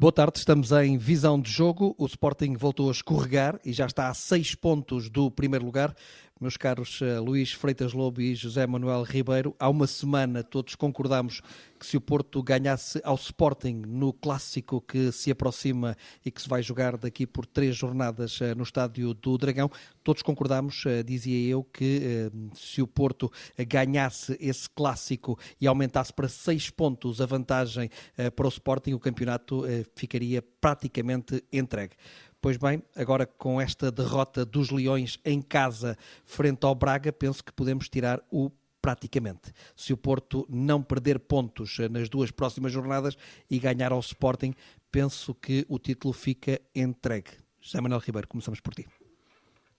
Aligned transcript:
Boa 0.00 0.10
tarde, 0.10 0.38
estamos 0.38 0.72
em 0.72 0.96
visão 0.96 1.38
de 1.38 1.50
jogo. 1.50 1.94
O 1.98 2.06
Sporting 2.06 2.54
voltou 2.56 2.88
a 2.88 2.90
escorregar 2.90 3.60
e 3.62 3.70
já 3.70 3.84
está 3.84 4.08
a 4.08 4.14
seis 4.14 4.54
pontos 4.54 5.10
do 5.10 5.30
primeiro 5.30 5.66
lugar 5.66 5.94
meus 6.40 6.56
caros 6.56 7.00
uh, 7.02 7.22
Luís 7.22 7.52
Freitas 7.52 7.92
Lobo 7.92 8.20
e 8.22 8.34
José 8.34 8.66
Manuel 8.66 9.02
Ribeiro. 9.02 9.54
Há 9.58 9.68
uma 9.68 9.86
semana 9.86 10.42
todos 10.42 10.74
concordámos 10.74 11.42
que 11.78 11.86
se 11.86 11.98
o 11.98 12.00
Porto 12.00 12.42
ganhasse 12.42 12.98
ao 13.04 13.14
Sporting 13.14 13.82
no 13.86 14.12
clássico 14.12 14.80
que 14.80 15.12
se 15.12 15.30
aproxima 15.30 15.94
e 16.24 16.30
que 16.30 16.40
se 16.40 16.48
vai 16.48 16.62
jogar 16.62 16.96
daqui 16.96 17.26
por 17.26 17.44
três 17.44 17.76
jornadas 17.76 18.40
uh, 18.40 18.54
no 18.56 18.62
estádio 18.62 19.12
do 19.12 19.36
Dragão, 19.36 19.70
todos 20.02 20.22
concordámos, 20.22 20.82
uh, 20.86 21.04
dizia 21.04 21.50
eu, 21.50 21.62
que 21.62 22.30
se 22.54 22.80
o 22.80 22.86
Porto 22.86 23.30
ganhasse 23.68 24.36
esse 24.40 24.68
clássico 24.70 25.38
e 25.60 25.66
aumentasse 25.66 26.12
para 26.12 26.28
seis 26.28 26.70
pontos 26.70 27.20
a 27.20 27.26
vantagem 27.26 27.90
para 28.34 28.46
o 28.46 28.48
Sporting, 28.48 28.94
o 28.94 28.98
campeonato 28.98 29.64
ficaria 29.94 30.42
praticamente 30.60 31.44
entregue. 31.52 31.94
Pois 32.40 32.56
bem, 32.56 32.82
agora 32.96 33.26
com 33.26 33.60
esta 33.60 33.92
derrota 33.92 34.46
dos 34.46 34.70
Leões 34.70 35.18
em 35.24 35.42
casa 35.42 35.96
frente 36.24 36.64
ao 36.64 36.74
Braga, 36.74 37.12
penso 37.12 37.44
que 37.44 37.52
podemos 37.52 37.88
tirar 37.88 38.22
o 38.30 38.50
praticamente. 38.80 39.52
Se 39.76 39.92
o 39.92 39.96
Porto 39.96 40.46
não 40.48 40.82
perder 40.82 41.18
pontos 41.18 41.76
nas 41.90 42.08
duas 42.08 42.30
próximas 42.30 42.72
jornadas 42.72 43.16
e 43.50 43.58
ganhar 43.58 43.92
ao 43.92 44.00
Sporting, 44.00 44.54
penso 44.90 45.34
que 45.34 45.66
o 45.68 45.78
título 45.78 46.14
fica 46.14 46.58
entregue. 46.74 47.30
José 47.60 47.78
Manuel 47.78 48.00
Ribeiro, 48.00 48.26
começamos 48.26 48.60
por 48.60 48.74
ti. 48.74 48.86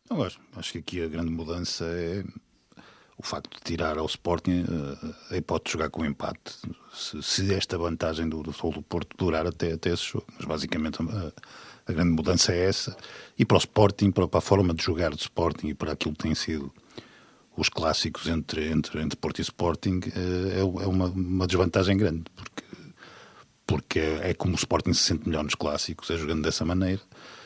Eu 0.07 0.23
acho, 0.23 0.39
acho 0.55 0.73
que 0.73 0.77
aqui 0.77 1.01
a 1.01 1.07
grande 1.07 1.31
mudança 1.31 1.85
é 1.85 2.23
o 3.21 3.27
facto 3.27 3.55
de 3.55 3.61
tirar 3.63 3.97
ao 3.97 4.05
Sporting 4.05 4.65
eh, 4.67 5.35
a 5.35 5.37
hipótese 5.37 5.65
de 5.65 5.71
jogar 5.73 5.89
com 5.89 6.03
empate. 6.03 6.53
Se, 6.93 7.21
se 7.21 7.53
esta 7.53 7.77
vantagem 7.77 8.27
do, 8.27 8.41
do, 8.41 8.51
do 8.51 8.81
Porto 8.81 9.15
durar 9.17 9.45
até, 9.45 9.73
até 9.73 9.91
esse 9.91 10.03
jogo. 10.03 10.25
Mas 10.37 10.45
basicamente 10.45 10.97
a, 11.01 11.31
a 11.87 11.93
grande 11.93 12.11
mudança 12.11 12.51
é 12.51 12.65
essa. 12.65 12.97
E 13.37 13.45
para 13.45 13.57
o 13.57 13.59
Sporting, 13.59 14.11
para, 14.11 14.27
para 14.27 14.39
a 14.39 14.41
forma 14.41 14.73
de 14.73 14.83
jogar 14.83 15.11
do 15.11 15.19
Sporting 15.19 15.67
e 15.67 15.73
para 15.73 15.91
aquilo 15.91 16.13
que 16.13 16.23
tem 16.23 16.35
sido 16.35 16.73
os 17.55 17.69
clássicos 17.69 18.27
entre, 18.27 18.69
entre, 18.69 19.01
entre 19.01 19.17
Porto 19.17 19.39
e 19.39 19.41
Sporting, 19.41 19.99
eh, 20.15 20.57
é, 20.57 20.59
é 20.59 20.87
uma, 20.87 21.05
uma 21.07 21.45
desvantagem 21.45 21.95
grande, 21.97 22.23
porque, 22.35 22.63
porque 23.67 23.99
é, 23.99 24.31
é, 24.31 24.33
como 24.33 24.53
o 24.53 24.57
Sporting 24.57 24.93
se 24.93 25.03
sente 25.03 25.27
melhor 25.27 25.43
nos 25.43 25.55
clássicos, 25.55 26.09
é 26.09 26.17
jogando 26.17 26.41
dessa 26.41 26.65
maneira. 26.65 27.01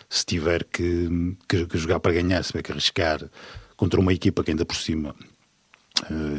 Se 0.07 0.25
tiver 0.25 0.63
que, 0.63 1.35
que, 1.49 1.65
que 1.65 1.77
jogar 1.77 1.99
para 1.99 2.13
ganhar, 2.13 2.43
se 2.43 2.51
tiver 2.51 2.63
que 2.63 2.71
arriscar 2.71 3.29
contra 3.75 3.99
uma 3.99 4.13
equipa 4.13 4.43
que 4.43 4.51
ainda 4.51 4.65
por 4.65 4.75
cima, 4.75 5.15
eh, 5.19 5.34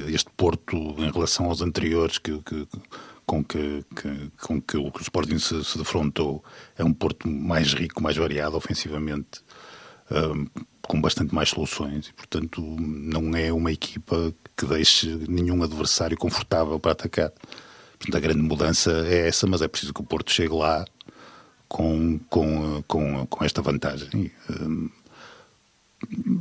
este 0.09 0.31
Porto, 0.37 0.77
em 0.99 1.11
relação 1.11 1.47
aos 1.47 1.63
anteriores, 1.63 2.19
que, 2.19 2.41
que 2.43 2.67
com 3.27 3.43
que, 3.43 3.85
que, 3.95 4.31
com 4.41 4.63
que 4.63 4.77
o 4.77 4.93
Sporting 5.01 5.39
se, 5.39 5.65
se, 5.65 5.77
defrontou 5.77 6.45
é 6.79 6.85
um 6.85 6.93
Porto 6.93 7.29
mais 7.29 7.75
rico, 7.75 8.01
mais 8.01 8.17
variado 8.17 8.57
ofensivamente, 8.57 9.41
um, 10.11 10.47
com 10.81 11.01
bastante 11.01 11.35
mais 11.35 11.49
soluções 11.49 12.07
e, 12.07 12.13
portanto, 12.13 12.63
não 12.63 13.37
é 13.37 13.53
uma 13.53 13.73
equipa 13.73 14.33
que 14.57 14.65
deixe 14.65 15.09
nenhum 15.29 15.63
adversário 15.65 16.17
confortável 16.17 16.79
para 16.79 16.93
atacar. 16.93 17.33
Portanto, 17.99 18.17
a 18.17 18.21
grande 18.21 18.43
mudança 18.43 19.05
é 19.09 19.27
essa, 19.27 19.47
mas 19.47 19.61
é 19.61 19.67
preciso 19.67 19.93
que 19.93 20.01
o 20.01 20.05
Porto 20.05 20.31
chegue 20.31 20.55
lá 20.55 20.85
com, 21.67 22.21
com, 22.31 22.85
com, 22.87 23.27
com 23.27 23.45
esta 23.45 23.61
vantagem. 23.61 24.31
Um, 24.49 24.89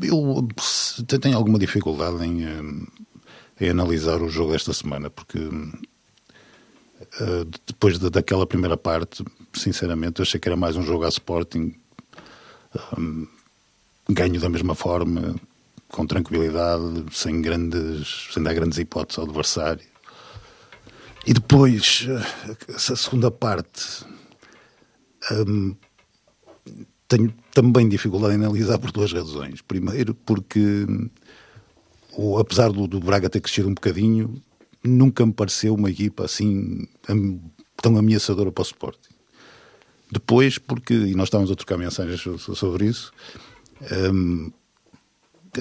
eu 0.02 1.20
tenho 1.20 1.38
alguma 1.38 1.58
dificuldade 1.58 2.26
em, 2.26 2.88
em 3.60 3.70
analisar 3.70 4.22
o 4.22 4.30
jogo 4.30 4.54
esta 4.54 4.74
semana, 4.74 5.10
porque 5.10 5.40
Uh, 7.20 7.46
depois 7.66 8.00
de, 8.00 8.10
daquela 8.10 8.46
primeira 8.46 8.78
parte, 8.78 9.24
sinceramente, 9.54 10.22
achei 10.22 10.40
que 10.40 10.48
era 10.48 10.56
mais 10.56 10.76
um 10.76 10.82
jogo 10.82 11.06
a 11.06 11.10
Sporting. 11.10 11.76
Um, 12.98 13.28
ganho 14.10 14.40
da 14.40 14.50
mesma 14.50 14.76
forma, 14.76 15.36
com 15.90 16.06
tranquilidade, 16.06 17.06
sem 17.12 17.42
grandes, 17.42 18.30
sem 18.34 18.44
dar 18.44 18.54
grandes 18.54 18.78
hipóteses 18.78 19.20
ao 19.20 19.26
adversário. 19.26 19.86
E 21.26 21.34
depois, 21.34 22.08
uh, 22.08 22.74
essa 22.74 22.96
segunda 22.96 23.30
parte, 23.30 24.06
tenho 27.08 27.34
também 27.54 27.88
dificuldade 27.88 28.34
em 28.34 28.38
analisar 28.38 28.78
por 28.78 28.92
duas 28.92 29.12
razões. 29.12 29.62
Primeiro, 29.62 30.14
porque, 30.14 30.86
o, 32.14 32.38
apesar 32.38 32.72
do, 32.72 32.88
do 32.88 33.00
Braga 33.00 33.30
ter 33.30 33.42
crescido 33.42 33.70
um 33.70 33.74
bocadinho, 33.74 34.42
nunca 34.84 35.26
me 35.26 35.34
pareceu 35.34 35.76
uma 35.76 35.90
equipa 35.90 36.26
assim 36.26 36.88
tão 37.82 37.98
ameaçadora 37.98 38.52
para 38.52 38.62
o 38.62 38.66
Sporting. 38.66 39.14
Depois, 40.12 40.58
porque, 40.58 40.94
e 40.94 41.16
nós 41.16 41.28
estávamos 41.28 41.52
a 41.52 41.56
trocar 41.56 41.78
mensagens 41.78 42.22
sobre 42.38 42.86
isso, 42.86 43.12
hum, 44.14 44.52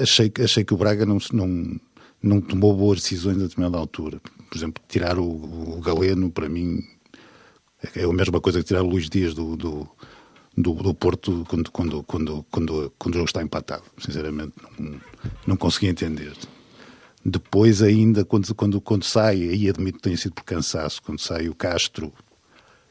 achei, 0.00 0.32
achei 0.42 0.64
que 0.64 0.74
o 0.74 0.76
Braga 0.76 1.06
não, 1.06 1.18
não, 1.32 1.80
não 2.22 2.40
tomou 2.40 2.74
boas 2.74 3.00
decisões 3.00 3.36
a 3.36 3.42
determinada 3.42 3.78
altura. 3.78 4.20
Por 4.48 4.56
exemplo, 4.56 4.82
tirar 4.88 5.18
o, 5.18 5.24
o 5.24 5.80
Galeno, 5.80 6.30
para 6.30 6.48
mim, 6.48 6.82
é 7.94 8.04
a 8.04 8.12
mesma 8.12 8.40
coisa 8.40 8.60
que 8.60 8.66
tirar 8.66 8.82
o 8.82 8.88
Luís 8.88 9.08
Dias 9.08 9.34
do, 9.34 9.56
do, 9.56 9.88
do, 10.56 10.74
do 10.74 10.94
Porto 10.94 11.44
quando, 11.48 11.70
quando, 11.70 12.02
quando, 12.04 12.46
quando, 12.50 12.92
quando 12.98 13.14
o 13.14 13.18
jogo 13.18 13.28
está 13.28 13.42
empatado. 13.42 13.84
Sinceramente, 13.98 14.54
não, 14.78 15.00
não 15.46 15.56
consegui 15.56 15.88
entender. 15.88 16.32
Depois, 17.24 17.82
ainda, 17.82 18.24
quando, 18.24 18.54
quando, 18.54 18.80
quando 18.80 19.04
sai, 19.04 19.42
aí 19.42 19.68
admito 19.68 19.98
que 19.98 20.04
tenha 20.04 20.16
sido 20.16 20.34
por 20.34 20.44
cansaço, 20.44 21.02
quando 21.02 21.20
sai 21.20 21.48
o 21.48 21.54
Castro, 21.54 22.12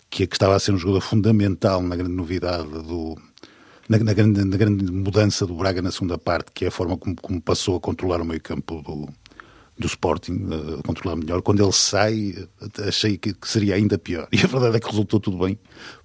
que, 0.09 0.25
que 0.25 0.35
estava 0.35 0.55
a 0.55 0.59
ser 0.59 0.71
um 0.71 0.77
jogador 0.77 1.01
fundamental 1.01 1.81
na 1.81 1.95
grande 1.95 2.13
novidade 2.13 2.67
do. 2.67 3.17
Na, 3.87 3.97
na, 3.99 4.13
grande, 4.13 4.43
na 4.43 4.57
grande 4.57 4.91
mudança 4.91 5.45
do 5.45 5.55
Braga 5.55 5.81
na 5.81 5.91
segunda 5.91 6.17
parte, 6.17 6.51
que 6.53 6.65
é 6.65 6.69
a 6.69 6.71
forma 6.71 6.97
como, 6.97 7.15
como 7.15 7.41
passou 7.41 7.75
a 7.75 7.81
controlar 7.81 8.21
o 8.21 8.25
meio-campo 8.25 8.81
do, 8.81 9.09
do 9.77 9.87
Sporting, 9.87 10.49
a 10.79 10.83
controlar 10.83 11.15
melhor. 11.15 11.41
Quando 11.41 11.63
ele 11.63 11.71
sai, 11.71 12.47
achei 12.87 13.17
que, 13.17 13.33
que, 13.33 13.47
seria 13.47 13.75
ainda 13.75 13.97
pior. 13.97 14.27
E 14.31 14.39
a 14.39 14.47
verdade 14.47 14.77
é 14.77 14.79
que 14.79 14.87
resultou 14.87 15.19
tudo 15.19 15.37
bem 15.37 15.57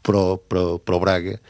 para 0.03 0.17
o, 0.17 0.39
para, 0.39 0.79
para 0.79 0.97
o 0.97 1.01
Braga. 1.01 1.41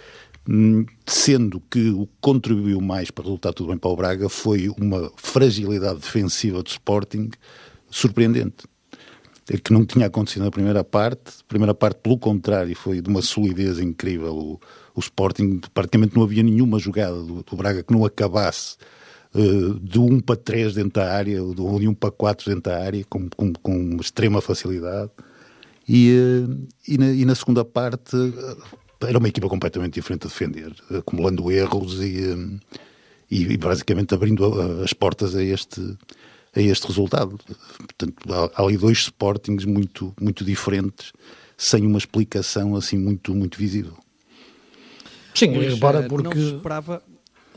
Hum, 0.49 0.87
sendo 1.07 1.61
que 1.71 1.91
o 1.91 2.07
que 2.07 2.13
contribuiu 2.21 2.81
mais 2.81 3.11
para 3.11 3.25
resultar 3.25 3.53
tudo 3.53 3.69
bem 3.69 3.79
para 3.79 3.91
o 3.91 3.97
Braga 3.97 4.29
foi 4.29 4.69
uma 4.81 5.13
fragilidade 5.17 6.01
defensiva 6.01 6.63
do 6.63 6.69
Sporting 6.69 7.31
surpreendente. 7.91 8.67
É 9.51 9.57
que 9.57 9.73
não 9.73 9.85
tinha 9.85 10.07
acontecido 10.07 10.45
na 10.45 10.51
primeira 10.51 10.85
parte. 10.85 11.41
A 11.41 11.45
primeira 11.49 11.75
parte, 11.75 12.01
pelo 12.03 12.19
contrário, 12.19 12.75
foi 12.77 13.01
de 13.01 13.09
uma 13.09 13.23
solidez 13.23 13.79
incrível. 13.79 14.35
O, 14.35 14.61
o 14.95 15.01
Sporting, 15.01 15.61
praticamente 15.73 16.17
não 16.17 16.23
havia 16.23 16.43
nenhuma 16.43 16.79
jogada 16.79 17.17
do, 17.23 17.43
do 17.43 17.57
Braga 17.57 17.83
que 17.83 17.93
não 17.93 18.05
acabasse 18.05 18.77
uh, 19.35 19.75
de 19.81 19.99
1 19.99 20.21
para 20.21 20.37
3 20.37 20.75
dentro 20.75 21.01
da 21.01 21.13
área, 21.13 21.43
ou 21.43 21.55
de 21.55 21.89
1 21.89 21.95
para 21.95 22.11
4 22.11 22.55
dentro 22.55 22.71
da 22.71 22.83
área, 22.83 23.05
com, 23.09 23.29
com, 23.31 23.53
com 23.53 23.97
extrema 24.01 24.41
facilidade. 24.41 25.11
E, 25.89 26.11
uh, 26.13 26.67
e, 26.87 26.99
na, 26.99 27.13
e, 27.13 27.25
na, 27.25 27.35
segunda 27.35 27.65
parte, 27.65 28.17
era 29.01 29.19
uma 29.19 29.29
equipa 29.29 29.49
completamente 29.49 29.95
diferente 29.95 30.27
a 30.27 30.29
defender, 30.29 30.73
acumulando 30.91 31.51
erros 31.51 32.01
e, 32.01 32.61
e, 33.31 33.43
e 33.53 33.57
basicamente 33.57 34.15
abrindo 34.15 34.83
as 34.83 34.93
portas 34.93 35.35
a 35.35 35.43
este, 35.43 35.81
a 36.55 36.61
este 36.61 36.87
resultado. 36.87 37.39
Portanto, 37.79 38.15
há, 38.33 38.51
há 38.55 38.65
ali 38.65 38.77
dois 38.77 38.99
Sportings 38.99 39.65
muito, 39.65 40.15
muito 40.21 40.45
diferentes, 40.45 41.13
sem 41.57 41.85
uma 41.87 41.99
explicação 41.99 42.77
assim 42.77 42.97
muito, 42.97 43.35
muito 43.35 43.59
visível. 43.59 43.97
Sim, 45.35 45.51
repara 45.59 46.01
eh, 46.01 46.09
porque... 46.09 46.39
Não 46.39 46.57
esperava... 46.57 47.03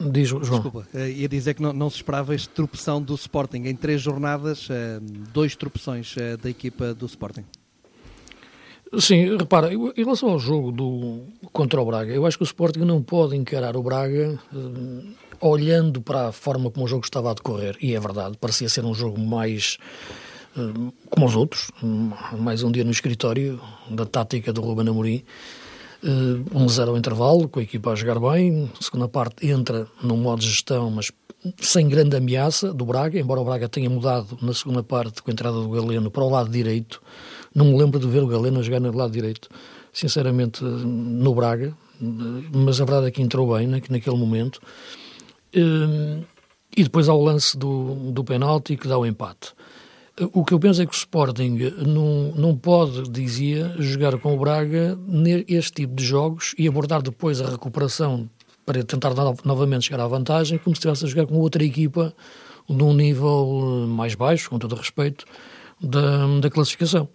Diz, 0.10 0.30
João. 0.30 0.42
Desculpa, 0.42 0.88
eh, 0.94 1.10
ia 1.12 1.30
dizer 1.30 1.54
que 1.54 1.62
não, 1.62 1.74
não 1.74 1.90
se 1.90 1.98
esperava 1.98 2.34
esta 2.34 2.52
tropeção 2.54 3.02
do 3.02 3.14
Sporting. 3.16 3.64
Em 3.66 3.76
três 3.76 4.02
jornadas, 4.02 4.68
eh, 4.70 5.00
dois 5.34 5.56
tropeções 5.56 6.16
da 6.42 6.50
equipa 6.50 6.94
do 6.94 7.06
Sporting. 7.06 7.46
Sim, 9.00 9.38
repara, 9.38 9.74
em 9.74 10.04
relação 10.04 10.30
ao 10.30 10.40
jogo 10.40 10.72
do, 10.72 11.22
contra 11.54 11.82
o 11.82 11.86
Braga, 11.86 12.12
eu 12.12 12.26
acho 12.26 12.38
que 12.38 12.44
o 12.44 12.46
Sporting 12.46 12.82
não 12.82 13.02
pode 13.02 13.38
encarar 13.38 13.78
o 13.78 13.84
Braga 13.84 14.38
olhando 15.40 16.02
para 16.02 16.28
a 16.28 16.32
forma 16.34 16.70
como 16.70 16.86
o 16.86 16.90
jogo 16.90 17.06
estava 17.06 17.32
a 17.32 17.34
decorrer, 17.34 17.78
e 17.82 17.96
é 17.96 18.00
verdade, 18.02 18.38
parecia 18.38 18.68
ser 18.68 18.84
um 18.84 18.94
jogo 18.94 19.18
mais 19.18 19.78
como 21.10 21.26
os 21.26 21.36
outros, 21.36 21.72
mais 22.38 22.64
um 22.64 22.72
dia 22.72 22.84
no 22.84 22.92
escritório 22.92 23.62
da 23.90 24.06
tática 24.06 24.52
do 24.52 24.62
Ruben 24.62 24.90
Amorim, 24.90 25.24
uh, 26.04 26.58
um 26.58 26.68
zero 26.70 26.92
ao 26.92 26.98
intervalo, 26.98 27.48
com 27.48 27.60
a 27.60 27.64
equipa 27.64 27.92
a 27.92 27.96
jogar 27.96 28.20
bem, 28.20 28.70
segunda 28.80 29.08
parte 29.08 29.48
entra 29.48 29.88
num 30.02 30.18
modo 30.18 30.42
de 30.42 30.50
gestão, 30.50 30.90
mas 30.92 31.12
sem 31.60 31.88
grande 31.88 32.16
ameaça 32.16 32.74
do 32.74 32.86
Braga, 32.86 33.20
embora 33.20 33.42
o 33.42 33.46
Braga 33.46 33.68
tenha 33.68 33.90
mudado 33.90 34.38
na 34.42 34.54
segunda 34.54 34.84
parte 34.84 35.24
com 35.24 35.32
a 35.32 35.34
entrada 35.34 35.58
do 35.58 35.70
Galeno 35.70 36.12
para 36.12 36.24
o 36.24 36.30
lado 36.30 36.50
direito, 36.50 37.02
não 37.54 37.66
me 37.66 37.78
lembro 37.78 38.00
de 38.00 38.08
ver 38.08 38.24
o 38.24 38.28
Galeno 38.28 38.60
a 38.60 38.64
jogar 38.64 38.80
no 38.80 38.96
lado 38.96 39.12
direito, 39.12 39.50
sinceramente, 39.92 40.64
no 40.64 41.34
Braga, 41.34 41.76
mas 42.00 42.80
a 42.80 42.86
verdade 42.86 43.08
é 43.08 43.12
que 43.12 43.22
entrou 43.22 43.56
bem 43.56 43.68
naquele 43.68 44.16
momento. 44.16 44.62
Hum, 45.56 46.24
e 46.76 46.84
depois 46.84 47.10
há 47.10 47.14
o 47.14 47.24
lance 47.24 47.58
do, 47.58 48.12
do 48.12 48.24
penalti 48.24 48.78
que 48.78 48.88
dá 48.88 48.98
o 48.98 49.06
empate. 49.06 49.54
O 50.34 50.46
que 50.46 50.54
eu 50.54 50.60
penso 50.60 50.82
é 50.82 50.86
que 50.86 50.94
o 50.94 50.96
Sporting 50.96 51.58
não, 51.86 52.32
não 52.36 52.58
pode, 52.58 53.10
dizia, 53.10 53.74
jogar 53.80 54.18
com 54.20 54.36
o 54.36 54.40
Braga 54.40 54.96
neste 55.08 55.72
tipo 55.72 55.96
de 55.96 56.04
jogos 56.04 56.54
e 56.58 56.68
abordar 56.68 57.02
depois 57.02 57.42
a 57.42 57.50
recuperação 57.50 58.30
para 58.66 58.84
tentar 58.84 59.14
novamente 59.44 59.86
chegar 59.86 60.04
à 60.04 60.08
vantagem, 60.08 60.60
como 60.60 60.76
se 60.76 60.80
estivesse 60.80 61.06
a 61.06 61.08
jogar 61.08 61.26
com 61.26 61.40
outra 61.40 61.64
equipa 61.64 62.14
num 62.70 62.94
nível 62.94 63.86
mais 63.88 64.14
baixo, 64.14 64.50
com 64.50 64.60
todo 64.60 64.76
respeito, 64.76 65.26
da, 65.82 66.40
da 66.40 66.50
classificação. 66.50 67.10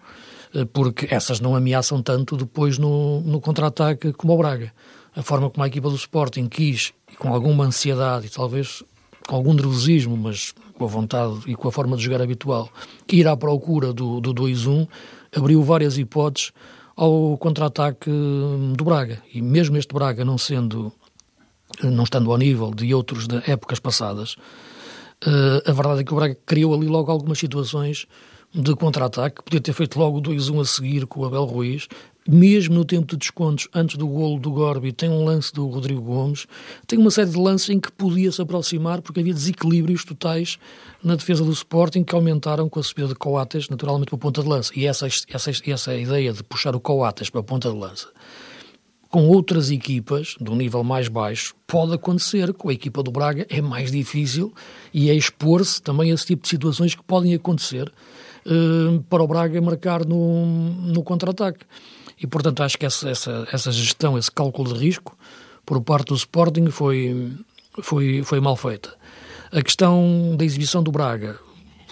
Eh, 0.55 0.65
porque 0.65 1.07
essas 1.11 1.41
não 1.41 1.55
ameaçam 1.55 2.03
tanto 2.03 2.37
depois 2.37 2.79
no, 2.79 3.21
no 3.21 3.41
contra-ataque 3.41 4.13
como 4.13 4.33
o 4.33 4.39
Braga. 4.39 4.73
A 5.15 5.23
forma 5.23 5.49
como 5.49 5.65
a 5.65 5.67
equipa 5.67 5.89
do 5.89 5.97
Sporting 5.97 6.49
quis, 6.49 6.93
com 7.19 7.33
alguma 7.33 7.65
ansiedade 7.65 8.27
e 8.27 8.31
talvez 8.31 8.83
algum 9.29 9.53
nervosismo, 9.53 10.17
mas 10.17 10.53
com 10.75 10.85
a 10.85 10.89
vontade 10.89 11.41
e 11.47 11.55
com 11.55 11.69
a 11.69 11.73
forma 11.73 11.97
de 11.97 12.05
jogar 12.05 12.23
habitual, 12.23 12.71
que 13.07 13.17
ir 13.17 13.29
à 13.29 13.37
procura 13.37 13.93
do, 13.93 14.21
do 14.21 14.35
2-1, 14.35 14.87
abriu 15.35 15.63
várias 15.63 15.99
hipóteses 15.99 16.53
ao 16.95 17.37
contra-ataque 17.39 18.11
do 18.11 18.85
Braga. 18.85 19.23
E 19.33 19.43
mesmo 19.43 19.77
este 19.77 19.93
Braga 19.93 20.25
não 20.25 20.39
sendo, 20.39 20.93
não 21.83 22.05
estando 22.05 22.31
ao 22.31 22.39
nível 22.39 22.73
de 22.75 22.95
outros 22.95 23.27
de 23.27 23.37
épocas 23.51 23.79
passadas, 23.79 24.37
eh, 25.25 25.63
a 25.67 25.73
verdade 25.73 26.01
é 26.01 26.05
que 26.05 26.13
o 26.13 26.17
Braga 26.17 26.37
criou 26.47 26.75
ali 26.75 26.87
logo 26.87 27.11
algumas 27.11 27.39
situações 27.39 28.07
de 28.55 28.75
contra-ataque, 28.75 29.43
podia 29.43 29.61
ter 29.61 29.73
feito 29.73 29.99
logo 29.99 30.21
2-1 30.21 30.61
a 30.61 30.65
seguir 30.65 31.07
com 31.07 31.21
o 31.21 31.25
Abel 31.27 31.45
Ruiz, 31.45 31.89
mesmo 32.29 32.75
no 32.75 32.85
tempo 32.85 33.07
de 33.07 33.17
descontos, 33.17 33.69
antes 33.75 33.97
do 33.97 34.07
golo 34.07 34.39
do 34.39 34.51
Gorbi, 34.51 34.93
tem 34.93 35.09
um 35.09 35.25
lance 35.25 35.53
do 35.53 35.67
Rodrigo 35.69 36.01
Gomes, 36.01 36.47
tem 36.87 36.99
uma 36.99 37.11
série 37.11 37.31
de 37.31 37.39
lances 37.39 37.71
em 37.71 37.79
que 37.79 37.91
podia 37.93 38.31
se 38.33 38.41
aproximar, 38.43 39.01
porque 39.03 39.21
havia 39.21 39.35
desequilíbrios 39.35 40.05
totais 40.05 40.59
na 41.03 41.15
defesa 41.15 41.45
do 41.45 41.53
Sporting 41.53 42.05
que 42.05 42.15
aumentaram 42.15 42.69
com 42.69 42.81
a 42.81 42.83
subida 42.83 43.09
de 43.09 43.15
Coates, 43.15 43.69
naturalmente 43.69 44.09
para 44.09 44.17
a 44.17 44.21
ponta 44.21 44.43
de 44.43 44.49
lança. 44.49 44.73
E 44.75 44.87
essa, 44.87 45.07
essa, 45.07 45.51
essa 45.67 45.95
ideia 45.95 46.33
de 46.33 46.43
puxar 46.43 46.75
o 46.75 46.81
Coates 46.81 47.31
para 47.31 47.41
a 47.41 47.45
ponta 47.45 47.71
de 47.71 47.77
lança 47.77 48.09
com 49.17 49.29
outras 49.29 49.71
equipas 49.71 50.37
de 50.41 50.51
um 50.51 50.57
nível 50.57 50.85
mais 50.85 51.09
baixo 51.09 51.55
pode 51.67 51.95
acontecer, 51.95 52.53
com 52.53 52.69
a 52.69 52.73
equipa 52.73 53.03
do 53.03 53.11
Braga 53.11 53.47
é 53.49 53.63
mais 53.63 53.91
difícil 53.91 54.53
e 54.93 55.09
é 55.09 55.15
expor-se 55.15 55.81
também 55.81 56.11
a 56.11 56.15
esse 56.15 56.27
tipo 56.27 56.43
de 56.43 56.49
situações 56.49 56.95
que 56.95 57.03
podem 57.03 57.35
acontecer 57.35 57.91
uh, 58.45 59.03
para 59.09 59.23
o 59.23 59.27
Braga 59.27 59.59
marcar 59.61 60.05
no, 60.05 60.45
no 60.47 61.03
contra-ataque. 61.03 61.65
E, 62.21 62.27
portanto, 62.27 62.63
acho 62.63 62.79
que 62.79 62.87
essa, 62.87 63.09
essa, 63.09 63.47
essa 63.53 63.71
gestão, 63.71 64.17
esse 64.17 64.31
cálculo 64.31 64.73
de 64.73 64.81
risco, 64.81 65.17
por 65.65 65.81
parte 65.81 66.09
do 66.09 66.15
Sporting, 66.15 66.71
foi, 66.71 67.33
foi, 67.83 68.23
foi 68.23 68.41
mal 68.41 68.57
feita. 68.57 68.95
A 69.53 69.63
questão 69.63 70.35
da 70.37 70.45
exibição 70.45 70.83
do 70.83 70.91
Braga, 70.91 71.39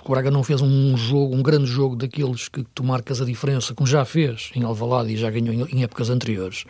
o 0.05 0.11
Braga 0.11 0.31
não 0.31 0.43
fez 0.43 0.61
um 0.61 0.97
jogo, 0.97 1.35
um 1.35 1.43
grande 1.43 1.67
jogo 1.67 1.97
daqueles 1.97 2.49
que 2.49 2.63
tu 2.75 2.85
marcas 2.85 3.23
a 3.23 3.25
diferença, 3.25 3.75
como 3.75 3.87
já 3.87 4.05
fez 4.05 4.51
em 4.55 4.63
Alvalade 4.63 5.13
e 5.13 5.17
já 5.17 5.31
ganhou 5.31 5.67
em, 5.69 5.83
épocas 5.83 6.11
anteriores. 6.11 6.65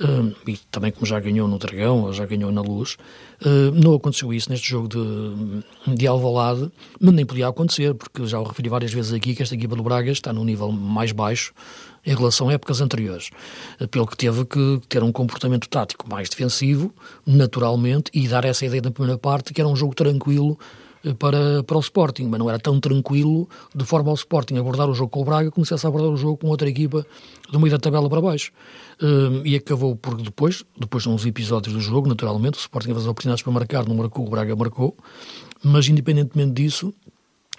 Uh, 0.00 0.32
e 0.46 0.56
também 0.70 0.92
como 0.92 1.04
já 1.06 1.18
ganhou 1.18 1.48
no 1.48 1.58
Dragão, 1.58 2.02
ou 2.02 2.12
já 2.12 2.24
ganhou 2.24 2.52
na 2.52 2.60
Luz, 2.60 2.96
uh, 3.42 3.72
não 3.72 3.94
aconteceu 3.94 4.32
isso 4.32 4.50
neste 4.50 4.68
jogo 4.68 4.86
de, 4.86 5.96
de 5.96 6.06
Alvalade, 6.06 6.70
mas 7.00 7.14
nem 7.14 7.26
podia 7.26 7.48
acontecer, 7.48 7.94
porque 7.94 8.24
já 8.26 8.38
o 8.38 8.44
referi 8.44 8.68
várias 8.68 8.92
vezes 8.92 9.12
aqui 9.12 9.34
que 9.34 9.42
esta 9.42 9.54
equipa 9.54 9.74
do 9.74 9.82
Braga 9.82 10.12
está 10.12 10.32
num 10.32 10.44
nível 10.44 10.70
mais 10.70 11.10
baixo 11.10 11.52
em 12.08 12.14
relação 12.14 12.48
a 12.48 12.54
épocas 12.54 12.80
anteriores, 12.80 13.28
pelo 13.90 14.06
que 14.06 14.16
teve 14.16 14.42
que 14.46 14.80
ter 14.88 15.02
um 15.02 15.12
comportamento 15.12 15.68
tático 15.68 16.08
mais 16.08 16.30
defensivo, 16.30 16.90
naturalmente, 17.26 18.10
e 18.14 18.26
dar 18.26 18.46
essa 18.46 18.64
ideia 18.64 18.80
na 18.80 18.90
primeira 18.90 19.18
parte 19.18 19.52
que 19.52 19.60
era 19.60 19.68
um 19.68 19.76
jogo 19.76 19.94
tranquilo 19.94 20.58
eh, 21.04 21.12
para, 21.12 21.62
para 21.62 21.76
o 21.76 21.80
Sporting, 21.80 22.24
mas 22.24 22.38
não 22.40 22.48
era 22.48 22.58
tão 22.58 22.80
tranquilo 22.80 23.46
de 23.74 23.84
forma 23.84 24.08
ao 24.08 24.14
Sporting 24.14 24.56
abordar 24.56 24.88
o 24.88 24.94
jogo 24.94 25.10
com 25.10 25.20
o 25.20 25.24
Braga 25.24 25.50
como 25.50 25.66
se 25.66 25.68
fosse 25.68 25.86
abordar 25.86 26.10
o 26.10 26.16
jogo 26.16 26.38
com 26.38 26.48
outra 26.48 26.66
equipa 26.66 27.06
do 27.52 27.60
meio 27.60 27.72
da 27.72 27.78
tabela 27.78 28.08
para 28.08 28.22
baixo. 28.22 28.52
Um, 29.02 29.42
e 29.44 29.54
acabou 29.54 29.94
por 29.94 30.16
depois, 30.16 30.64
depois 30.78 31.02
de 31.02 31.10
uns 31.10 31.26
episódios 31.26 31.74
do 31.74 31.80
jogo, 31.80 32.08
naturalmente, 32.08 32.56
o 32.56 32.60
Sporting 32.60 32.88
teve 32.88 33.00
as 33.00 33.06
oportunidades 33.06 33.42
para 33.42 33.52
marcar, 33.52 33.86
não 33.86 33.94
marcou, 33.94 34.26
o 34.26 34.30
Braga 34.30 34.56
marcou, 34.56 34.96
mas 35.62 35.86
independentemente 35.88 36.52
disso, 36.52 36.94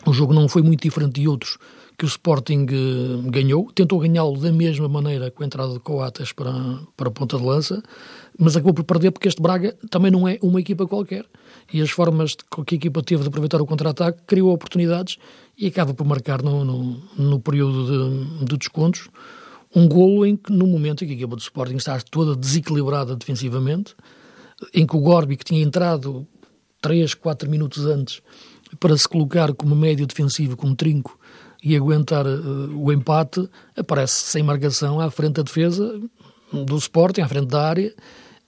o 0.07 0.12
jogo 0.12 0.34
não 0.34 0.50
foi 0.50 0.63
muito 0.63 0.81
diferente 0.81 1.22
de 1.22 1.28
outros 1.28 1.60
que 2.00 2.06
o 2.06 2.07
Sporting 2.07 2.66
uh, 2.72 3.30
ganhou, 3.30 3.69
tentou 3.74 4.00
ganhá-lo 4.00 4.38
da 4.38 4.54
mesma 4.54 4.88
maneira 4.88 5.30
com 5.30 5.44
a 5.44 5.46
entrada 5.46 5.74
de 5.74 5.81
Coates 5.81 6.31
para, 6.31 6.80
para 6.96 7.10
a 7.10 7.12
ponta 7.12 7.38
de 7.38 7.44
lança, 7.44 7.84
mas 8.40 8.56
acabou 8.56 8.74
por 8.74 8.86
perder 8.86 9.12
porque 9.12 9.28
este 9.28 9.42
Braga 9.42 9.78
também 9.90 10.10
não 10.10 10.25
é 10.25 10.40
uma 10.42 10.62
equipa 10.62 10.88
qualquer. 10.88 11.25
E 11.74 11.81
as 11.81 11.90
formas 11.90 12.36
que 12.36 12.75
a 12.75 12.78
equipa 12.78 13.04
teve 13.04 13.24
de 13.24 13.28
aproveitar 13.28 13.62
o 13.62 13.66
contra-ataque 13.66 14.22
criou 14.25 14.54
oportunidades 14.54 15.18
e 15.57 15.68
acaba 15.68 15.94
por 15.94 16.07
marcar 16.07 16.42
no, 16.42 16.63
no, 16.63 17.04
no 17.18 17.40
período 17.42 17.86
de, 17.86 18.45
de, 18.45 18.57
descontos 18.57 19.10
um 19.75 19.86
golo 19.86 20.25
em 20.25 20.38
que, 20.38 20.54
no 20.54 20.68
momento 20.68 21.04
em 21.04 21.07
que 21.07 21.13
a 21.13 21.18
equipa 21.18 21.36
do 21.36 21.42
Sporting 21.42 21.75
está 21.75 22.00
toda 22.00 22.34
desequilibrada 22.34 23.13
defensivamente, 23.13 23.94
em 24.74 24.88
que 24.88 24.95
o 24.95 25.02
Gorbi, 25.02 25.36
que 25.36 25.44
tinha 25.44 25.62
entrado 25.62 26.25
3, 26.81 27.13
4 27.13 27.50
minutos 27.50 27.86
antes 27.86 28.22
para 28.80 28.95
se 28.98 29.07
colocar 29.07 29.54
como 29.54 29.75
médio 29.75 30.07
defensivo, 30.07 30.56
como 30.56 30.78
trinco, 30.78 31.19
e 31.63 31.75
aguentar 31.75 32.25
uh, 32.25 32.77
o 32.77 32.91
empate, 32.91 33.47
aparece 33.75 34.13
sem 34.13 34.44
marcação 34.44 35.00
à 35.00 35.11
frente 35.11 35.33
da 35.33 35.44
defesa 35.44 36.00
do 36.51 36.77
Sporting, 36.77 37.21
à 37.21 37.27
frente 37.27 37.47
da 37.47 37.67
área, 37.67 37.94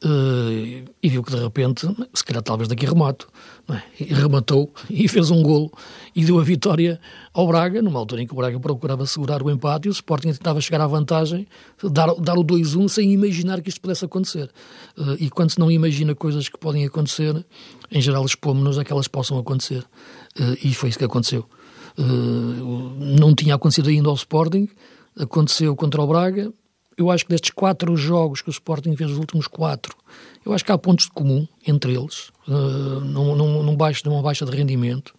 uh, 0.03 0.89
e 1.01 1.09
viu 1.09 1.21
que 1.23 1.31
de 1.31 1.41
repente, 1.41 1.87
se 2.13 2.23
calhar 2.23 2.41
talvez 2.41 2.67
daqui 2.67 2.85
remato, 2.85 3.27
é? 3.69 3.81
e 3.99 4.13
rematou 4.13 4.73
e 4.89 5.07
fez 5.07 5.29
um 5.29 5.41
golo 5.43 5.71
e 6.15 6.25
deu 6.25 6.39
a 6.39 6.43
vitória 6.43 6.99
ao 7.33 7.47
Braga, 7.47 7.81
numa 7.81 7.99
altura 7.99 8.21
em 8.21 8.27
que 8.27 8.33
o 8.33 8.35
Braga 8.35 8.59
procurava 8.59 9.05
segurar 9.05 9.43
o 9.43 9.51
empate 9.51 9.87
e 9.87 9.89
o 9.89 9.91
Sporting 9.91 10.31
tentava 10.31 10.59
chegar 10.61 10.81
à 10.81 10.87
vantagem, 10.87 11.47
dar, 11.83 12.13
dar 12.15 12.37
o 12.37 12.43
2-1 12.43 12.89
sem 12.89 13.11
imaginar 13.11 13.61
que 13.61 13.69
isto 13.69 13.81
pudesse 13.81 14.05
acontecer. 14.05 14.49
Uh, 14.97 15.15
e 15.19 15.29
quando 15.29 15.51
se 15.51 15.59
não 15.59 15.69
imagina 15.69 16.15
coisas 16.15 16.49
que 16.49 16.57
podem 16.57 16.85
acontecer, 16.85 17.45
em 17.91 18.01
geral 18.01 18.25
expomos-nos 18.25 18.79
a 18.79 18.83
que 18.83 18.91
elas 18.91 19.07
possam 19.07 19.37
acontecer. 19.37 19.83
E 20.63 20.73
foi 20.73 20.87
isso 20.87 20.97
que 20.97 21.03
aconteceu. 21.03 21.45
Uh, 21.97 22.95
não 22.97 23.33
tinha 23.35 23.55
acontecido 23.55 23.89
ainda 23.89 24.09
ao 24.09 24.15
Sporting, 24.15 24.69
aconteceu 25.17 25.75
contra 25.75 26.01
o 26.01 26.07
Braga, 26.07 26.51
eu 26.97 27.09
acho 27.09 27.25
que 27.25 27.31
destes 27.31 27.51
quatro 27.51 27.95
jogos 27.95 28.41
que 28.41 28.49
o 28.49 28.51
Sporting 28.51 28.95
fez, 28.95 29.11
os 29.11 29.17
últimos 29.17 29.47
quatro, 29.47 29.95
eu 30.45 30.53
acho 30.53 30.63
que 30.63 30.71
há 30.71 30.77
pontos 30.77 31.05
de 31.05 31.11
comum 31.11 31.47
entre 31.67 31.93
eles, 31.93 32.31
num, 32.47 33.63
num 33.63 33.75
baixo, 33.75 34.01
numa 34.05 34.21
baixa 34.21 34.45
de 34.45 34.55
rendimento. 34.55 35.13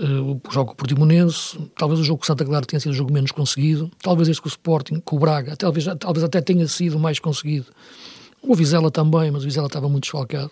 Uh, 0.00 0.40
o 0.48 0.50
jogo 0.50 0.74
Portimonense, 0.74 1.58
talvez 1.76 2.00
o 2.00 2.04
jogo 2.04 2.20
com 2.20 2.24
Santa 2.24 2.42
Clara 2.42 2.64
tenha 2.64 2.80
sido 2.80 2.92
o 2.92 2.94
jogo 2.94 3.12
menos 3.12 3.32
conseguido, 3.32 3.90
talvez 4.02 4.30
este 4.30 4.40
com 4.40 4.48
o 4.48 4.50
Sporting, 4.50 4.98
com 5.00 5.16
o 5.16 5.18
Braga, 5.18 5.54
talvez, 5.56 5.84
talvez 5.98 6.24
até 6.24 6.40
tenha 6.40 6.66
sido 6.66 6.98
mais 6.98 7.18
conseguido. 7.18 7.66
O 8.40 8.54
Vizela 8.54 8.90
também, 8.90 9.30
mas 9.30 9.42
o 9.42 9.44
Vizela 9.44 9.66
estava 9.66 9.90
muito 9.90 10.04
desfalcado. 10.04 10.50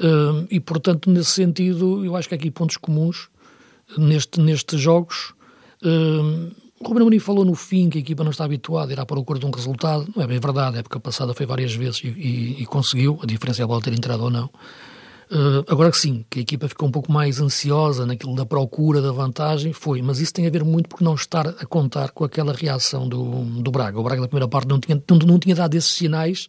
Uh, 0.00 0.44
e, 0.50 0.58
portanto, 0.58 1.08
nesse 1.08 1.30
sentido, 1.30 2.04
eu 2.04 2.16
acho 2.16 2.28
que 2.28 2.34
há 2.34 2.36
aqui 2.36 2.50
pontos 2.50 2.76
comuns 2.76 3.28
neste, 3.96 4.40
nestes 4.40 4.80
jogos. 4.80 5.34
Uh, 5.82 6.52
o 6.80 6.88
Ruben 6.88 7.02
Amorim 7.02 7.18
falou 7.18 7.44
no 7.44 7.54
fim 7.54 7.88
que 7.88 7.98
a 7.98 8.00
equipa 8.00 8.24
não 8.24 8.30
está 8.30 8.44
habituada 8.44 8.90
a 8.90 8.94
ir 8.94 9.00
à 9.00 9.06
procura 9.06 9.38
de 9.38 9.46
um 9.46 9.50
resultado. 9.50 10.06
Não 10.14 10.22
é 10.22 10.26
bem 10.26 10.38
verdade, 10.38 10.76
a 10.76 10.80
época 10.80 11.00
passada 11.00 11.32
foi 11.32 11.46
várias 11.46 11.74
vezes 11.74 12.02
e, 12.04 12.08
e, 12.08 12.62
e 12.62 12.66
conseguiu, 12.66 13.18
a 13.22 13.26
diferença 13.26 13.62
é 13.62 13.64
a 13.64 13.66
bola 13.66 13.80
ter 13.80 13.92
entrado 13.92 14.24
ou 14.24 14.30
não. 14.30 14.50
Uh, 15.30 15.64
agora 15.68 15.90
que 15.90 15.96
sim, 15.96 16.24
que 16.28 16.40
a 16.40 16.42
equipa 16.42 16.68
ficou 16.68 16.88
um 16.88 16.92
pouco 16.92 17.10
mais 17.10 17.40
ansiosa 17.40 18.04
naquilo 18.04 18.34
da 18.34 18.44
procura 18.44 19.00
da 19.00 19.10
vantagem, 19.10 19.72
foi, 19.72 20.02
mas 20.02 20.20
isso 20.20 20.34
tem 20.34 20.46
a 20.46 20.50
ver 20.50 20.62
muito 20.64 20.88
por 20.88 21.00
não 21.00 21.14
estar 21.14 21.48
a 21.48 21.66
contar 21.66 22.10
com 22.10 22.24
aquela 22.24 22.52
reação 22.52 23.08
do, 23.08 23.44
do 23.62 23.70
Braga. 23.70 23.98
O 23.98 24.02
Braga 24.02 24.20
na 24.20 24.28
primeira 24.28 24.48
parte 24.48 24.68
não 24.68 24.78
tinha, 24.78 25.02
não, 25.08 25.18
não 25.18 25.38
tinha 25.38 25.54
dado 25.54 25.74
esses 25.74 25.92
sinais 25.92 26.48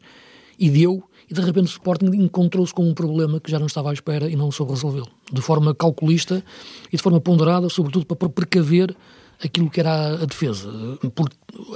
e 0.60 0.70
deu, 0.70 1.04
e 1.30 1.34
de 1.34 1.42
repente 1.42 1.68
o 1.68 1.70
Sporting 1.70 2.08
encontrou-se 2.14 2.74
com 2.74 2.88
um 2.88 2.94
problema 2.94 3.40
que 3.40 3.50
já 3.50 3.60
não 3.60 3.66
estava 3.66 3.90
à 3.90 3.94
espera 3.94 4.30
e 4.30 4.36
não 4.36 4.52
soube 4.52 4.74
resolvê-lo. 4.74 5.08
De 5.32 5.42
forma 5.42 5.74
calculista 5.74 6.44
e 6.92 6.98
de 6.98 7.02
forma 7.02 7.20
ponderada, 7.20 7.70
sobretudo 7.70 8.06
para 8.06 8.30
precaver 8.30 8.96
aquilo 9.44 9.70
que 9.70 9.80
era 9.80 10.22
a 10.22 10.26
defesa. 10.26 10.70
Porque 11.14 11.36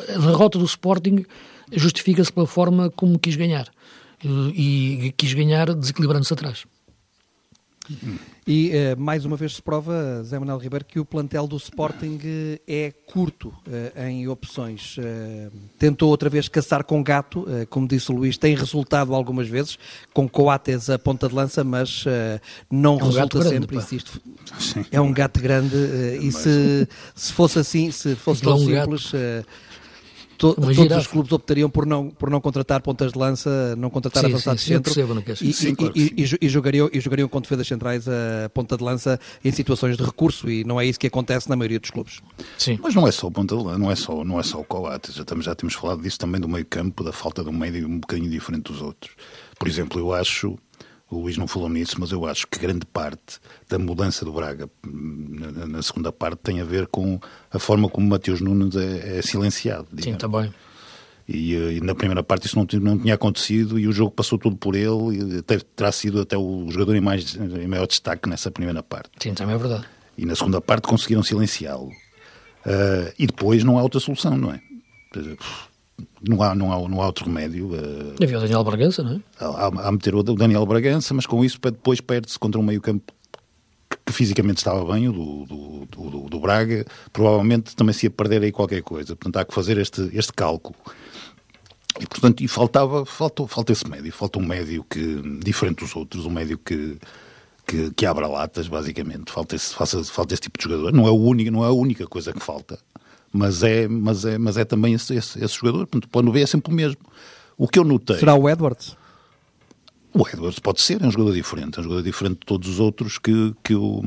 a 0.09 0.17
derrota 0.19 0.57
do 0.57 0.65
Sporting 0.65 1.25
justifica-se 1.71 2.31
pela 2.31 2.47
forma 2.47 2.89
como 2.89 3.17
quis 3.17 3.35
ganhar. 3.35 3.69
E 4.23 5.13
quis 5.17 5.33
ganhar 5.33 5.73
desequilibrando-se 5.73 6.33
atrás. 6.33 6.65
E 8.47 8.71
uh, 8.71 8.99
mais 8.99 9.25
uma 9.25 9.35
vez 9.35 9.55
se 9.55 9.61
prova, 9.61 10.23
Zé 10.23 10.39
Manuel 10.39 10.57
Ribeiro, 10.57 10.85
que 10.85 10.99
o 10.99 11.05
plantel 11.05 11.47
do 11.47 11.57
Sporting 11.57 12.15
uh, 12.17 12.61
é 12.67 12.91
curto 13.05 13.49
uh, 13.49 14.01
em 14.07 14.27
opções. 14.27 14.95
tentou 15.77 16.09
outra 16.09 16.29
vez 16.29 16.47
caçar 16.47 16.83
com 16.83 17.03
gato, 17.03 17.45
como 17.69 17.87
disse 17.87 18.11
o 18.11 18.15
Luís, 18.15 18.37
tem 18.37 18.55
resultado 18.55 19.13
algumas 19.13 19.47
vezes, 19.47 19.77
com 20.13 20.27
Coates 20.27 20.89
a 20.89 20.97
ponta 20.99 21.27
de 21.27 21.35
lança, 21.35 21.63
mas 21.63 22.05
não 22.69 22.99
é 22.99 23.03
um 23.03 23.05
resulta 23.07 23.41
sempre. 23.43 23.77
Grande, 23.77 23.95
isto, 23.95 24.21
é 24.91 25.01
um 25.01 25.11
gato 25.11 25.39
grande 25.39 25.75
e 26.21 26.31
se, 26.31 26.87
se 27.15 27.33
fosse 27.33 27.59
assim, 27.59 27.91
se 27.91 28.15
fosse 28.15 28.41
tão 28.41 28.57
simples. 28.57 29.11
To, 30.39 30.55
todos 30.55 30.97
os 30.97 31.07
clubes 31.07 31.31
optariam 31.33 31.69
por 31.69 31.85
não, 31.85 32.09
por 32.09 32.29
não 32.29 32.39
contratar 32.39 32.81
pontas 32.81 33.11
de 33.11 33.19
lança, 33.19 33.75
não 33.75 33.89
contratar 33.89 34.23
sim, 34.23 34.29
avançados 34.29 34.61
sim, 34.61 34.73
centro 34.73 34.93
percebo, 34.93 35.23
e, 35.41 35.53
sim, 35.53 35.75
claro 35.75 35.93
e, 35.95 36.13
e, 36.17 36.45
e, 36.45 36.49
jogariam, 36.49 36.89
e 36.91 36.99
jogariam 36.99 37.27
com 37.27 37.41
defesas 37.41 37.67
centrais 37.67 38.07
a 38.07 38.49
ponta 38.49 38.77
de 38.77 38.83
lança 38.83 39.19
em 39.43 39.51
situações 39.51 39.97
de 39.97 40.03
recurso 40.03 40.49
e 40.49 40.63
não 40.63 40.79
é 40.79 40.85
isso 40.85 40.97
que 40.97 41.07
acontece 41.07 41.49
na 41.49 41.55
maioria 41.57 41.79
dos 41.79 41.91
clubes. 41.91 42.21
Sim. 42.57 42.79
Mas 42.81 42.95
não 42.95 43.05
é 43.05 43.11
só 43.11 43.27
o 43.27 43.31
ponta 43.31 43.55
de 43.55 43.61
lança, 43.61 43.77
não 43.77 43.91
é 43.91 43.95
só, 43.95 44.23
não 44.23 44.39
é 44.39 44.43
só 44.43 44.59
o 44.61 44.63
Coates, 44.63 45.13
já, 45.13 45.25
já 45.41 45.55
temos 45.55 45.75
falado 45.75 46.01
disso 46.01 46.17
também 46.17 46.39
do 46.39 46.47
meio 46.47 46.65
campo, 46.65 47.03
da 47.03 47.11
falta 47.11 47.43
de 47.43 47.49
um 47.49 47.53
meio 47.53 47.85
um 47.85 47.99
bocadinho 47.99 48.29
diferente 48.29 48.71
dos 48.71 48.81
outros. 48.81 49.13
Por 49.59 49.67
exemplo, 49.67 49.99
eu 49.99 50.13
acho 50.13 50.57
o 51.09 51.21
Luís 51.21 51.37
não 51.37 51.47
falou 51.47 51.69
nisso, 51.69 51.95
mas 51.99 52.11
eu 52.11 52.25
acho 52.25 52.47
que 52.47 52.59
grande 52.59 52.85
parte 52.85 53.39
da 53.67 53.79
mudança 53.79 54.23
do 54.23 54.31
Braga 54.31 54.69
na, 54.83 55.67
na 55.67 55.81
segunda 55.81 56.11
parte 56.11 56.39
tem 56.43 56.61
a 56.61 56.63
ver 56.63 56.87
com 56.87 57.19
a 57.51 57.57
forma 57.57 57.89
como 57.89 58.07
Mateus 58.07 58.41
Nunes 58.41 58.75
é, 58.75 59.17
é 59.17 59.21
silenciado. 59.21 59.87
Digamos. 59.91 60.13
Sim, 60.13 60.17
também. 60.17 60.53
E, 61.27 61.55
eh, 61.55 61.73
e, 61.73 61.81
na 61.81 61.93
primeira 61.93 62.23
parte 62.23 62.47
isso 62.47 62.55
não, 62.55 62.67
não, 62.79 62.97
tinha 62.97 63.13
acontecido 63.13 63.77
e 63.77 63.87
o 63.87 63.91
jogo 63.91 64.11
passou 64.11 64.37
tudo 64.37 64.55
por 64.55 64.75
ele 64.75 65.35
e 65.35 65.37
até, 65.39 65.59
terá 65.59 65.91
sido 65.91 66.21
até 66.21 66.37
o 66.37 66.67
jogador 66.69 66.95
em, 66.95 67.01
mais, 67.01 67.35
em 67.35 67.67
maior 67.67 67.85
destaque 67.85 68.27
nessa 68.27 68.49
primeira 68.49 68.81
parte. 68.81 69.11
Sim, 69.19 69.33
também 69.33 69.55
é 69.55 69.57
verdade. 69.57 69.85
E 70.17 70.25
na 70.25 70.35
segunda 70.35 70.59
parte 70.59 70.87
conseguiram 70.87 71.23
silenciá-lo. 71.23 71.89
Uh, 72.65 73.13
e 73.17 73.25
depois 73.25 73.63
não 73.63 73.77
há 73.77 73.83
outra 73.83 73.99
solução, 73.99 74.35
não 74.37 74.51
é? 74.51 74.61
Não 76.27 76.41
há, 76.41 76.55
não 76.55 76.73
há, 76.73 76.89
não 76.89 77.01
há 77.01 77.05
outro 77.07 77.25
remédio. 77.25 77.67
Uh, 77.67 78.15
Havia 78.21 78.37
o 78.37 78.41
Daniel 78.41 78.63
Bragança, 78.63 79.03
não 79.03 79.13
é? 79.13 79.21
Há 79.39 79.91
meter 79.91 80.15
o 80.15 80.23
Daniel 80.23 80.65
Bragança, 80.65 81.13
mas 81.13 81.25
com 81.25 81.43
isso 81.43 81.59
depois 81.61 82.01
perde-se 82.01 82.37
contra 82.37 82.59
um 82.59 82.63
meio-campo 82.63 83.13
que 84.05 84.13
fisicamente 84.13 84.57
estava 84.57 84.83
bem, 84.93 85.07
o 85.07 85.13
do, 85.13 85.45
do, 85.45 85.85
do, 85.85 86.29
do, 86.29 86.39
Braga, 86.39 86.85
provavelmente 87.11 87.75
também 87.75 87.93
se 87.93 88.05
ia 88.05 88.09
perder 88.09 88.41
aí 88.41 88.51
qualquer 88.51 88.81
coisa. 88.81 89.15
Portanto, 89.15 89.37
há 89.37 89.45
que 89.45 89.53
fazer 89.53 89.77
este, 89.77 90.09
este 90.13 90.33
cálculo. 90.33 90.75
E, 91.99 92.05
portanto, 92.05 92.41
e 92.41 92.47
faltava, 92.47 93.05
faltou, 93.05 93.47
falta 93.47 93.71
esse 93.71 93.87
médio, 93.87 94.11
falta 94.11 94.39
um 94.39 94.45
médio 94.45 94.83
que, 94.83 95.21
diferente 95.43 95.79
dos 95.79 95.95
outros, 95.95 96.25
um 96.25 96.29
médio 96.29 96.57
que, 96.57 96.97
que, 97.65 97.91
que 97.91 98.05
abra 98.05 98.27
latas, 98.27 98.67
basicamente. 98.67 99.31
Falta 99.31 99.55
esse, 99.55 99.73
falta, 99.73 100.03
falta 100.03 100.33
esse 100.33 100.41
tipo 100.41 100.57
de 100.57 100.63
jogador. 100.63 100.93
Não 100.93 101.07
é, 101.07 101.11
o 101.11 101.15
único, 101.15 101.51
não 101.51 101.63
é 101.63 101.67
a 101.67 101.71
única 101.71 102.07
coisa 102.07 102.31
que 102.31 102.39
falta 102.39 102.79
mas 103.31 103.63
é, 103.63 103.87
mas 103.87 104.25
é, 104.25 104.37
mas 104.37 104.57
é 104.57 104.65
também 104.65 104.93
esse, 104.93 105.15
esse, 105.15 105.43
esse 105.43 105.55
jogador. 105.55 105.87
Portanto, 105.87 106.05
o 106.05 106.09
plano 106.09 106.31
B 106.31 106.41
é 106.41 106.45
sempre 106.45 106.71
o 106.71 106.75
mesmo. 106.75 106.99
O 107.57 107.67
que 107.67 107.77
eu 107.77 107.83
notei. 107.83 108.17
Será 108.17 108.35
o 108.35 108.49
Edwards? 108.49 108.95
O 110.13 110.27
Edwards 110.27 110.59
pode 110.59 110.81
ser, 110.81 111.01
é 111.01 111.05
um 111.05 111.11
jogador 111.11 111.33
diferente, 111.33 111.77
é 111.77 111.81
um 111.81 111.83
jogador 111.83 112.01
diferente 112.01 112.39
de 112.39 112.45
todos 112.45 112.67
os 112.67 112.79
outros 112.79 113.17
que, 113.19 113.53
que, 113.63 113.75
o, 113.75 114.01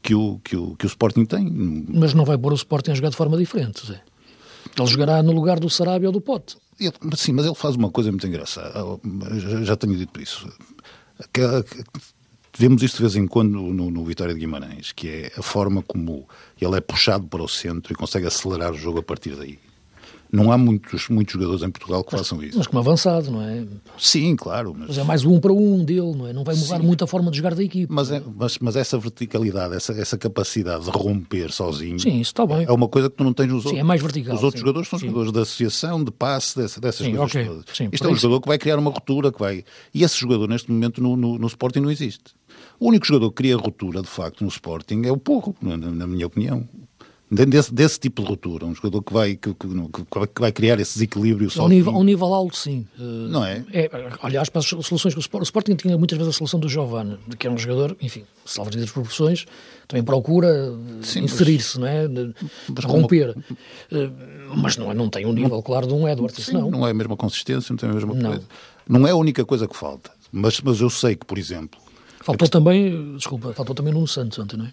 que, 0.00 0.14
o, 0.14 0.40
que, 0.44 0.56
o, 0.56 0.76
que 0.76 0.86
o 0.86 0.88
Sporting 0.88 1.24
tem. 1.24 1.50
Mas 1.88 2.14
não 2.14 2.24
vai 2.24 2.38
pôr 2.38 2.52
o 2.52 2.56
Sporting 2.56 2.92
a 2.92 2.94
jogar 2.94 3.10
de 3.10 3.16
forma 3.16 3.36
diferente, 3.36 3.86
Zé. 3.86 4.00
Ele 4.78 4.86
jogará 4.86 5.22
no 5.22 5.32
lugar 5.32 5.58
do 5.58 5.68
Sarabia 5.68 6.08
ou 6.08 6.12
do 6.12 6.20
Pote. 6.20 6.56
Ele, 6.78 6.92
sim, 7.16 7.32
mas 7.32 7.44
ele 7.44 7.54
faz 7.54 7.74
uma 7.74 7.90
coisa 7.90 8.10
muito 8.10 8.26
engraçada. 8.26 8.72
Já, 9.38 9.62
já 9.64 9.76
tenho 9.76 9.96
dito 9.96 10.20
isso. 10.20 10.48
Que, 11.32 11.40
Vemos 12.60 12.82
isto 12.82 12.96
de 12.96 13.04
vez 13.04 13.16
em 13.16 13.26
quando 13.26 13.52
no, 13.52 13.90
no, 13.90 14.04
Vitória 14.04 14.34
de 14.34 14.40
Guimarães, 14.40 14.92
que 14.92 15.08
é 15.08 15.32
a 15.34 15.40
forma 15.40 15.82
como 15.82 16.28
ele 16.60 16.76
é 16.76 16.80
puxado 16.82 17.26
para 17.26 17.42
o 17.42 17.48
centro 17.48 17.90
e 17.90 17.96
consegue 17.96 18.26
acelerar 18.26 18.70
o 18.70 18.76
jogo 18.76 18.98
a 18.98 19.02
partir 19.02 19.34
daí. 19.34 19.58
Não 20.30 20.52
há 20.52 20.58
muitos, 20.58 21.08
muitos 21.08 21.32
jogadores 21.32 21.62
em 21.62 21.70
Portugal 21.70 22.04
que 22.04 22.12
mas, 22.12 22.20
façam 22.20 22.42
isso. 22.42 22.58
Mas 22.58 22.66
como 22.66 22.80
avançado, 22.80 23.30
não 23.30 23.40
é? 23.40 23.64
Sim, 23.96 24.36
claro. 24.36 24.74
Mas, 24.76 24.88
mas 24.88 24.98
é 24.98 25.04
mais 25.04 25.24
um 25.24 25.40
para 25.40 25.54
um 25.54 25.82
dele, 25.82 26.14
não 26.14 26.26
é? 26.26 26.34
Não 26.34 26.44
vai 26.44 26.54
mudar 26.54 26.76
Sim. 26.76 26.86
muito 26.86 27.02
a 27.02 27.06
forma 27.06 27.30
de 27.30 27.38
jogar 27.38 27.54
da 27.54 27.64
equipe. 27.64 27.90
Mas, 27.90 28.10
é, 28.10 28.22
mas, 28.36 28.58
mas 28.58 28.76
essa 28.76 28.98
verticalidade, 28.98 29.74
essa, 29.74 29.94
essa 29.94 30.18
capacidade 30.18 30.84
de 30.84 30.90
romper 30.90 31.50
sozinho. 31.50 31.98
Sim, 31.98 32.20
isso 32.20 32.32
está 32.32 32.44
bem. 32.44 32.66
É 32.68 32.70
uma 32.70 32.88
coisa 32.88 33.08
que 33.08 33.16
tu 33.16 33.24
não 33.24 33.32
tens 33.32 33.46
nos 33.46 33.64
outros. 33.64 33.72
Sim, 33.72 33.80
é 33.80 33.82
mais 33.82 34.02
vertical. 34.02 34.36
Os 34.36 34.42
outros 34.42 34.60
sim. 34.60 34.66
jogadores 34.66 34.88
são 34.90 34.98
sim. 34.98 35.06
jogadores 35.06 35.32
de 35.32 35.40
associação, 35.40 36.04
de 36.04 36.10
passe, 36.10 36.58
dessa, 36.58 36.78
dessas 36.78 37.06
sim, 37.06 37.16
coisas 37.16 37.34
okay. 37.34 37.46
todas. 37.46 37.64
Sim, 37.74 37.88
Isto 37.90 38.06
é 38.06 38.10
um 38.10 38.12
isso. 38.12 38.20
jogador 38.20 38.42
que 38.42 38.48
vai 38.48 38.58
criar 38.58 38.78
uma 38.78 38.90
ruptura, 38.90 39.32
que 39.32 39.38
vai. 39.38 39.64
E 39.94 40.04
esse 40.04 40.20
jogador, 40.20 40.46
neste 40.46 40.70
momento, 40.70 41.02
no, 41.02 41.16
no, 41.16 41.38
no 41.38 41.46
Sporting 41.46 41.80
não 41.80 41.90
existe. 41.90 42.38
O 42.80 42.88
único 42.88 43.06
jogador 43.06 43.28
que 43.30 43.36
cria 43.36 43.56
ruptura, 43.56 44.00
de 44.00 44.08
facto, 44.08 44.40
no 44.42 44.48
Sporting 44.48 45.02
é 45.04 45.12
o 45.12 45.18
Porro, 45.18 45.54
na, 45.60 45.76
na 45.76 46.06
minha 46.06 46.26
opinião. 46.26 46.66
Desse, 47.30 47.72
desse, 47.72 48.00
tipo 48.00 48.22
de 48.22 48.28
ruptura, 48.28 48.66
um 48.66 48.74
jogador 48.74 49.02
que 49.02 49.12
vai, 49.12 49.36
que, 49.36 49.54
que, 49.54 49.68
que 50.34 50.40
vai 50.40 50.50
criar 50.50 50.80
esse 50.80 50.94
desequilíbrio 50.94 51.48
só. 51.48 51.66
Um 51.66 51.68
nível, 51.68 51.94
um 51.94 52.02
nível 52.02 52.34
alto, 52.34 52.56
sim. 52.56 52.84
Não 52.98 53.44
é? 53.44 53.64
é? 53.72 53.88
Aliás, 54.20 54.48
para 54.48 54.58
as 54.58 54.66
soluções 54.66 55.14
que 55.14 55.20
o 55.20 55.42
Sporting, 55.42 55.72
o 55.72 55.76
tinha 55.76 55.96
muitas 55.96 56.18
vezes 56.18 56.34
a 56.34 56.36
solução 56.36 56.58
do 56.58 56.68
Giovanni, 56.68 57.18
que 57.38 57.46
é 57.46 57.50
um 57.50 57.56
jogador, 57.56 57.96
enfim, 58.00 58.24
salvo 58.44 58.70
as 58.76 58.90
proporções, 58.90 59.46
também 59.86 60.02
procura 60.02 60.74
inserir-se, 61.22 61.78
não 61.78 61.86
é? 61.86 62.08
De, 62.08 62.34
romper. 62.82 63.34
Como... 63.88 64.60
Mas 64.60 64.76
não, 64.76 64.90
é, 64.90 64.94
não 64.94 65.08
tem 65.08 65.24
um 65.24 65.32
nível, 65.32 65.62
claro, 65.62 65.86
de 65.86 65.94
um 65.94 66.08
Edwards, 66.08 66.44
sim, 66.44 66.52
não. 66.52 66.68
Não 66.68 66.84
é 66.84 66.90
a 66.90 66.94
mesma 66.94 67.16
consistência, 67.16 67.72
não 67.72 67.76
tem 67.76 67.90
a 67.90 67.92
mesma 67.92 68.12
não. 68.12 68.30
coisa. 68.30 68.46
Não 68.88 69.06
é 69.06 69.12
a 69.12 69.16
única 69.16 69.44
coisa 69.44 69.68
que 69.68 69.76
falta. 69.76 70.10
Mas, 70.32 70.60
mas 70.60 70.80
eu 70.80 70.90
sei 70.90 71.14
que, 71.14 71.24
por 71.24 71.38
exemplo, 71.38 71.78
Faltou 72.20 72.46
que... 72.46 72.52
também, 72.52 73.16
desculpa, 73.16 73.52
faltou 73.52 73.74
também 73.74 73.92
Nuno 73.92 74.06
Santos 74.06 74.38
ontem, 74.38 74.56
não 74.56 74.66
é? 74.66 74.72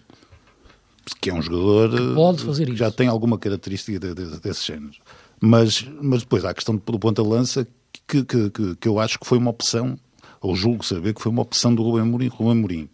Que 1.22 1.30
é 1.30 1.34
um 1.34 1.42
jogador 1.42 1.92
que 1.92 2.16
pode 2.16 2.44
fazer 2.44 2.66
que 2.66 2.72
isso. 2.72 2.80
já 2.80 2.92
tem 2.92 3.08
alguma 3.08 3.38
característica 3.38 3.98
de, 3.98 4.14
de, 4.14 4.40
desse 4.42 4.68
género. 4.68 4.96
Mas, 5.40 5.86
mas 6.02 6.22
depois 6.22 6.44
há 6.44 6.50
a 6.50 6.54
questão 6.54 6.76
do 6.76 7.00
ponta-lança 7.00 7.66
que, 8.08 8.24
que, 8.24 8.50
que, 8.50 8.76
que, 8.76 8.88
eu 8.88 9.00
acho 9.00 9.18
que 9.18 9.26
foi 9.26 9.38
uma 9.38 9.52
opção, 9.52 9.98
ou 10.42 10.56
julgo 10.56 10.84
saber 10.86 11.14
que 11.14 11.22
foi 11.22 11.32
uma 11.32 11.42
opção 11.42 11.74
do 11.74 11.84
Rubem 11.84 12.04
Mourinho. 12.04 12.32
Rubem 12.32 12.56
Mourinho 12.56 12.90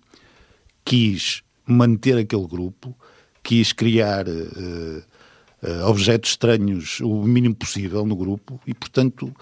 quis 0.86 1.42
manter 1.66 2.18
aquele 2.18 2.46
grupo, 2.46 2.96
quis 3.42 3.74
criar 3.74 4.28
uh, 4.28 5.04
uh, 5.64 5.88
objetos 5.88 6.32
estranhos 6.32 7.00
o 7.00 7.24
mínimo 7.24 7.56
possível 7.56 8.06
no 8.06 8.16
grupo 8.16 8.60
e, 8.68 8.74
portanto, 8.74 9.34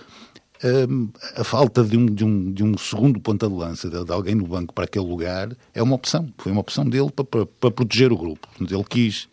a 1.36 1.44
falta 1.44 1.84
de 1.84 1.98
um, 1.98 2.06
de 2.06 2.24
um, 2.24 2.52
de 2.52 2.64
um 2.64 2.78
segundo 2.78 3.20
ponta 3.20 3.48
de 3.48 3.54
lança, 3.54 3.90
de, 3.90 4.04
de, 4.04 4.12
alguém 4.12 4.36
no 4.36 4.46
banco 4.46 4.74
para 4.74 4.86
aquele 4.86 5.06
lugar, 5.06 5.56
é 5.74 5.82
uma 5.82 5.96
opção. 5.96 6.32
Foi 6.38 6.52
uma 6.52 6.62
opção 6.62 6.86
dele 6.88 7.10
para, 7.12 7.26
para, 7.26 7.46
para 7.46 7.72
proteger 7.72 8.12
o 8.12 8.18
grupo. 8.18 8.48
Ele 8.60 8.84
quis, 8.84 9.28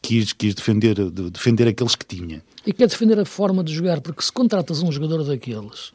quis, 0.00 0.32
quis 0.32 0.54
defender, 0.54 0.94
de, 1.10 1.30
defender 1.30 1.68
aqueles 1.68 1.94
que 1.94 2.06
tinha. 2.06 2.42
E 2.66 2.72
quer 2.72 2.88
defender 2.88 3.18
a 3.20 3.24
forma 3.24 3.62
de 3.62 3.74
jogar, 3.74 4.00
porque 4.00 4.22
se 4.22 4.32
contratas 4.32 4.82
um 4.82 4.90
jogador 4.90 5.24
daqueles, 5.24 5.92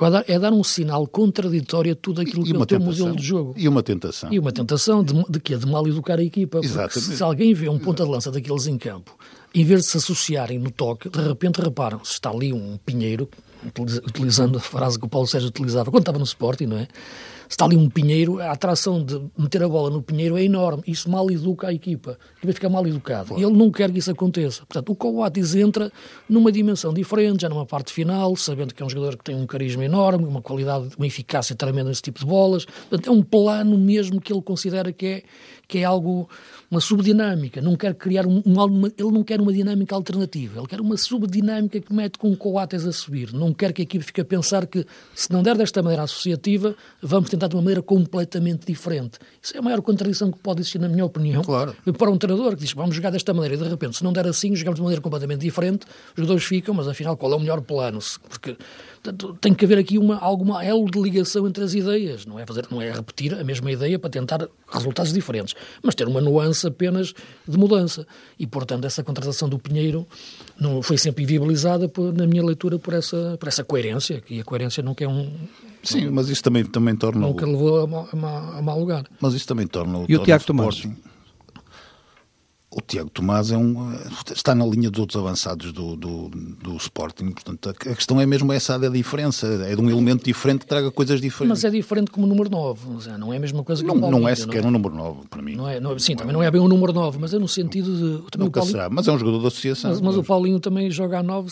é 0.00 0.10
dar, 0.10 0.24
é 0.26 0.38
dar 0.38 0.52
um 0.52 0.64
sinal 0.64 1.06
contraditório 1.06 1.92
a 1.92 1.94
tudo 1.94 2.20
aquilo 2.20 2.42
e 2.42 2.50
que 2.50 2.56
é 2.56 2.58
o 2.58 2.66
teu 2.66 2.80
modelo 2.80 3.14
de 3.14 3.22
jogo. 3.22 3.54
E 3.56 3.68
uma 3.68 3.82
tentação. 3.82 4.32
E 4.32 4.38
uma 4.38 4.52
tentação 4.52 5.04
de, 5.04 5.14
de 5.28 5.38
quê? 5.38 5.56
De 5.56 5.66
mal 5.66 5.86
educar 5.86 6.18
a 6.18 6.24
equipa. 6.24 6.60
Exatamente. 6.62 7.00
Se, 7.00 7.16
se 7.16 7.22
alguém 7.22 7.52
vê 7.52 7.68
um 7.68 7.78
ponta 7.78 8.04
de 8.04 8.10
lança 8.10 8.30
daqueles 8.30 8.66
em 8.66 8.78
campo, 8.78 9.16
em 9.54 9.64
vez 9.64 9.82
de 9.82 9.86
se 9.88 9.96
associarem 9.98 10.58
no 10.58 10.70
toque, 10.70 11.08
de 11.08 11.20
repente 11.20 11.60
reparam, 11.60 12.04
se 12.04 12.12
está 12.12 12.30
ali 12.30 12.52
um 12.52 12.76
pinheiro, 12.84 13.28
utilizando 14.06 14.58
a 14.58 14.60
frase 14.60 14.98
que 14.98 15.04
o 15.04 15.08
Paulo 15.08 15.26
Sérgio 15.26 15.48
utilizava 15.48 15.90
quando 15.90 16.02
estava 16.02 16.18
no 16.18 16.24
Sporting, 16.24 16.66
não 16.66 16.78
é? 16.78 16.88
Se 17.48 17.56
está 17.56 17.66
ali 17.66 17.76
um 17.76 17.90
pinheiro, 17.90 18.40
a 18.40 18.52
atração 18.52 19.04
de 19.04 19.20
meter 19.38 19.62
a 19.62 19.68
bola 19.68 19.90
no 19.90 20.02
pinheiro 20.02 20.36
é 20.36 20.42
enorme. 20.42 20.82
Isso 20.86 21.10
mal 21.10 21.30
educa 21.30 21.68
a 21.68 21.72
equipa. 21.72 22.18
A 22.34 22.38
equipa 22.38 22.52
fica 22.54 22.68
mal 22.68 22.86
educada. 22.86 23.34
E 23.36 23.42
ele 23.42 23.52
não 23.52 23.70
quer 23.70 23.90
que 23.92 23.98
isso 23.98 24.10
aconteça. 24.10 24.64
Portanto, 24.66 24.90
o 24.90 24.96
Coates 24.96 25.54
entra 25.54 25.92
numa 26.28 26.50
dimensão 26.50 26.92
diferente, 26.92 27.42
já 27.42 27.48
numa 27.48 27.66
parte 27.66 27.92
final, 27.92 28.34
sabendo 28.34 28.74
que 28.74 28.82
é 28.82 28.86
um 28.86 28.88
jogador 28.88 29.18
que 29.18 29.24
tem 29.24 29.36
um 29.36 29.46
carisma 29.46 29.84
enorme, 29.84 30.24
uma 30.24 30.40
qualidade, 30.40 30.88
uma 30.96 31.06
eficácia 31.06 31.54
tremenda 31.54 31.90
nesse 31.90 32.02
tipo 32.02 32.18
de 32.18 32.26
bolas. 32.26 32.64
Portanto, 32.64 33.08
é 33.08 33.12
um 33.12 33.22
plano 33.22 33.76
mesmo 33.76 34.20
que 34.20 34.32
ele 34.32 34.42
considera 34.42 34.90
que 34.92 35.06
é, 35.06 35.22
que 35.68 35.78
é 35.78 35.84
algo, 35.84 36.28
uma 36.74 36.80
subdinâmica. 36.80 37.60
Não 37.60 37.76
quer 37.76 37.94
criar 37.94 38.26
um, 38.26 38.42
uma, 38.44 38.88
ele 38.98 39.10
não 39.12 39.22
quer 39.22 39.40
uma 39.40 39.52
dinâmica 39.52 39.94
alternativa. 39.94 40.58
Ele 40.58 40.66
quer 40.66 40.80
uma 40.80 40.96
subdinâmica 40.96 41.80
que 41.80 41.92
mete 41.92 42.18
com 42.18 42.32
o 42.32 42.36
Coates 42.36 42.84
a 42.84 42.92
subir. 42.92 43.32
Não 43.32 43.54
quer 43.54 43.72
que 43.72 43.82
a 43.82 43.84
equipa 43.84 44.04
fique 44.04 44.20
a 44.20 44.24
pensar 44.24 44.66
que, 44.66 44.84
se 45.14 45.32
não 45.32 45.42
der 45.42 45.56
desta 45.56 45.82
maneira 45.82 46.02
associativa, 46.02 46.74
vamos 47.00 47.30
tentar 47.30 47.46
de 47.46 47.54
uma 47.54 47.62
maneira 47.62 47.82
completamente 47.82 48.66
diferente. 48.66 49.18
Isso 49.40 49.56
é 49.56 49.60
a 49.60 49.62
maior 49.62 49.80
contradição 49.82 50.32
que 50.32 50.38
pode 50.38 50.60
existir, 50.60 50.80
na 50.80 50.88
minha 50.88 51.04
opinião. 51.04 51.42
Claro. 51.42 51.76
Para 51.96 52.10
um 52.10 52.18
treinador 52.18 52.56
que 52.56 52.62
diz 52.62 52.72
vamos 52.72 52.96
jogar 52.96 53.10
desta 53.10 53.32
maneira 53.32 53.54
e 53.54 53.58
de 53.58 53.68
repente, 53.68 53.96
se 53.96 54.04
não 54.04 54.12
der 54.12 54.26
assim, 54.26 54.54
jogamos 54.56 54.76
de 54.76 54.82
maneira 54.82 55.00
completamente 55.00 55.40
diferente, 55.40 55.86
os 55.86 56.16
jogadores 56.16 56.44
ficam, 56.44 56.74
mas 56.74 56.88
afinal, 56.88 57.16
qual 57.16 57.32
é 57.32 57.36
o 57.36 57.40
melhor 57.40 57.60
plano? 57.60 58.00
Porque 58.28 58.56
portanto, 59.02 59.38
tem 59.40 59.54
que 59.54 59.64
haver 59.64 59.78
aqui 59.78 59.98
uma, 59.98 60.18
alguma 60.18 60.64
elo 60.64 60.90
de 60.90 61.00
ligação 61.00 61.46
entre 61.46 61.62
as 61.62 61.74
ideias. 61.74 62.26
Não 62.26 62.38
é, 62.38 62.46
fazer, 62.46 62.66
não 62.70 62.82
é 62.82 62.90
repetir 62.90 63.34
a 63.34 63.44
mesma 63.44 63.70
ideia 63.70 63.98
para 63.98 64.10
tentar 64.10 64.48
resultados 64.68 65.12
diferentes, 65.12 65.54
mas 65.82 65.94
ter 65.94 66.08
uma 66.08 66.20
nuance 66.20 66.63
apenas 66.64 67.14
de 67.46 67.58
mudança. 67.58 68.06
E, 68.38 68.46
portanto, 68.46 68.84
essa 68.84 69.02
contratação 69.02 69.48
do 69.48 69.58
Pinheiro 69.58 70.06
não, 70.58 70.82
foi 70.82 70.98
sempre 70.98 71.24
viabilizada, 71.24 71.88
por, 71.88 72.12
na 72.12 72.26
minha 72.26 72.44
leitura, 72.44 72.78
por 72.78 72.94
essa, 72.94 73.36
por 73.38 73.48
essa 73.48 73.64
coerência, 73.64 74.22
e 74.28 74.40
a 74.40 74.44
coerência 74.44 74.82
nunca 74.82 75.04
é 75.04 75.08
um 75.08 75.30
Sim, 75.84 76.08
mas 76.10 76.30
isso 76.30 76.42
também, 76.42 76.64
também 76.64 76.96
torna. 76.96 77.20
Nunca 77.26 77.44
levou 77.46 77.80
a, 77.80 78.16
a, 78.16 78.58
a 78.58 78.62
mau 78.62 78.80
lugar. 78.80 79.04
Mas 79.20 79.34
isso 79.34 79.46
também 79.46 79.66
torna. 79.66 80.04
E 80.08 80.16
o 80.16 80.22
Tiago 80.22 80.44
Tomás? 80.44 80.82
O 82.76 82.80
Tiago 82.80 83.08
Tomás 83.08 83.52
é 83.52 83.56
um, 83.56 83.92
está 84.34 84.52
na 84.52 84.66
linha 84.66 84.90
dos 84.90 84.98
outros 84.98 85.16
avançados 85.16 85.72
do, 85.72 85.94
do, 85.94 86.28
do 86.28 86.76
Sporting. 86.76 87.30
Portanto, 87.30 87.70
a 87.70 87.94
questão 87.94 88.20
é 88.20 88.26
mesmo 88.26 88.52
essa 88.52 88.76
da 88.76 88.88
diferença. 88.88 89.46
É 89.64 89.76
de 89.76 89.80
um 89.80 89.88
elemento 89.88 90.24
diferente 90.24 90.60
que 90.60 90.66
traga 90.66 90.90
coisas 90.90 91.20
diferentes. 91.20 91.62
Mas 91.62 91.64
é 91.64 91.70
diferente 91.70 92.10
como 92.10 92.26
o 92.26 92.28
número 92.28 92.50
9. 92.50 93.16
Não 93.16 93.32
é 93.32 93.36
a 93.36 93.40
mesma 93.40 93.62
coisa 93.62 93.80
que 93.80 93.86
não, 93.86 93.96
o 93.96 94.00
Paulinho. 94.00 94.22
Não 94.22 94.28
é 94.28 94.34
sequer 94.34 94.60
não 94.60 94.66
é? 94.66 94.68
um 94.68 94.72
número 94.72 94.94
9 94.94 95.20
para 95.30 95.40
mim. 95.40 95.54
Não 95.54 95.68
é, 95.68 95.78
não, 95.78 95.96
sim, 95.98 96.12
não 96.12 96.18
também 96.18 96.30
é. 96.30 96.34
não 96.34 96.42
é 96.42 96.50
bem 96.50 96.60
um 96.60 96.66
número 96.66 96.92
9, 96.92 97.18
mas 97.20 97.32
é 97.32 97.38
no 97.38 97.46
sentido 97.46 97.92
de. 97.94 98.30
Também 98.30 98.46
Nunca 98.46 98.60
Paulinho, 98.60 98.76
será, 98.76 98.90
mas 98.90 99.06
é 99.06 99.12
um 99.12 99.18
jogador 99.18 99.40
da 99.40 99.48
associação. 99.48 99.90
Mas, 99.92 100.00
mas 100.00 100.16
o 100.16 100.24
Paulinho 100.24 100.58
também 100.58 100.90
joga 100.90 101.20
a 101.20 101.22
9, 101.22 101.48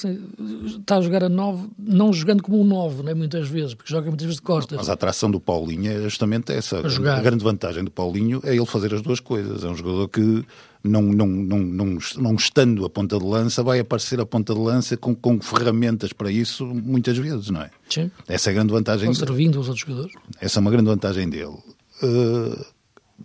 está 0.66 0.96
a 0.96 1.00
jogar 1.00 1.22
a 1.22 1.28
9, 1.28 1.68
não 1.78 2.12
jogando 2.12 2.42
como 2.42 2.60
um 2.60 2.64
9, 2.64 3.04
né, 3.04 3.14
muitas 3.14 3.48
vezes, 3.48 3.74
porque 3.74 3.92
joga 3.92 4.08
muitas 4.08 4.24
vezes 4.24 4.40
de 4.40 4.42
costas. 4.42 4.76
Mas 4.76 4.88
a 4.88 4.94
atração 4.94 5.30
do 5.30 5.38
Paulinho 5.38 5.92
é 5.92 6.00
justamente 6.00 6.52
essa. 6.52 6.78
A, 6.78 7.16
a 7.16 7.20
grande 7.20 7.44
vantagem 7.44 7.84
do 7.84 7.92
Paulinho 7.92 8.40
é 8.42 8.56
ele 8.56 8.66
fazer 8.66 8.92
as 8.92 9.02
duas 9.02 9.20
coisas. 9.20 9.62
É 9.62 9.68
um 9.68 9.76
jogador 9.76 10.08
que 10.08 10.44
não, 10.84 11.02
não, 11.02 11.26
não, 11.26 11.58
não, 11.58 11.98
não 12.16 12.34
estando 12.34 12.84
a 12.84 12.90
ponta 12.90 13.18
de 13.18 13.24
lança, 13.24 13.62
vai 13.62 13.78
aparecer 13.78 14.20
a 14.20 14.26
ponta 14.26 14.52
de 14.52 14.60
lança 14.60 14.96
com, 14.96 15.14
com 15.14 15.40
ferramentas 15.40 16.12
para 16.12 16.30
isso 16.30 16.66
muitas 16.66 17.16
vezes, 17.16 17.50
não 17.50 17.62
é? 17.62 17.70
Sim. 17.88 18.10
Essa 18.26 18.50
é 18.50 18.52
a 18.52 18.54
grande 18.54 18.72
vantagem. 18.72 19.08
Ou 19.08 19.14
servindo 19.14 19.58
aos 19.58 19.68
outros 19.68 19.86
jogadores. 19.86 20.14
Essa 20.40 20.58
é 20.58 20.60
uma 20.60 20.70
grande 20.70 20.88
vantagem 20.88 21.28
dele. 21.28 21.56
Uh, 22.02 22.64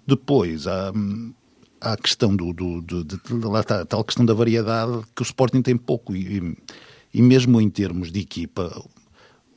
depois, 0.06 0.68
há, 0.68 0.94
há 1.82 1.94
a 1.94 1.98
questão 1.98 2.36
do, 2.36 2.54
do, 2.54 2.82
do 2.82 3.04
de, 3.04 3.18
lá 3.46 3.62
está, 3.62 3.82
a 3.82 3.86
tal 3.86 4.04
questão 4.04 4.26
da 4.26 4.34
variedade 4.34 5.02
que 5.16 5.22
o 5.22 5.24
Sporting 5.24 5.62
tem 5.62 5.76
pouco 5.76 6.16
e, 6.16 6.56
e 7.14 7.22
mesmo 7.22 7.60
em 7.60 7.70
termos 7.70 8.12
de 8.12 8.20
equipa, 8.20 8.72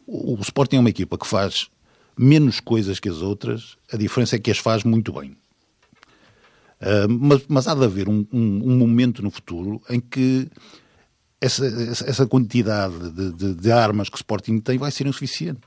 o, 0.07 0.35
o 0.35 0.41
Sporting 0.41 0.77
é 0.77 0.81
uma 0.81 0.91
equipa 0.91 1.19
que 1.19 1.27
faz 1.27 1.69
menos 2.17 2.61
coisas 2.61 2.99
que 2.99 3.09
as 3.09 3.21
outras, 3.23 3.77
a 3.93 3.97
diferença 3.97 4.37
é 4.37 4.39
que 4.39 4.51
as 4.51 4.59
faz 4.59 4.85
muito 4.85 5.13
bem. 5.13 5.37
Uh, 6.81 7.09
mas, 7.09 7.43
mas, 7.47 7.69
há 7.69 7.75
de 7.75 7.85
haver 7.85 8.09
um, 8.09 8.27
um, 8.33 8.73
um, 8.73 8.77
momento 8.79 9.23
no 9.23 9.31
futuro 9.31 9.83
em 9.91 10.01
que 10.01 10.49
essa, 11.41 11.67
essa 11.67 12.27
quantidade 12.27 13.11
de, 13.11 13.33
de, 13.33 13.55
de, 13.55 13.73
armas 13.73 14.09
que 14.09 14.17
o 14.17 14.17
Sporting 14.17 14.61
tem 14.61 14.79
vai 14.79 14.91
ser 14.91 15.07
insuficiente. 15.07 15.61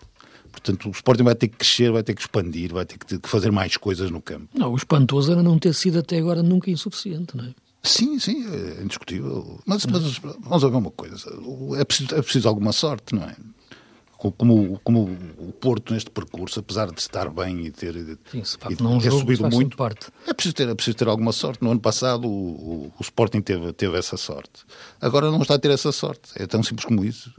Portanto, 0.51 0.87
o 0.87 0.91
Sporting 0.91 1.23
vai 1.23 1.35
ter 1.35 1.47
que 1.47 1.57
crescer, 1.57 1.91
vai 1.91 2.03
ter 2.03 2.15
que 2.15 2.21
expandir, 2.21 2.73
vai 2.73 2.85
ter 2.85 2.97
que 2.97 3.29
fazer 3.29 3.51
mais 3.51 3.77
coisas 3.77 4.09
no 4.09 4.21
campo. 4.21 4.47
Não, 4.55 4.71
o 4.71 4.75
espantoso 4.75 5.31
era 5.31 5.43
não 5.43 5.59
ter 5.59 5.73
sido 5.73 5.99
até 5.99 6.17
agora 6.17 6.41
nunca 6.41 6.71
insuficiente, 6.71 7.37
não 7.37 7.45
é? 7.45 7.53
Sim, 7.83 8.17
sim, 8.17 8.45
é 8.47 8.81
indiscutível. 8.81 9.59
Mas, 9.65 9.85
mas 9.85 10.17
vamos 10.17 10.63
ver 10.63 10.69
uma 10.69 10.91
coisa: 10.91 11.29
é 11.77 11.83
preciso, 11.83 12.15
é 12.15 12.21
preciso 12.21 12.47
alguma 12.47 12.71
sorte, 12.71 13.13
não 13.13 13.23
é? 13.23 13.35
Como, 14.31 14.79
como 14.83 15.03
o 15.37 15.51
Porto 15.51 15.93
neste 15.93 16.09
percurso, 16.09 16.59
apesar 16.59 16.91
de 16.91 16.99
estar 16.99 17.29
bem 17.29 17.65
e 17.65 17.71
ter, 17.71 17.93
Sim, 18.31 18.43
e 18.69 18.81
não 18.81 18.99
ter 18.99 19.11
subido 19.11 19.49
muito, 19.49 19.75
parte. 19.75 20.07
É, 20.27 20.33
preciso 20.33 20.55
ter, 20.55 20.69
é 20.69 20.75
preciso 20.75 20.97
ter 20.97 21.07
alguma 21.07 21.31
sorte. 21.31 21.63
No 21.63 21.71
ano 21.71 21.79
passado 21.79 22.27
o, 22.27 22.29
o, 22.29 22.93
o, 22.97 23.01
Sporting 23.01 23.41
teve, 23.41 23.73
teve 23.73 23.97
essa 23.97 24.15
sorte. 24.17 24.63
Agora 25.01 25.29
não 25.29 25.41
está 25.41 25.55
a 25.55 25.59
ter 25.59 25.71
essa 25.71 25.91
sorte. 25.91 26.31
É 26.35 26.47
tão 26.47 26.63
simples 26.63 26.85
como 26.85 27.03
isso. 27.03 27.33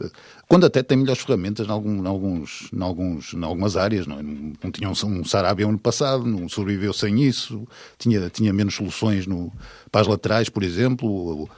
Quando 0.49 0.67
até 0.67 0.83
tem 0.83 0.99
melhores 0.99 1.23
ferramentas 1.23 1.67
em, 1.67 1.71
algum, 1.71 2.07
alguns, 2.07 2.69
em, 2.73 2.83
alguns, 2.83 3.33
em 3.33 3.45
algumas 3.45 3.77
áreas. 3.77 4.07
Não, 4.07 4.19
é? 4.19 4.23
não 4.23 4.71
tinha 4.71 4.89
um, 4.89 5.21
um 5.21 5.25
Sarabia 5.25 5.67
ano 5.67 5.79
passado, 5.79 6.27
não 6.27 6.49
sobreviveu 6.49 6.93
sem 6.93 7.23
isso. 7.23 7.67
Tinha, 7.99 8.29
tinha 8.29 8.53
menos 8.53 8.75
soluções 8.75 9.27
no, 9.27 9.53
para 9.91 10.03
as 10.03 10.07
laterais, 10.07 10.49
por 10.49 10.63
exemplo 10.63 11.09
o, 11.09 11.49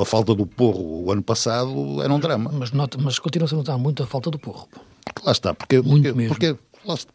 a 0.00 0.04
falta 0.04 0.34
do 0.34 0.46
porro 0.46 1.04
o 1.04 1.12
ano 1.12 1.22
passado 1.22 2.02
era 2.02 2.12
um 2.12 2.18
drama. 2.18 2.50
Mas, 2.52 2.72
nota, 2.72 2.98
mas 3.00 3.18
continua-se 3.18 3.54
a 3.54 3.58
notar 3.58 3.78
muito 3.78 4.02
a 4.02 4.06
falta 4.06 4.30
do 4.30 4.38
porro. 4.38 4.68
Lá 5.24 5.32
está, 5.32 5.54
porque, 5.54 5.82
porque, 5.82 6.12
porque, 6.12 6.56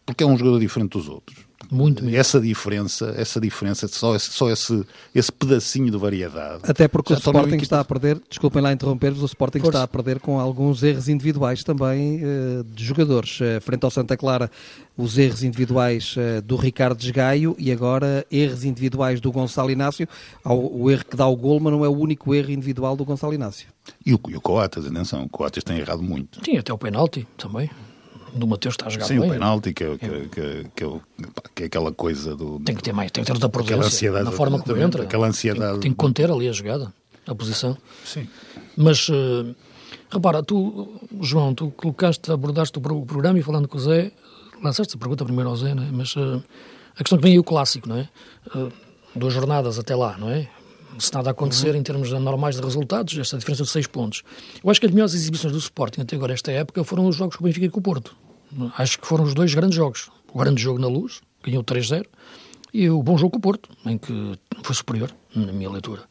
porque 0.05 0.23
é 0.23 0.27
um 0.27 0.37
jogador 0.37 0.59
diferente 0.59 0.91
dos 0.91 1.07
outros. 1.07 1.50
Muito 1.71 2.03
mesmo. 2.03 2.19
Essa 2.19 2.41
diferença, 2.41 3.13
essa 3.15 3.39
diferença, 3.39 3.87
só 3.87 4.13
esse, 4.13 4.29
só 4.31 4.49
esse, 4.51 4.85
esse 5.15 5.31
pedacinho 5.31 5.89
de 5.89 5.97
variedade. 5.97 6.59
Até 6.63 6.85
porque 6.85 7.13
o 7.13 7.15
Sporting 7.15 7.55
está 7.55 7.79
a 7.79 7.85
perder, 7.85 8.21
desculpem 8.29 8.61
lá 8.61 8.73
interromper-vos, 8.73 9.23
o 9.23 9.25
Sporting 9.25 9.59
Força. 9.59 9.77
está 9.77 9.83
a 9.83 9.87
perder 9.87 10.19
com 10.19 10.37
alguns 10.37 10.83
erros 10.83 11.07
individuais 11.07 11.63
também 11.63 12.17
uh, 12.17 12.63
de 12.65 12.83
jogadores. 12.83 13.39
Uh, 13.39 13.61
frente 13.61 13.85
ao 13.85 13.89
Santa 13.89 14.17
Clara, 14.17 14.51
os 14.97 15.17
erros 15.17 15.43
individuais 15.43 16.15
uh, 16.17 16.41
do 16.41 16.57
Ricardo 16.57 16.97
Desgaio 16.97 17.55
e 17.57 17.71
agora 17.71 18.25
erros 18.29 18.65
individuais 18.65 19.21
do 19.21 19.31
Gonçalo 19.31 19.71
Inácio. 19.71 20.05
O 20.43 20.91
erro 20.91 21.05
que 21.05 21.15
dá 21.15 21.25
o 21.25 21.35
gol, 21.37 21.61
mas 21.61 21.71
não 21.71 21.85
é 21.85 21.87
o 21.87 21.97
único 21.97 22.35
erro 22.35 22.51
individual 22.51 22.97
do 22.97 23.05
Gonçalo 23.05 23.33
Inácio. 23.33 23.67
E 24.05 24.13
o, 24.13 24.19
e 24.27 24.35
o 24.35 24.41
Coates, 24.41 24.85
atenção, 24.85 25.23
o 25.23 25.29
Coates 25.29 25.63
tem 25.63 25.79
errado 25.79 26.03
muito. 26.03 26.43
Sim, 26.43 26.57
até 26.57 26.73
o 26.73 26.77
penalti 26.77 27.25
também 27.37 27.69
do 28.33 28.47
Mateus 28.47 28.73
está 28.73 28.87
a 28.87 28.89
jogar 28.89 29.05
Sim, 29.05 29.19
bem. 29.19 29.29
o 29.29 29.33
penalti, 29.33 29.73
que 29.73 29.83
é, 29.83 29.97
que, 29.97 30.05
é. 30.05 30.09
que, 30.09 30.69
que, 30.75 30.83
é, 30.83 30.89
que 31.55 31.63
é 31.63 31.65
aquela 31.65 31.91
coisa 31.91 32.35
do. 32.35 32.59
Tem 32.59 32.75
que 32.75 32.83
ter 32.83 32.93
mais, 32.93 33.11
tem 33.11 33.23
que 33.23 33.27
ter 33.27 33.33
outra 33.33 33.49
prudência 33.49 34.11
na 34.23 34.31
forma 34.31 34.59
como 34.59 34.77
entra. 34.77 35.03
Aquela 35.03 35.27
ansiedade. 35.27 35.73
Tem, 35.73 35.81
tem, 35.81 35.91
que 35.91 35.97
conter 35.97 36.29
ali 36.31 36.47
a 36.47 36.51
jogada, 36.51 36.93
a 37.27 37.35
posição. 37.35 37.77
Sim. 38.05 38.27
Mas. 38.75 39.09
Uh, 39.09 39.55
repara, 40.09 40.43
tu, 40.43 40.99
João, 41.21 41.53
tu 41.53 41.71
colocaste, 41.71 42.31
abordaste 42.31 42.77
o 42.77 42.81
programa 42.81 43.39
e 43.39 43.41
falando 43.41 43.67
com 43.67 43.77
o 43.77 43.79
Zé, 43.79 44.11
lançaste 44.61 44.95
a 44.95 44.99
pergunta 44.99 45.23
primeiro 45.23 45.49
ao 45.49 45.55
Zé, 45.55 45.73
não 45.73 45.83
é? 45.83 45.87
mas 45.91 46.15
uh, 46.15 46.43
a 46.95 47.03
questão 47.03 47.17
que 47.17 47.23
vem 47.23 47.33
aí 47.33 47.39
o 47.39 47.43
clássico, 47.43 47.87
não 47.87 47.97
é? 47.97 48.09
Uh, 48.55 48.71
duas 49.15 49.33
jornadas 49.33 49.79
até 49.79 49.95
lá, 49.95 50.17
não 50.17 50.29
é? 50.29 50.47
Se 50.99 51.13
nada 51.13 51.31
acontecer 51.31 51.71
uhum. 51.71 51.77
em 51.77 51.83
termos 51.83 52.11
normais 52.11 52.57
de 52.57 52.61
resultados, 52.61 53.17
esta 53.17 53.37
diferença 53.37 53.63
de 53.63 53.69
seis 53.69 53.87
pontos. 53.87 54.23
Eu 54.61 54.69
acho 54.69 54.79
que 54.79 54.85
as 54.85 54.91
melhores 54.91 55.13
exibições 55.13 55.53
do 55.53 55.59
Sporting 55.59 56.01
até 56.01 56.15
agora, 56.15 56.33
esta 56.33 56.51
época, 56.51 56.83
foram 56.83 57.07
os 57.07 57.15
jogos 57.15 57.37
com 57.37 57.43
o 57.43 57.47
Benfica 57.47 57.65
e 57.65 57.69
com 57.69 57.79
o 57.79 57.83
Porto. 57.83 58.15
Acho 58.77 58.99
que 58.99 59.07
foram 59.07 59.23
os 59.23 59.33
dois 59.33 59.53
grandes 59.53 59.75
jogos. 59.75 60.09
O 60.33 60.39
grande 60.39 60.61
jogo 60.61 60.79
na 60.79 60.87
luz, 60.87 61.21
ganhou 61.43 61.63
3-0, 61.63 62.05
e 62.73 62.89
o 62.89 63.03
bom 63.03 63.17
jogo 63.17 63.31
com 63.31 63.37
o 63.37 63.41
Porto, 63.41 63.69
em 63.85 63.97
que 63.97 64.39
foi 64.63 64.75
superior, 64.75 65.11
na 65.35 65.51
minha 65.51 65.69
leitura. 65.69 66.03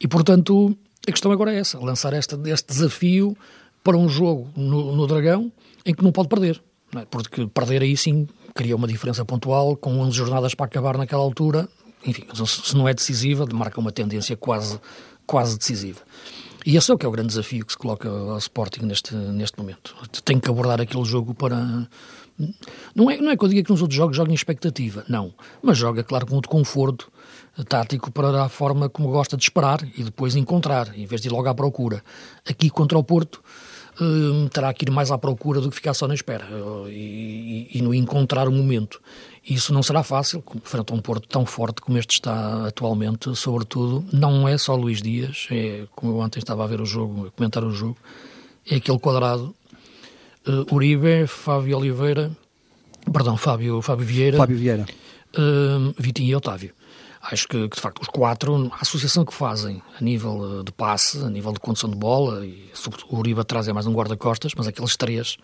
E, 0.00 0.08
portanto, 0.08 0.76
a 1.06 1.10
questão 1.10 1.30
agora 1.30 1.52
é 1.52 1.58
essa, 1.58 1.78
lançar 1.78 2.12
esta, 2.12 2.38
este 2.46 2.68
desafio 2.68 3.36
para 3.84 3.96
um 3.96 4.08
jogo 4.08 4.48
no, 4.56 4.94
no 4.94 5.06
Dragão 5.06 5.52
em 5.84 5.94
que 5.94 6.02
não 6.02 6.12
pode 6.12 6.28
perder. 6.28 6.62
Não 6.92 7.02
é? 7.02 7.04
Porque 7.04 7.46
perder 7.46 7.82
aí 7.82 7.96
sim 7.96 8.26
cria 8.54 8.76
uma 8.76 8.86
diferença 8.86 9.24
pontual, 9.24 9.76
com 9.76 9.98
11 10.00 10.16
jornadas 10.16 10.54
para 10.54 10.66
acabar 10.66 10.96
naquela 10.96 11.22
altura, 11.22 11.68
enfim, 12.04 12.24
se 12.46 12.76
não 12.76 12.88
é 12.88 12.94
decisiva, 12.94 13.46
marca 13.52 13.80
uma 13.80 13.92
tendência 13.92 14.36
quase, 14.36 14.78
quase 15.26 15.56
decisiva. 15.56 16.00
E 16.64 16.76
esse 16.76 16.90
é 16.90 16.94
o 16.94 16.98
que 16.98 17.06
é 17.06 17.08
o 17.08 17.12
grande 17.12 17.28
desafio 17.28 17.64
que 17.64 17.72
se 17.72 17.78
coloca 17.78 18.08
ao 18.08 18.38
Sporting 18.38 18.84
neste, 18.84 19.14
neste 19.14 19.58
momento. 19.58 19.94
Tem 20.24 20.38
que 20.38 20.50
abordar 20.50 20.80
aquele 20.80 21.04
jogo 21.04 21.34
para. 21.34 21.56
Não 22.94 23.10
é, 23.10 23.18
não 23.18 23.30
é 23.30 23.36
que 23.36 23.44
eu 23.44 23.48
diga 23.48 23.62
que 23.62 23.70
nos 23.70 23.82
outros 23.82 23.96
jogos 23.96 24.16
joga 24.16 24.30
em 24.30 24.34
expectativa, 24.34 25.04
não. 25.08 25.34
Mas 25.62 25.78
joga, 25.78 26.02
claro, 26.02 26.26
com 26.26 26.32
muito 26.34 26.48
conforto 26.48 27.12
tático 27.68 28.10
para 28.10 28.44
a 28.44 28.48
forma 28.48 28.88
como 28.88 29.10
gosta 29.10 29.36
de 29.36 29.42
esperar 29.42 29.86
e 29.96 30.02
depois 30.02 30.34
encontrar, 30.34 30.96
em 30.96 31.04
vez 31.04 31.20
de 31.20 31.28
ir 31.28 31.30
logo 31.30 31.48
à 31.48 31.54
procura. 31.54 32.02
Aqui 32.48 32.70
contra 32.70 32.96
o 32.96 33.04
Porto, 33.04 33.42
uh, 34.00 34.48
terá 34.48 34.72
que 34.72 34.84
ir 34.86 34.90
mais 34.90 35.10
à 35.10 35.18
procura 35.18 35.60
do 35.60 35.68
que 35.68 35.76
ficar 35.76 35.94
só 35.94 36.08
na 36.08 36.14
espera 36.14 36.46
uh, 36.46 36.88
e, 36.88 37.68
e, 37.72 37.78
e, 37.78 37.82
no 37.82 37.94
encontrar 37.94 38.48
o 38.48 38.52
momento. 38.52 39.00
Isso 39.48 39.74
não 39.74 39.82
será 39.82 40.04
fácil, 40.04 40.42
frente 40.62 40.92
a 40.92 40.94
um 40.94 41.00
Porto 41.00 41.26
tão 41.26 41.44
forte 41.44 41.80
como 41.80 41.98
este 41.98 42.12
está 42.12 42.66
atualmente, 42.66 43.34
sobretudo, 43.34 44.04
não 44.12 44.46
é 44.46 44.56
só 44.56 44.76
Luís 44.76 45.02
Dias, 45.02 45.48
é, 45.50 45.84
como 45.96 46.12
eu 46.12 46.18
ontem 46.18 46.38
estava 46.38 46.62
a 46.62 46.66
ver 46.66 46.80
o 46.80 46.86
jogo, 46.86 47.26
a 47.26 47.30
comentar 47.32 47.64
o 47.64 47.72
jogo, 47.72 47.96
é 48.70 48.76
aquele 48.76 49.00
quadrado 49.00 49.52
uh, 50.46 50.74
Uribe, 50.74 51.26
Fábio 51.26 51.76
Oliveira, 51.76 52.30
perdão, 53.12 53.36
Fábio, 53.36 53.82
Fábio 53.82 54.06
Vieira, 54.06 54.36
Fábio 54.36 54.56
Vieira. 54.56 54.86
Uh, 55.36 55.92
Vitinho 55.98 56.28
e 56.28 56.36
Otávio. 56.36 56.72
Acho 57.22 57.46
que, 57.46 57.68
que, 57.68 57.76
de 57.76 57.80
facto, 57.80 58.02
os 58.02 58.08
quatro, 58.08 58.70
a 58.72 58.82
associação 58.82 59.24
que 59.24 59.32
fazem 59.32 59.80
a 59.96 60.02
nível 60.02 60.58
eh, 60.58 60.64
de 60.64 60.72
passe, 60.72 61.18
a 61.18 61.30
nível 61.30 61.52
de 61.52 61.60
condução 61.60 61.88
de 61.88 61.94
bola, 61.94 62.44
e 62.44 62.68
o 63.08 63.16
Uribe 63.16 63.40
atrás 63.40 63.68
é 63.68 63.72
mais 63.72 63.86
um 63.86 63.92
guarda-costas, 63.92 64.54
mas 64.56 64.66
aqueles 64.66 64.96
três, 64.96 65.38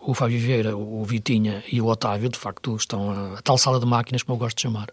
o 0.00 0.14
Fábio 0.14 0.38
Vieira, 0.38 0.76
o 0.76 1.04
Vitinha 1.04 1.62
e 1.70 1.80
o 1.80 1.86
Otávio, 1.86 2.28
de 2.28 2.38
facto, 2.38 2.74
estão 2.74 3.10
a, 3.10 3.38
a 3.38 3.42
tal 3.42 3.58
sala 3.58 3.78
de 3.78 3.86
máquinas, 3.86 4.22
como 4.22 4.36
eu 4.36 4.40
gosto 4.40 4.56
de 4.56 4.62
chamar, 4.62 4.88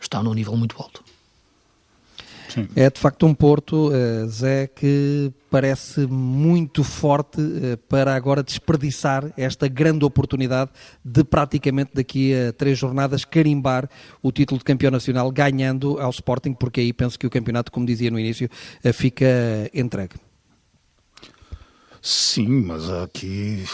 está 0.00 0.22
num 0.22 0.34
nível 0.34 0.56
muito 0.56 0.76
alto. 0.80 1.02
Sim. 2.50 2.68
É 2.74 2.90
de 2.90 2.98
facto 2.98 3.26
um 3.26 3.32
Porto, 3.32 3.90
uh, 3.90 4.26
Zé, 4.28 4.66
que 4.66 5.32
parece 5.48 6.00
muito 6.06 6.82
forte 6.82 7.40
uh, 7.40 7.76
para 7.88 8.14
agora 8.14 8.42
desperdiçar 8.42 9.32
esta 9.36 9.68
grande 9.68 10.04
oportunidade 10.04 10.70
de 11.04 11.22
praticamente 11.22 11.92
daqui 11.94 12.34
a 12.34 12.52
três 12.52 12.76
jornadas 12.76 13.24
carimbar 13.24 13.88
o 14.20 14.32
título 14.32 14.58
de 14.58 14.64
campeão 14.64 14.90
nacional, 14.90 15.30
ganhando 15.30 16.00
ao 16.00 16.10
Sporting, 16.10 16.52
porque 16.52 16.80
aí 16.80 16.92
penso 16.92 17.16
que 17.18 17.26
o 17.26 17.30
campeonato, 17.30 17.70
como 17.70 17.86
dizia 17.86 18.10
no 18.10 18.18
início, 18.18 18.50
uh, 18.84 18.92
fica 18.92 19.26
entregue. 19.72 20.16
Sim, 22.02 22.48
mas 22.62 22.90
aqui 22.90 23.64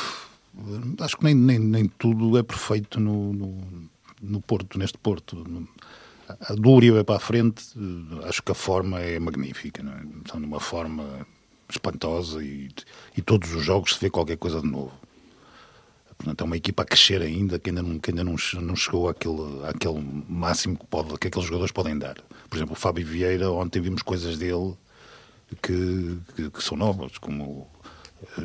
acho 1.00 1.16
que 1.16 1.24
nem, 1.24 1.34
nem, 1.34 1.58
nem 1.58 1.86
tudo 1.86 2.36
é 2.38 2.42
perfeito 2.42 3.00
no, 3.00 3.32
no, 3.32 3.58
no 4.20 4.40
Porto, 4.40 4.78
neste 4.78 4.98
Porto 4.98 5.44
do 6.56 6.70
Uribe 6.70 7.04
para 7.04 7.16
a 7.16 7.20
frente, 7.20 7.64
acho 8.24 8.42
que 8.42 8.52
a 8.52 8.54
forma 8.54 9.00
é 9.00 9.18
magnífica, 9.18 9.82
não 9.82 9.92
é? 9.92 10.02
Estão 10.24 10.40
numa 10.40 10.60
forma 10.60 11.26
espantosa 11.68 12.42
e, 12.42 12.68
e 13.16 13.22
todos 13.22 13.52
os 13.54 13.64
jogos 13.64 13.94
se 13.94 14.00
vê 14.00 14.10
qualquer 14.10 14.36
coisa 14.36 14.60
de 14.60 14.66
novo. 14.66 14.92
Portanto, 16.16 16.40
é 16.40 16.44
uma 16.44 16.56
equipa 16.56 16.82
a 16.82 16.86
crescer 16.86 17.20
ainda, 17.20 17.58
que 17.58 17.70
ainda 17.70 17.82
não, 17.82 17.98
que 17.98 18.10
ainda 18.10 18.24
não, 18.24 18.36
não 18.62 18.74
chegou 18.76 19.08
àquele, 19.08 19.64
àquele 19.66 20.00
máximo 20.28 20.78
que, 20.78 20.86
pode, 20.86 21.16
que 21.18 21.28
aqueles 21.28 21.46
jogadores 21.46 21.72
podem 21.72 21.98
dar. 21.98 22.16
Por 22.48 22.56
exemplo, 22.56 22.72
o 22.72 22.78
Fábio 22.78 23.06
Vieira, 23.06 23.50
ontem 23.50 23.80
vimos 23.80 24.02
coisas 24.02 24.38
dele 24.38 24.74
que, 25.62 26.18
que, 26.34 26.50
que 26.50 26.64
são 26.64 26.76
novas, 26.76 27.18
como 27.18 27.68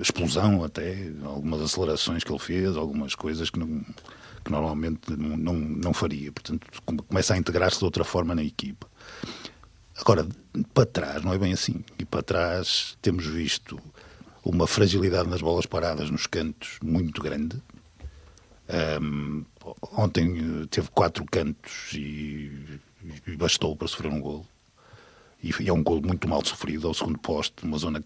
explosão 0.01 0.63
até, 0.63 1.11
algumas 1.23 1.61
acelerações 1.61 2.23
que 2.23 2.31
ele 2.31 2.39
fez, 2.39 2.75
algumas 2.75 3.15
coisas 3.15 3.49
que, 3.49 3.59
não, 3.59 3.81
que 4.43 4.51
normalmente 4.51 5.11
não, 5.15 5.37
não, 5.37 5.53
não 5.53 5.93
faria. 5.93 6.31
Portanto, 6.31 6.67
começa 7.07 7.33
a 7.33 7.37
integrar-se 7.37 7.79
de 7.79 7.85
outra 7.85 8.03
forma 8.03 8.35
na 8.35 8.43
equipa. 8.43 8.87
Agora, 9.97 10.27
para 10.73 10.85
trás 10.85 11.23
não 11.23 11.33
é 11.33 11.37
bem 11.37 11.53
assim. 11.53 11.83
E 11.99 12.05
para 12.05 12.23
trás 12.23 12.97
temos 13.01 13.25
visto 13.25 13.79
uma 14.43 14.65
fragilidade 14.65 15.29
nas 15.29 15.41
bolas 15.41 15.65
paradas 15.65 16.09
nos 16.09 16.25
cantos 16.27 16.77
muito 16.83 17.21
grande. 17.21 17.61
Um, 19.01 19.45
ontem 19.93 20.65
teve 20.67 20.89
quatro 20.89 21.25
cantos 21.25 21.91
e, 21.93 22.79
e 23.27 23.35
bastou 23.35 23.75
para 23.75 23.87
sofrer 23.87 24.11
um 24.11 24.19
golo. 24.19 24.45
E 25.43 25.51
é 25.67 25.73
um 25.73 25.83
golo 25.83 26.01
muito 26.01 26.27
mal 26.27 26.43
sofrido 26.45 26.87
ao 26.87 26.93
segundo 26.93 27.19
poste, 27.19 27.63
uma 27.63 27.77
zona 27.77 28.03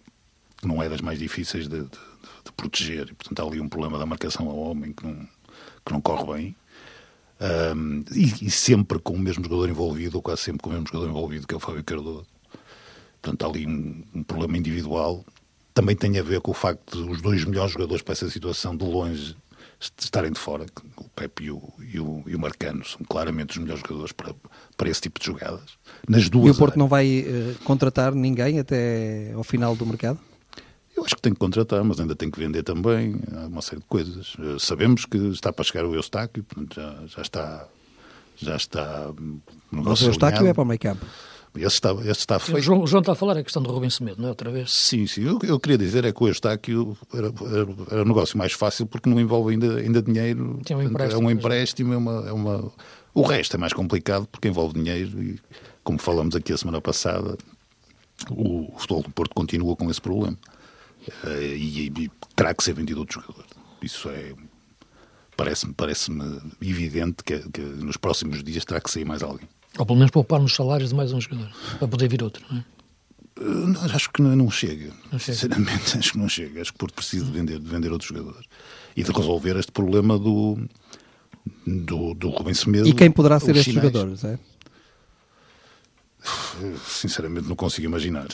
que 0.58 0.68
não 0.68 0.82
é 0.82 0.89
das 0.89 1.02
mais 1.02 1.20
difíceis 1.20 1.68
de, 1.68 1.82
de, 1.82 1.89
de 1.89 2.52
proteger. 2.56 3.10
E, 3.10 3.13
portanto, 3.13 3.39
há 3.39 3.44
ali 3.44 3.60
um 3.60 3.70
problema 3.70 3.98
da 3.98 4.06
marcação 4.06 4.50
ao 4.50 4.58
homem 4.58 4.94
que 4.94 5.06
não, 5.06 5.28
que 5.86 5.94
não 5.94 6.02
corre 6.02 6.34
bem. 6.34 6.56
Um, 7.76 8.04
e, 8.13 8.46
e, 8.46 8.50
sempre 8.50 8.98
com 8.98 9.13
o 9.13 9.20
mesmo 9.20 9.44
jogador 9.44 9.70
envolvido, 9.70 10.18
ou 10.18 10.22
quase 10.22 10.41
sempre 10.41 10.62
com 10.62 10.70
o 10.70 10.74
mesmo 10.74 10.88
jogador 10.88 11.10
envolvido, 11.10 11.46
que 11.46 11.54
é 11.54 11.58
o 11.58 11.60
Fábio 11.60 11.84
Cardoso. 11.84 12.26
Portanto, 13.22 13.44
há 13.44 13.50
ali 13.50 13.68
um, 13.68 14.04
um, 14.13 14.24
problema 14.24 14.58
individual. 14.58 15.26
Também 15.74 15.96
tem 15.96 16.18
a 16.18 16.24
ver 16.24 16.39
com 16.39 16.52
o 16.52 16.54
facto 16.54 17.04
de 17.04 17.10
os 17.10 17.22
dois 17.22 17.44
melhores 17.44 17.74
jogadores 17.74 18.02
para 18.02 18.13
essa 18.13 18.30
situação, 18.30 18.78
de 18.78 18.86
longe, 18.86 19.36
estarem 20.00 20.32
de 20.32 20.39
fora. 20.39 20.65
O 20.96 21.10
Pepe 21.10 21.46
e 21.46 21.52
o, 21.52 21.62
e 21.80 22.00
o, 22.00 22.24
e 22.26 22.36
o 22.36 22.39
Marcano 22.39 22.86
são 22.86 23.02
claramente 23.04 23.52
os 23.52 23.58
melhores 23.58 23.82
jogadores 23.82 24.13
para, 24.13 24.34
para 24.78 24.89
esse 24.89 25.02
tipo 25.02 25.20
de 25.20 25.26
jogadas. 25.26 25.78
Nas 26.08 26.30
duas 26.30 26.48
e 26.48 26.52
o 26.52 26.56
Porto 26.56 26.74
áreas. 26.74 26.78
não 26.78 26.88
vai 26.88 27.26
uh, 27.28 27.63
contratar 27.65 28.13
ninguém 28.15 28.60
até 28.60 29.34
ao 29.34 29.44
final 29.44 29.76
do 29.76 29.86
mercado? 29.86 30.20
Eu 30.95 31.03
acho 31.03 31.15
que 31.15 31.21
tem 31.21 31.34
que 31.34 31.39
contratar, 31.39 31.84
mas 31.84 31.99
ainda 31.99 32.15
tem 32.15 32.31
que 32.31 32.39
vender 32.39 32.63
também. 32.63 33.15
Há 33.36 33.47
uma 33.47 33.62
série 33.62 33.81
de 33.81 33.88
coisas. 33.88 34.36
Uh, 34.36 34.60
sabemos 34.60 35.05
que 35.05 35.17
está 35.17 35.51
para 35.51 35.65
chegar 35.65 35.86
o 35.86 35.93
Eustáquio, 35.93 36.43
portanto 36.43 36.75
já, 36.75 36.95
já 37.08 37.21
está. 37.21 37.67
Já 38.38 38.55
está. 38.55 39.12
No 39.71 39.84
o 39.84 39.89
Eustáquio 39.89 40.47
é 40.47 40.53
para 40.53 40.63
o 40.63 40.65
meio 40.65 40.79
campo. 40.79 41.05
Esse 41.55 41.75
está, 41.75 41.93
esse 41.93 42.12
está 42.12 42.38
feito. 42.38 42.58
O 42.58 42.62
João, 42.62 42.81
o 42.81 42.88
João, 42.88 42.99
está 42.99 43.13
a 43.13 43.15
falar 43.15 43.38
a 43.38 43.43
questão 43.43 43.62
do 43.63 43.71
Rubem 43.71 43.89
Semedo, 43.89 44.17
não 44.19 44.27
é? 44.27 44.29
Outra 44.29 44.51
vez? 44.51 44.71
Sim, 44.73 45.08
sim. 45.08 45.25
O 45.29 45.39
que 45.39 45.47
eu 45.47 45.60
queria 45.60 45.77
dizer 45.77 46.03
é 46.03 46.12
que 46.12 46.21
o 46.21 46.27
Eustáquio 46.27 46.97
era, 47.13 47.27
era, 47.27 47.67
era 47.91 48.01
um 48.01 48.05
negócio 48.05 48.38
mais 48.38 48.51
fácil 48.51 48.86
porque 48.86 49.10
não 49.10 49.19
envolve 49.19 49.53
ainda, 49.53 49.77
ainda 49.77 50.01
dinheiro. 50.01 50.60
Tem 50.65 50.75
um 50.75 50.81
empréstimo. 50.81 51.21
É 51.21 51.25
um 51.25 51.31
empréstimo, 51.31 51.93
é 51.93 51.97
uma, 51.97 52.27
é 52.27 52.31
uma... 52.34 52.71
O 53.13 53.21
resto 53.21 53.55
é 53.55 53.58
mais 53.58 53.71
complicado 53.71 54.27
porque 54.29 54.49
envolve 54.49 54.73
dinheiro 54.73 55.23
e, 55.23 55.39
como 55.81 55.97
falamos 55.97 56.36
aqui 56.36 56.51
a 56.51 56.58
semana 56.58 56.81
passada, 56.81 57.38
o, 58.29 58.73
o 58.73 58.77
futebol 58.77 59.03
do 59.03 59.10
Porto 59.12 59.34
continua 59.34 59.77
com 59.77 59.89
esse 59.89 60.01
problema. 60.01 60.38
Eh, 61.26 61.56
e, 61.56 61.88
e, 61.88 62.12
terá 62.36 62.54
que 62.54 62.63
ser 62.63 62.74
vendido 62.74 63.00
outro 63.00 63.22
jogador. 63.22 63.46
Isso 63.82 64.10
é. 64.10 64.34
Parece-me 65.38 65.74
parece 65.74 66.12
evidente 66.62 67.24
que, 67.24 67.39
que, 67.50 67.62
nos 67.62 67.98
próximos 67.98 68.41
dias 68.41 68.63
terá 68.63 68.80
que 68.80 68.89
sair 68.89 69.06
mais 69.06 69.22
alguém. 69.22 69.48
Ou 69.78 69.86
pelo 69.86 69.98
menos 69.98 70.12
poupar 70.12 70.39
nos 70.39 70.56
salários 70.56 70.91
de 70.91 70.96
mais 70.96 71.12
um 71.12 71.20
jogador, 71.20 71.52
para 71.78 71.88
poder 71.88 72.08
vir 72.08 72.24
outro, 72.24 72.46
não 72.50 72.60
é? 72.60 72.65
Uh, 73.38 73.94
acho 73.94 74.10
que 74.12 74.22
não, 74.22 74.34
não, 74.34 74.50
chega. 74.50 74.94
não, 75.12 75.20
chega. 75.20 75.38
Sinceramente, 75.38 75.98
acho 76.00 76.12
que 76.13 76.18
não 76.18 76.30
chega. 76.30 76.62
Acho 76.62 76.72
que 76.72 76.78
Porto 76.78 76.94
precisa 76.94 77.26
de 77.26 77.32
vender, 77.32 77.60
de 77.60 77.70
vender 77.70 77.91
outros 77.91 78.08
jogadores 78.08 78.48
e 78.96 79.04
de 79.04 79.12
resolver 79.12 79.58
este 79.58 79.74
problema 79.74 80.18
do, 80.18 80.58
do, 81.68 82.13
do 82.13 82.30
Rubem 82.30 82.54
Semedo. 82.54 82.88
E 82.88 82.94
quem 82.94 83.12
poderá 83.12 83.38
ser 83.38 83.58
estes 83.58 83.74
jogadores? 83.74 84.24
É? 84.24 84.39
Sinceramente, 86.88 87.50
não 87.50 87.58
consigo 87.58 87.86
imaginar. 87.86 88.28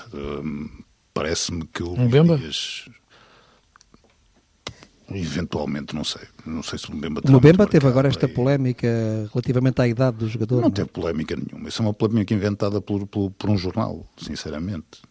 Parece-me 1.14 1.66
que 1.68 1.84
o 1.84 1.96
Mbemba? 1.96 2.38
Dias... 2.38 2.86
Eventualmente, 5.14 5.94
não 5.94 6.04
sei. 6.04 6.22
Não 6.46 6.64
sei 6.64 6.80
se 6.80 6.90
o 6.90 6.96
Mbemba 6.96 7.22
O 7.26 7.38
Mbemba 7.38 7.68
teve 7.68 7.88
agora 7.88 8.08
esta 8.08 8.28
polémica 8.28 8.88
relativamente 9.34 9.82
à 9.82 9.88
idade 9.88 10.18
do 10.18 10.28
jogador. 10.28 10.56
Não, 10.56 10.64
não 10.64 10.72
teve 10.72 10.90
polémica 10.90 11.36
nenhuma. 11.36 11.68
Isso 11.68 11.82
é 11.82 11.86
uma 11.86 11.94
polémica 11.94 12.34
inventada 12.34 12.80
por, 12.82 13.06
por, 13.08 13.30
por 13.32 13.50
um 13.50 13.58
jornal, 13.58 14.06
sinceramente. 14.18 15.02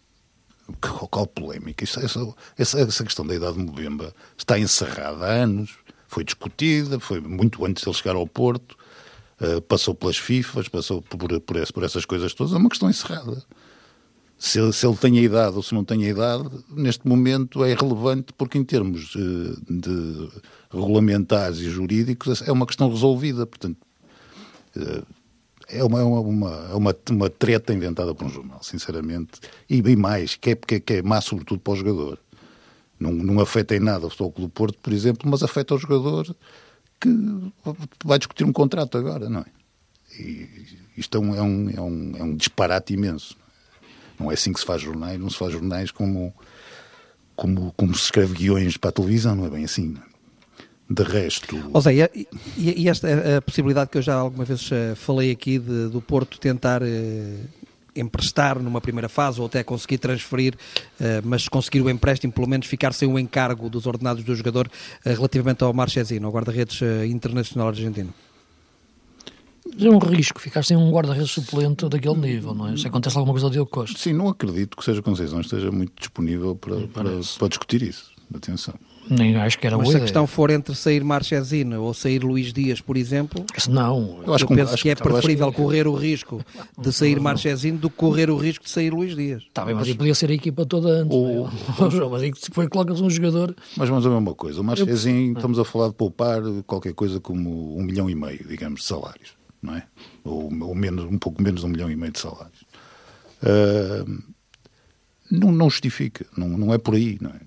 Qual, 0.80 1.08
qual 1.08 1.26
polémica? 1.26 1.84
Isso, 1.84 2.00
essa, 2.00 2.34
essa, 2.56 2.80
essa 2.80 3.04
questão 3.04 3.26
da 3.26 3.34
idade 3.34 3.56
do 3.56 3.72
Mbemba 3.72 4.14
está 4.36 4.58
encerrada 4.58 5.26
há 5.26 5.32
anos. 5.32 5.76
Foi 6.08 6.24
discutida, 6.24 6.98
foi 6.98 7.20
muito 7.20 7.64
antes 7.64 7.82
de 7.82 7.88
ele 7.88 7.96
chegar 7.96 8.16
ao 8.16 8.26
Porto. 8.26 8.76
Uh, 9.40 9.60
passou 9.62 9.94
pelas 9.94 10.16
FIFAs, 10.16 10.68
passou 10.68 11.00
por, 11.02 11.18
por, 11.18 11.40
por, 11.72 11.84
essas 11.84 12.04
coisas 12.04 12.32
todas. 12.34 12.52
É 12.52 12.56
uma 12.56 12.68
questão 12.68 12.90
encerrada 12.90 13.42
se, 14.40 14.72
se 14.72 14.87
ele 14.87 14.96
tem 14.96 15.18
a 15.18 15.22
idade 15.22 15.55
ou 15.55 15.62
se 15.62 15.74
não 15.74 15.85
tem 15.85 16.03
a 16.03 16.09
idade, 16.09 16.48
neste 16.70 17.07
momento 17.07 17.62
é 17.62 17.72
irrelevante 17.72 18.33
porque 18.33 18.57
em 18.57 18.64
termos 18.64 19.11
de, 19.11 19.20
eh, 19.20 19.55
de 19.68 20.31
regulamentares 20.72 21.59
e 21.59 21.68
jurídicos 21.68 22.40
é 22.40 22.50
uma 22.50 22.64
questão 22.64 22.88
resolvida, 22.88 23.46
portanto 23.46 23.76
eh, 24.74 25.03
é 25.68 25.85
uma, 25.85 26.00
é 26.00 26.03
uma, 26.03 26.50
é 26.70 26.74
uma, 26.74 26.96
uma 27.11 27.31
treta 27.31 27.74
inventada 27.74 28.14
por 28.14 28.26
um 28.26 28.31
jornal, 28.31 28.62
sinceramente, 28.62 29.38
e 29.68 29.83
bem 29.83 29.94
mais, 29.94 30.37
que 30.37 30.50
é, 30.50 30.57
que 30.57 30.74
é, 30.76 30.81
que 30.81 30.92
é 30.94 31.03
má 31.03 31.20
sobretudo 31.20 31.61
para 31.61 31.74
o 31.74 31.76
jogador. 31.76 32.18
Não, 32.98 33.12
não 33.12 33.40
afeta 33.40 33.76
em 33.76 33.81
nada 33.81 34.07
o 34.07 34.11
Futebol 34.11 34.33
Clube 34.33 34.50
do 34.50 34.55
Porto, 34.55 34.79
por 34.83 34.92
exemplo, 34.92 35.31
mas 35.31 35.42
afeta 35.42 35.74
o 35.74 35.79
jogador 35.79 36.35
que 36.98 37.09
vai 38.05 38.18
discutir 38.18 38.44
um 38.44 38.53
contrato 38.53 38.96
agora, 38.96 39.29
não 39.29 39.40
é? 39.40 39.46
E 40.18 40.48
isto 40.96 41.18
é 41.18 41.20
um, 41.20 41.35
é 41.35 41.42
um, 41.42 41.70
é 41.70 41.81
um, 41.81 42.16
é 42.16 42.22
um 42.22 42.35
disparate 42.35 42.94
imenso. 42.94 43.37
Não 44.20 44.30
é 44.30 44.35
assim 44.35 44.52
que 44.52 44.61
se 44.61 44.66
faz 44.66 44.83
jornais, 44.83 45.18
não 45.18 45.30
se 45.30 45.38
faz 45.38 45.50
jornais 45.50 45.90
como, 45.90 46.33
como, 47.35 47.72
como 47.74 47.94
se 47.94 48.04
escreve 48.04 48.35
guiões 48.35 48.76
para 48.76 48.90
a 48.90 48.92
televisão, 48.92 49.35
não 49.35 49.46
é 49.46 49.50
bem 49.50 49.64
assim. 49.64 49.96
De 50.88 51.02
resto. 51.02 51.56
Ou 51.72 51.80
seja, 51.80 52.11
e, 52.14 52.26
e 52.56 52.88
esta 52.88 53.09
é 53.09 53.37
a 53.37 53.42
possibilidade 53.42 53.90
que 53.90 53.96
eu 53.96 54.02
já 54.02 54.14
alguma 54.14 54.44
vez 54.44 54.68
eh, 54.72 54.94
falei 54.96 55.30
aqui 55.30 55.59
de, 55.59 55.88
do 55.88 56.02
Porto 56.02 56.38
tentar. 56.38 56.83
Eh, 56.83 57.38
emprestar 57.96 58.61
numa 58.61 58.80
primeira 58.80 59.09
fase 59.09 59.40
ou 59.40 59.46
até 59.46 59.64
conseguir 59.64 59.98
transferir, 59.98 60.54
eh, 61.00 61.20
mas 61.24 61.48
conseguir 61.48 61.80
o 61.80 61.90
empréstimo, 61.90 62.33
pelo 62.33 62.46
menos 62.46 62.68
ficar 62.68 62.94
sem 62.94 63.12
o 63.12 63.18
encargo 63.18 63.68
dos 63.68 63.85
ordenados 63.85 64.22
do 64.22 64.33
jogador 64.35 64.70
relativamente 65.04 65.64
ao 65.64 65.72
Marchesino, 65.72 66.28
ao 66.28 66.33
guarda-redes 66.33 66.80
internacional 67.04 67.66
argentino 67.66 68.14
é 69.78 69.90
um 69.90 69.98
risco 69.98 70.40
ficar 70.40 70.62
sem 70.64 70.76
um 70.76 70.90
guarda-redes 70.90 71.30
suplente 71.30 71.88
daquele 71.88 72.16
nível, 72.16 72.54
não 72.54 72.68
é? 72.68 72.76
Se 72.76 72.87
acontece 72.87 73.16
alguma 73.16 73.33
coisa 73.33 73.46
ao 73.46 73.50
Diogo 73.50 73.70
Costa. 73.70 73.98
Sim, 73.98 74.12
não 74.12 74.28
acredito 74.28 74.76
que 74.76 74.85
seja 74.85 75.02
Conceição 75.02 75.40
esteja 75.40 75.70
muito 75.70 75.92
disponível 75.98 76.54
para, 76.54 76.87
para, 76.88 77.11
para, 77.38 77.48
discutir 77.48 77.83
isso. 77.83 78.11
Atenção. 78.35 78.74
Nem 79.09 79.35
acho 79.35 79.59
que 79.59 79.66
era 79.66 79.76
Mas 79.76 79.88
se 79.88 79.96
a 79.96 80.00
questão 80.00 80.24
for 80.24 80.50
entre 80.50 80.72
sair 80.74 81.02
Marchesino 81.02 81.83
ou 81.83 81.92
sair 81.92 82.22
Luís 82.22 82.52
Dias, 82.52 82.80
por 82.80 82.96
exemplo, 82.96 83.44
não. 83.68 84.20
Eu, 84.24 84.35
acho 84.35 84.44
eu 84.44 84.48
que, 84.48 84.54
penso 84.54 84.74
acho, 84.74 84.83
que 84.85 84.90
é 84.90 84.94
preferível 84.94 85.50
que... 85.50 85.56
correr 85.56 85.88
o 85.88 85.94
risco 85.94 86.44
de 86.78 86.92
sair 86.92 87.18
Marchesino 87.18 87.78
do 87.78 87.90
que 87.90 87.96
correr 87.96 88.30
o 88.30 88.37
risco 88.37 88.64
de 88.64 88.70
sair 88.70 88.92
Luís 88.92 89.16
Dias. 89.16 89.42
Está 89.42 89.64
bem, 89.64 89.74
mas 89.74 89.88
ele 89.88 89.98
podia 89.98 90.14
ser 90.14 90.30
a 90.30 90.35
equipa 90.35 90.64
toda 90.64 90.88
antes. 90.90 91.16
Ou... 91.16 91.48
É? 91.48 91.50
mas 92.09 92.22
aí 92.22 92.30
depois 92.30 92.68
colocas 92.68 93.00
um 93.00 93.11
jogador. 93.11 93.56
Mas 93.76 93.88
vamos 93.88 94.06
a 94.06 94.11
mesma 94.11 94.35
coisa. 94.35 94.61
O 94.61 94.64
Marchesino, 94.64 95.30
eu... 95.30 95.33
estamos 95.33 95.59
a 95.59 95.64
falar 95.64 95.88
de 95.88 95.94
poupar 95.94 96.40
qualquer 96.64 96.92
coisa 96.94 97.18
como 97.18 97.76
um 97.76 97.83
milhão 97.83 98.09
e 98.09 98.14
meio, 98.14 98.46
digamos, 98.46 98.83
de 98.83 98.87
salários 98.87 99.39
não 99.62 99.75
é? 99.75 99.87
Ou, 100.25 100.53
ou, 100.62 100.75
menos, 100.75 101.05
um 101.05 101.18
pouco 101.18 101.42
menos 101.42 101.61
de 101.61 101.66
um 101.66 101.70
milhão 101.70 101.90
e 101.90 101.96
meio 101.96 102.12
de 102.12 102.18
salários. 102.18 102.62
Uh, 103.42 104.23
não, 105.31 105.53
não 105.53 105.70
justifica, 105.70 106.27
não, 106.37 106.49
não 106.49 106.75
é 106.75 106.79
por 106.79 106.94
aí, 106.94 107.18
não 107.20 107.31
é? 107.31 107.40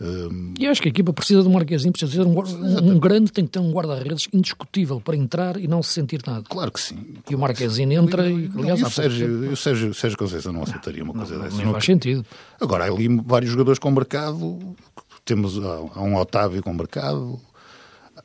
Uh, 0.00 0.54
eu 0.58 0.70
acho 0.70 0.80
que 0.80 0.88
a 0.88 0.90
equipa 0.90 1.12
precisa 1.12 1.42
de 1.42 1.48
um 1.48 1.52
marquezinho, 1.52 1.92
precisa 1.92 2.24
ter 2.24 2.26
um, 2.26 2.32
um, 2.32 2.92
um, 2.92 2.98
grande, 2.98 3.30
tem 3.30 3.44
que 3.44 3.50
ter 3.50 3.58
um 3.58 3.70
guarda-redes 3.70 4.28
indiscutível 4.32 4.98
para 4.98 5.14
entrar 5.14 5.58
e 5.58 5.68
não 5.68 5.82
se 5.82 5.92
sentir 5.92 6.22
nada. 6.26 6.42
Claro 6.48 6.72
que 6.72 6.80
sim. 6.80 7.16
E 7.28 7.34
o 7.34 7.38
Marquezinho 7.38 7.92
entra 7.92 8.26
e, 8.26 8.50
aliás, 8.56 8.80
e 8.80 8.84
o 8.84 8.90
Sérgio, 8.90 9.52
o 9.52 9.56
Sérgio, 9.56 9.92
Sérgio 9.92 10.18
Conceição 10.18 10.54
não 10.54 10.62
aceitaria 10.62 11.04
uma 11.04 11.12
coisa 11.12 11.36
não, 11.36 11.44
dessa. 11.44 11.62
Não 11.62 11.72
faz 11.72 11.84
sentido. 11.84 12.24
Agora, 12.58 12.84
há 12.84 12.86
ali 12.86 13.08
vários 13.08 13.50
jogadores 13.50 13.78
com 13.78 13.90
mercado, 13.90 14.74
temos 15.22 15.58
há 15.58 16.00
um 16.00 16.16
Otávio 16.16 16.62
com 16.62 16.72
mercado, 16.72 17.38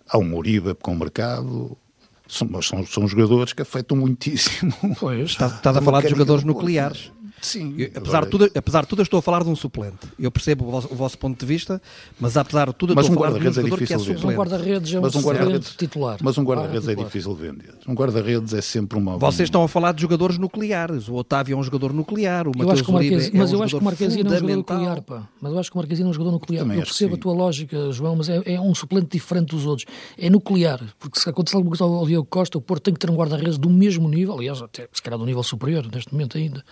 há 0.08 0.18
um 0.18 0.34
Uribe 0.34 0.76
com 0.76 0.96
mercado, 0.96 1.78
são, 2.28 2.62
são, 2.62 2.86
são 2.86 3.08
jogadores 3.08 3.54
que 3.54 3.62
afetam 3.62 3.98
muitíssimo. 3.98 4.74
Pois, 5.00 5.32
está, 5.32 5.48
está 5.48 5.72
a 5.72 5.82
falar 5.82 6.02
de 6.02 6.10
jogadores 6.10 6.44
nucleares. 6.44 7.12
Sim. 7.46 7.76
Eu, 7.78 7.92
apesar, 7.96 8.18
agora... 8.18 8.26
de 8.26 8.32
tudo, 8.32 8.52
apesar 8.56 8.82
de 8.82 8.88
tudo, 8.88 9.00
eu 9.00 9.04
estou 9.04 9.20
a 9.20 9.22
falar 9.22 9.44
de 9.44 9.50
um 9.50 9.56
suplente. 9.56 10.08
Eu 10.18 10.32
percebo 10.32 10.68
o 10.68 10.72
vosso, 10.72 10.88
o 10.92 10.96
vosso 10.96 11.18
ponto 11.18 11.40
de 11.40 11.46
vista, 11.46 11.82
mas 12.20 12.36
apesar 12.36 12.68
de 12.68 12.74
tudo, 12.74 12.92
eu 12.92 12.96
mas 12.96 13.06
estou 13.06 13.20
um 13.20 13.24
a 13.24 13.28
falar 13.28 13.40
de 13.40 13.48
um 13.48 13.54
jogador 13.54 13.84
é 13.84 13.86
que 13.86 13.94
é 13.94 13.98
suplente. 13.98 14.26
Um 14.26 14.36
guarda-redes 14.36 14.94
é 14.94 15.00
um, 15.00 15.02
mas 15.02 15.16
um 15.16 15.22
guarda 15.22 15.60
titular. 15.60 16.18
Mas 16.22 16.38
um 16.38 16.44
guarda-redes 16.44 16.88
é 16.88 16.96
difícil 16.96 17.36
de 17.36 17.42
vender. 17.42 17.74
Um 17.88 17.94
guarda-redes 17.94 18.54
é 18.54 18.62
sempre 18.62 18.98
uma... 18.98 19.18
Vocês 19.18 19.48
estão 19.48 19.64
a 19.64 19.68
falar 19.68 19.92
de 19.94 20.02
jogadores 20.02 20.38
nucleares. 20.38 21.08
O 21.08 21.16
Otávio 21.16 21.54
é 21.54 21.58
um 21.58 21.64
jogador 21.64 21.94
nuclear, 21.94 22.48
o 22.48 22.52
o 22.52 22.94
Marquesi, 22.94 23.30
é 23.34 23.38
Mas 23.38 23.54
um 23.54 23.58
eu 23.58 23.64
acho 23.64 23.76
que 23.76 23.82
o 23.82 23.86
Marquesino 23.86 24.30
é 24.30 24.34
um 24.34 24.40
jogador 24.40 24.58
nuclear, 24.58 25.02
pá. 25.02 25.30
Mas 25.42 25.52
eu 25.54 25.60
acho 25.60 25.72
que 25.72 25.78
o 25.78 25.80
Marquesino 25.80 26.08
é 26.08 26.10
um 26.10 26.14
jogador 26.14 26.32
nuclear. 26.32 26.64
Também 26.64 26.80
eu 26.80 26.84
percebo 26.84 27.16
a 27.16 27.18
tua 27.18 27.34
lógica, 27.34 27.92
João, 27.92 28.16
mas 28.16 28.30
é, 28.30 28.42
é, 28.46 28.60
um 28.60 28.74
suplente 28.74 29.08
diferente 29.12 29.50
dos 29.50 29.66
outros. 29.66 29.88
É 30.18 30.30
nuclear. 30.30 30.82
Porque 31.00 31.20
se 31.20 31.30
acontecer 31.30 31.56
alguma 31.56 31.76
coisa 31.76 31.84
ao 31.84 32.06
Diego 32.06 32.26
Costa, 32.26 32.58
o 32.58 32.62
Porto 32.62 32.84
tem 32.84 32.94
que 32.94 33.00
ter 33.00 33.10
um 33.10 33.16
guarda-redes 33.16 33.58
do 33.58 33.70
mesmo 33.70 34.10
nível, 34.10 34.36
aliás, 34.36 34.62
até 34.62 34.88
se 34.92 35.02
calhar 35.02 35.20
do 35.20 35.26
nível 35.26 35.44
superior, 35.44 35.86
neste 35.94 36.14
momento 36.14 36.38
ainda, 36.38 36.64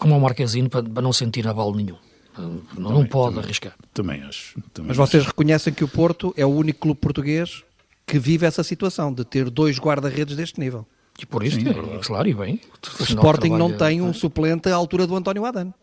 como 0.00 0.16
o 0.16 0.20
Marquesino, 0.20 0.68
para, 0.68 0.82
para 0.82 1.02
não 1.02 1.12
sentir 1.12 1.46
aval 1.46 1.72
nenhum. 1.72 1.96
Não, 2.36 2.58
também, 2.58 2.92
não 2.92 3.06
pode 3.06 3.34
também, 3.34 3.44
arriscar. 3.44 3.74
Também 3.92 4.22
acho. 4.22 4.58
Também 4.72 4.88
Mas 4.88 4.98
acho. 4.98 5.10
vocês 5.10 5.26
reconhecem 5.26 5.72
que 5.72 5.84
o 5.84 5.88
Porto 5.88 6.32
é 6.36 6.44
o 6.44 6.48
único 6.48 6.80
clube 6.80 6.98
português 6.98 7.62
que 8.06 8.18
vive 8.18 8.46
essa 8.46 8.64
situação 8.64 9.12
de 9.12 9.24
ter 9.24 9.50
dois 9.50 9.78
guarda-redes 9.78 10.34
deste 10.34 10.58
nível. 10.58 10.86
E 11.20 11.26
por 11.26 11.44
isso, 11.44 11.60
Sim, 11.60 11.68
é, 11.68 11.98
claro, 12.02 12.28
e 12.28 12.34
bem. 12.34 12.60
O 12.98 13.02
Sporting 13.02 13.50
não 13.50 13.76
tem 13.76 14.00
um 14.00 14.12
suplente 14.14 14.68
à 14.70 14.74
altura 14.74 15.06
do 15.06 15.14
António 15.14 15.44
Adano. 15.44 15.74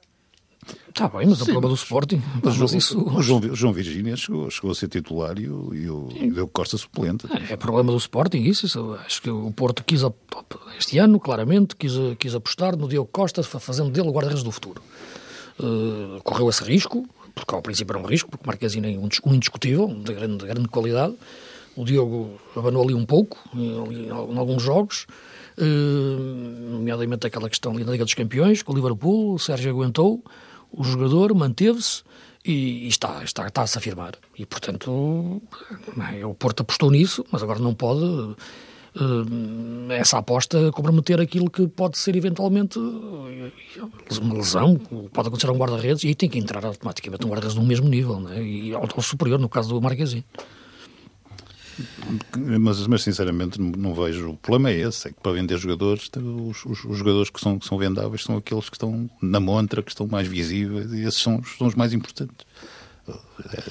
Está 0.89 1.07
bem, 1.09 1.27
mas 1.27 1.37
Sim, 1.37 1.43
o 1.43 1.45
problema 1.45 1.67
do 1.69 1.75
Sporting. 1.75 2.21
Mas, 2.43 2.57
mas 2.57 2.73
isso... 2.73 2.99
o, 2.99 3.21
João, 3.21 3.39
o 3.39 3.55
João 3.55 3.71
Virgínia 3.71 4.15
chegou, 4.15 4.49
chegou 4.49 4.71
a 4.71 4.75
ser 4.75 4.87
titular 4.87 5.37
e 5.39 5.47
o, 5.47 5.73
e 5.73 5.89
o, 5.89 6.09
e 6.11 6.41
o 6.41 6.47
Costa 6.47 6.75
suplente. 6.77 7.27
É, 7.49 7.53
é 7.53 7.55
problema 7.55 7.91
do 7.91 7.97
Sporting, 7.97 8.39
isso, 8.39 8.65
isso. 8.65 8.97
Acho 9.05 9.21
que 9.21 9.29
o 9.29 9.51
Porto 9.51 9.83
quis, 9.83 10.01
este 10.79 10.97
ano, 10.97 11.19
claramente, 11.19 11.75
quis, 11.75 11.93
quis 12.17 12.33
apostar 12.33 12.75
no 12.75 12.87
Diogo 12.87 13.09
Costa, 13.11 13.43
fazendo 13.43 13.91
dele 13.91 14.07
o 14.07 14.11
guarda-redes 14.11 14.43
do 14.43 14.51
futuro. 14.51 14.81
Uh, 15.59 16.19
correu 16.23 16.49
esse 16.49 16.63
risco, 16.63 17.07
porque 17.35 17.53
ao 17.53 17.61
princípio 17.61 17.95
era 17.95 18.03
um 18.03 18.07
risco, 18.07 18.29
porque 18.29 18.45
Marquezine 18.47 18.95
é 18.95 18.97
um, 18.97 19.33
indiscutível, 19.33 19.87
de 19.87 20.13
grande, 20.13 20.37
de 20.37 20.45
grande 20.45 20.67
qualidade. 20.67 21.13
O 21.75 21.85
Diogo 21.85 22.39
abanou 22.55 22.83
ali 22.83 22.95
um 22.95 23.05
pouco, 23.05 23.37
em, 23.53 24.07
em 24.07 24.09
alguns 24.09 24.63
jogos, 24.63 25.05
uh, 25.59 26.71
nomeadamente 26.71 27.27
aquela 27.27 27.47
questão 27.47 27.71
ali 27.73 27.83
na 27.83 27.91
Liga 27.91 28.03
dos 28.03 28.15
Campeões, 28.15 28.63
com 28.63 28.73
o 28.73 28.75
Liverpool, 28.75 29.35
o 29.35 29.39
Sérgio 29.39 29.69
aguentou, 29.69 30.23
o 30.71 30.83
jogador 30.83 31.33
manteve-se 31.33 32.03
e, 32.45 32.85
e, 32.85 32.87
está, 32.87 33.23
está, 33.23 33.47
está 33.47 33.61
a 33.63 33.67
se 33.67 33.77
afirmar. 33.77 34.13
E, 34.37 34.45
portanto, 34.45 35.41
o 36.23 36.35
Porto 36.35 36.61
apostou 36.61 36.89
nisso, 36.89 37.25
mas 37.31 37.43
agora 37.43 37.59
não 37.59 37.73
pode 37.73 38.03
uh, 38.03 38.35
essa 39.91 40.17
aposta 40.17 40.71
comprometer 40.71 41.19
aquilo 41.19 41.49
que 41.49 41.67
pode 41.67 41.97
ser 41.97 42.15
eventualmente 42.15 42.79
uma 42.79 44.33
lesão, 44.35 44.77
pode 45.11 45.27
acontecer 45.27 45.49
a 45.49 45.53
um 45.53 45.57
guarda-redes 45.57 46.03
e 46.03 46.15
tem 46.15 46.29
que 46.29 46.39
entrar 46.39 46.65
automaticamente 46.65 47.25
um 47.25 47.29
guarda-redes 47.29 47.55
no 47.55 47.63
mesmo 47.63 47.87
nível, 47.89 48.19
né? 48.19 48.41
e 48.41 48.73
ao 48.73 49.01
superior, 49.01 49.39
no 49.39 49.49
caso 49.49 49.69
do 49.69 49.81
Marquezinho. 49.81 50.23
Mas, 52.59 52.87
mas 52.87 53.03
sinceramente 53.03 53.59
não 53.61 53.93
vejo. 53.93 54.31
O 54.31 54.37
problema 54.37 54.69
é 54.71 54.79
esse: 54.79 55.07
é 55.07 55.11
que 55.11 55.19
para 55.21 55.31
vender 55.33 55.57
jogadores, 55.57 56.09
os, 56.15 56.65
os, 56.65 56.85
os, 56.85 56.97
jogadores 56.97 57.29
que 57.29 57.39
são, 57.39 57.59
que 57.59 57.65
são 57.65 57.77
vendáveis 57.77 58.23
são 58.23 58.37
aqueles 58.37 58.69
que 58.69 58.75
estão 58.75 59.09
na 59.21 59.39
montra, 59.39 59.83
que 59.83 59.91
estão 59.91 60.07
mais 60.07 60.27
visíveis, 60.27 60.91
e 60.91 61.01
esses 61.01 61.21
são, 61.21 61.41
são 61.43 61.67
os 61.67 61.75
mais 61.75 61.93
importantes. 61.93 62.45
É, 63.07 63.63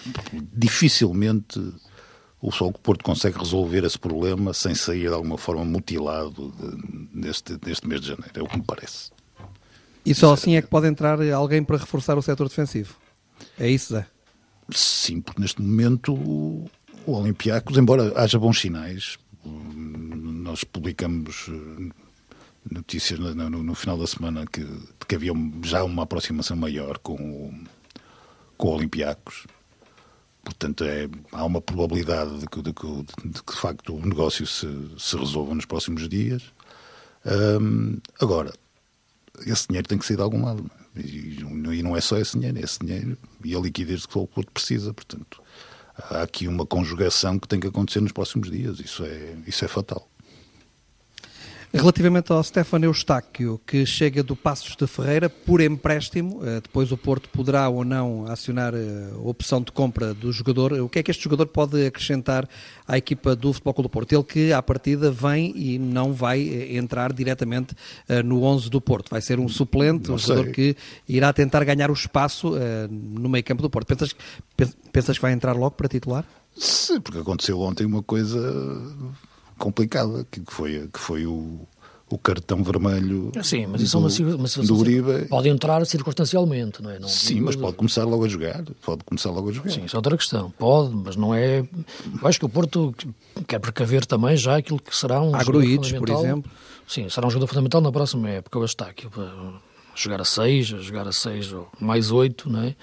dificilmente 0.52 1.60
o 2.40 2.52
Sol 2.52 2.72
que 2.72 2.78
Porto 2.80 3.02
consegue 3.02 3.38
resolver 3.38 3.84
esse 3.84 3.98
problema 3.98 4.54
sem 4.54 4.74
sair 4.74 5.08
de 5.08 5.14
alguma 5.14 5.36
forma 5.36 5.64
mutilado 5.64 6.54
deste, 7.12 7.56
deste 7.56 7.88
mês 7.88 8.00
de 8.00 8.08
janeiro, 8.08 8.32
é 8.36 8.42
o 8.42 8.46
que 8.46 8.56
me 8.56 8.64
parece. 8.64 9.10
E 10.04 10.14
só 10.14 10.32
assim 10.32 10.54
é 10.54 10.62
que 10.62 10.68
pode 10.68 10.86
entrar 10.86 11.20
alguém 11.32 11.64
para 11.64 11.78
reforçar 11.78 12.16
o 12.16 12.22
setor 12.22 12.48
defensivo. 12.48 12.94
É 13.58 13.68
isso, 13.68 13.92
Zé? 13.94 14.06
Sim, 14.70 15.20
porque 15.20 15.40
neste 15.40 15.60
momento 15.60 16.64
o 17.06 17.12
Olympiacos, 17.12 17.78
embora 17.78 18.12
haja 18.20 18.38
bons 18.38 18.60
sinais, 18.60 19.18
nós 19.44 20.64
publicamos 20.64 21.46
eh, 21.48 21.92
notícias 22.70 23.18
no, 23.18 23.34
no, 23.34 23.62
no 23.62 23.74
final 23.74 23.96
da 23.96 24.06
semana 24.06 24.44
que, 24.46 24.66
que 25.06 25.14
havia 25.14 25.32
já 25.62 25.84
uma 25.84 26.02
aproximação 26.02 26.56
maior 26.56 26.98
com 26.98 27.14
o, 27.14 27.54
com 28.56 28.68
o 28.68 28.74
Olympiacos. 28.74 29.46
Portanto, 30.44 30.84
é, 30.84 31.08
há 31.32 31.44
uma 31.44 31.60
probabilidade 31.60 32.38
de 32.38 32.46
que, 32.46 32.62
de, 32.62 32.72
que, 32.72 32.86
de 32.86 33.42
que, 33.42 33.52
de 33.52 33.60
facto, 33.60 33.94
o 33.96 34.06
negócio 34.06 34.46
se, 34.46 34.68
se 34.96 35.16
resolva 35.16 35.54
nos 35.54 35.64
próximos 35.64 36.08
dias. 36.08 36.42
Agora, 38.20 38.52
esse 39.44 39.66
dinheiro 39.66 39.88
tem 39.88 39.98
que 39.98 40.06
sair 40.06 40.16
de 40.16 40.22
algum 40.22 40.44
lado. 40.44 40.70
E, 40.94 41.40
e, 41.40 41.82
não 41.82 41.96
é 41.96 42.00
só 42.00 42.16
esse 42.16 42.38
dinheiro, 42.38 42.58
é 42.58 42.62
esse 42.62 42.78
dinheiro 42.78 43.18
e 43.44 43.54
a 43.54 43.58
liquidez 43.58 44.06
que 44.06 44.16
o 44.16 44.26
Porto 44.26 44.52
precisa. 44.52 44.94
Portanto, 44.94 45.42
há 45.98 46.22
aqui 46.22 46.48
uma 46.48 46.66
conjugação 46.66 47.38
que 47.38 47.48
tem 47.48 47.60
que 47.60 47.66
acontecer 47.66 48.00
nos 48.00 48.12
próximos 48.12 48.50
dias. 48.50 48.80
Isso 48.80 49.04
é, 49.04 49.36
isso 49.46 49.64
é 49.64 49.68
fatal. 49.68 50.08
Relativamente 51.72 52.32
ao 52.32 52.42
Stefano 52.42 52.84
Eustáquio, 52.84 53.60
que 53.66 53.84
chega 53.84 54.22
do 54.22 54.36
Passos 54.36 54.76
de 54.76 54.86
Ferreira 54.86 55.28
por 55.28 55.60
empréstimo, 55.60 56.40
eh, 56.44 56.60
depois 56.60 56.92
o 56.92 56.96
Porto 56.96 57.28
poderá 57.28 57.68
ou 57.68 57.84
não 57.84 58.26
acionar 58.26 58.72
eh, 58.74 59.10
a 59.12 59.28
opção 59.28 59.60
de 59.60 59.72
compra 59.72 60.14
do 60.14 60.32
jogador. 60.32 60.72
O 60.74 60.88
que 60.88 61.00
é 61.00 61.02
que 61.02 61.10
este 61.10 61.24
jogador 61.24 61.46
pode 61.46 61.84
acrescentar 61.84 62.48
à 62.86 62.96
equipa 62.96 63.34
do 63.34 63.52
Futebol 63.52 63.74
Clube 63.74 63.88
do 63.88 63.90
Porto? 63.90 64.12
Ele 64.12 64.22
que, 64.22 64.52
à 64.52 64.62
partida, 64.62 65.10
vem 65.10 65.52
e 65.56 65.78
não 65.78 66.12
vai 66.12 66.40
eh, 66.48 66.76
entrar 66.76 67.12
diretamente 67.12 67.74
no 68.24 68.42
11 68.42 68.70
do 68.70 68.80
Porto. 68.80 69.10
Vai 69.10 69.20
ser 69.20 69.38
um 69.38 69.48
suplente, 69.48 70.10
um 70.10 70.18
jogador 70.18 70.52
que 70.52 70.76
irá 71.08 71.32
tentar 71.32 71.64
ganhar 71.64 71.90
o 71.90 71.94
espaço 71.94 72.54
no 72.90 73.28
meio 73.28 73.44
campo 73.44 73.62
do 73.62 73.68
Porto. 73.68 73.86
Pensas, 73.86 74.14
pensas 74.92 75.18
que 75.18 75.22
vai 75.22 75.32
entrar 75.32 75.54
logo 75.54 75.72
para 75.72 75.88
titular? 75.88 76.24
Sim, 76.56 77.00
porque 77.00 77.18
aconteceu 77.18 77.60
ontem 77.60 77.84
uma 77.84 78.02
coisa 78.02 78.38
complicada, 79.58 80.26
que 80.30 80.42
foi, 80.46 80.88
que 80.92 80.98
foi 80.98 81.26
o, 81.26 81.60
o 82.08 82.18
cartão 82.18 82.62
vermelho 82.62 83.32
Sim, 83.42 83.66
mas 83.66 83.80
isso 83.80 83.98
do, 83.98 84.06
é 84.06 84.34
uma, 84.34 84.36
uma 84.36 84.64
do 84.64 84.76
Uribe. 84.76 85.26
Pode 85.28 85.48
entrar 85.48 85.84
circunstancialmente, 85.84 86.82
não 86.82 86.90
é? 86.90 86.98
Não, 86.98 87.08
Sim, 87.08 87.40
mas 87.40 87.56
pode 87.56 87.76
começar 87.76 88.04
logo 88.04 88.24
a 88.24 88.28
jogar. 88.28 88.64
Pode 88.84 89.02
começar 89.04 89.30
logo 89.30 89.50
a 89.50 89.52
jogar. 89.52 89.70
Sim, 89.70 89.84
isso 89.84 89.96
é 89.96 89.98
outra 89.98 90.16
questão. 90.16 90.50
Pode, 90.58 90.94
mas 90.94 91.16
não 91.16 91.34
é... 91.34 91.60
Eu 91.60 92.28
acho 92.28 92.38
que 92.38 92.44
o 92.44 92.48
Porto 92.48 92.94
quer 93.46 93.58
precaver 93.58 94.06
também 94.06 94.36
já 94.36 94.56
aquilo 94.56 94.80
que 94.80 94.96
será 94.96 95.20
um 95.20 95.34
Agruídos, 95.34 95.92
por 95.92 96.08
exemplo. 96.08 96.50
Sim, 96.86 97.08
será 97.08 97.26
um 97.26 97.30
jogador 97.30 97.48
fundamental 97.48 97.80
na 97.80 97.90
próxima 97.90 98.30
época. 98.30 98.58
O 98.58 98.64
Estáquio, 98.64 99.10
para 99.10 99.28
jogar 99.96 100.20
a 100.20 100.24
6, 100.24 100.74
a 100.74 100.78
jogar 100.78 101.08
a 101.08 101.12
6 101.12 101.52
ou 101.52 101.68
mais 101.80 102.12
8, 102.12 102.48
não 102.48 102.62
é? 102.62 102.76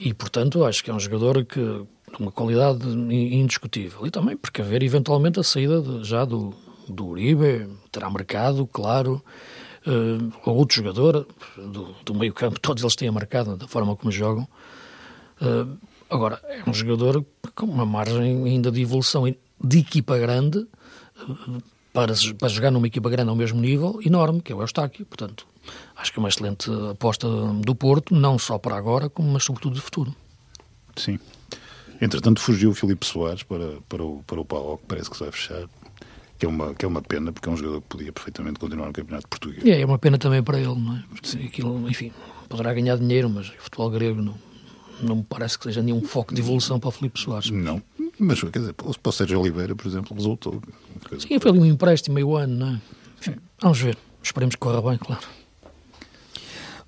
E, 0.00 0.14
portanto, 0.14 0.64
acho 0.64 0.82
que 0.82 0.90
é 0.90 0.94
um 0.94 1.00
jogador 1.00 1.44
que 1.44 1.84
uma 2.18 2.32
qualidade 2.32 2.86
indiscutível. 2.88 4.06
E 4.06 4.10
também 4.10 4.36
precaver 4.36 4.82
eventualmente 4.82 5.40
a 5.40 5.42
saída 5.42 5.80
de, 5.80 6.04
já 6.04 6.24
do, 6.24 6.54
do 6.88 7.06
Uribe, 7.06 7.68
terá 7.90 8.08
mercado, 8.10 8.66
claro, 8.66 9.22
uh, 9.86 10.50
outro 10.50 10.76
jogador 10.76 11.26
do, 11.56 11.94
do 12.04 12.14
meio 12.14 12.32
campo, 12.32 12.58
todos 12.60 12.82
eles 12.82 12.96
têm 12.96 13.10
marcado 13.10 13.56
da 13.56 13.68
forma 13.68 13.94
como 13.96 14.10
jogam. 14.10 14.46
Uh, 15.40 15.76
agora, 16.08 16.40
é 16.44 16.68
um 16.68 16.72
jogador 16.72 17.24
com 17.54 17.66
uma 17.66 17.86
margem 17.86 18.44
ainda 18.44 18.70
de 18.70 18.80
evolução 18.82 19.24
de 19.62 19.78
equipa 19.78 20.16
grande, 20.18 20.58
uh, 20.58 21.62
para, 21.92 22.12
para 22.38 22.48
jogar 22.48 22.70
numa 22.70 22.86
equipa 22.86 23.08
grande 23.08 23.30
ao 23.30 23.36
mesmo 23.36 23.58
nível, 23.58 23.98
enorme, 24.04 24.42
que 24.42 24.52
é 24.52 24.54
o 24.54 24.60
Eustáquio. 24.60 25.06
Portanto, 25.06 25.46
acho 25.96 26.12
que 26.12 26.18
é 26.18 26.20
uma 26.20 26.28
excelente 26.28 26.70
aposta 26.90 27.26
do 27.26 27.74
Porto, 27.74 28.14
não 28.14 28.38
só 28.38 28.58
para 28.58 28.76
agora, 28.76 29.08
como 29.08 29.30
mas 29.30 29.44
sobretudo 29.44 29.76
de 29.76 29.80
futuro. 29.80 30.14
Sim. 30.94 31.18
Entretanto, 32.00 32.40
fugiu 32.40 32.70
o 32.70 32.74
Filipe 32.74 33.06
Soares 33.06 33.42
para, 33.42 33.78
para 33.88 34.02
o, 34.02 34.22
para 34.26 34.40
o 34.40 34.44
Pau, 34.44 34.78
que 34.78 34.86
parece 34.86 35.10
que 35.10 35.16
se 35.16 35.22
vai 35.22 35.32
fechar. 35.32 35.68
Que 36.38 36.44
é, 36.44 36.48
uma, 36.48 36.74
que 36.74 36.84
é 36.84 36.88
uma 36.88 37.00
pena, 37.00 37.32
porque 37.32 37.48
é 37.48 37.52
um 37.52 37.56
jogador 37.56 37.80
que 37.80 37.88
podia 37.88 38.12
perfeitamente 38.12 38.60
continuar 38.60 38.86
no 38.86 38.92
Campeonato 38.92 39.26
Português. 39.26 39.64
É, 39.64 39.80
é 39.80 39.86
uma 39.86 39.98
pena 39.98 40.18
também 40.18 40.42
para 40.42 40.58
ele, 40.58 40.74
não 40.74 40.96
é? 40.96 41.02
Porque 41.08 41.46
aquilo, 41.46 41.88
enfim, 41.88 42.12
poderá 42.46 42.74
ganhar 42.74 42.98
dinheiro, 42.98 43.30
mas 43.30 43.48
o 43.48 43.54
futebol 43.58 43.90
grego 43.90 44.20
não, 44.20 44.34
não 45.00 45.16
me 45.16 45.22
parece 45.22 45.58
que 45.58 45.64
seja 45.64 45.82
nenhum 45.82 46.02
foco 46.02 46.34
de 46.34 46.42
evolução 46.42 46.78
para 46.78 46.88
o 46.88 46.90
Filipe 46.92 47.18
Soares. 47.18 47.50
Não, 47.50 47.82
mas 48.18 48.42
quer 48.42 48.58
dizer, 48.58 48.74
para 48.74 48.86
o 48.86 49.12
Sérgio 49.12 49.40
Oliveira, 49.40 49.74
por 49.74 49.86
exemplo, 49.86 50.14
resultou. 50.14 50.62
Sim, 51.18 51.38
foi 51.40 51.50
ali 51.50 51.60
um 51.60 51.64
empréstimo 51.64 52.14
meio 52.14 52.36
ano, 52.36 52.54
não 52.54 52.68
é? 52.68 52.80
Enfim, 53.18 53.36
vamos 53.60 53.80
ver. 53.80 53.96
Esperemos 54.22 54.54
que 54.54 54.60
corra 54.60 54.82
bem, 54.82 54.98
claro. 54.98 55.26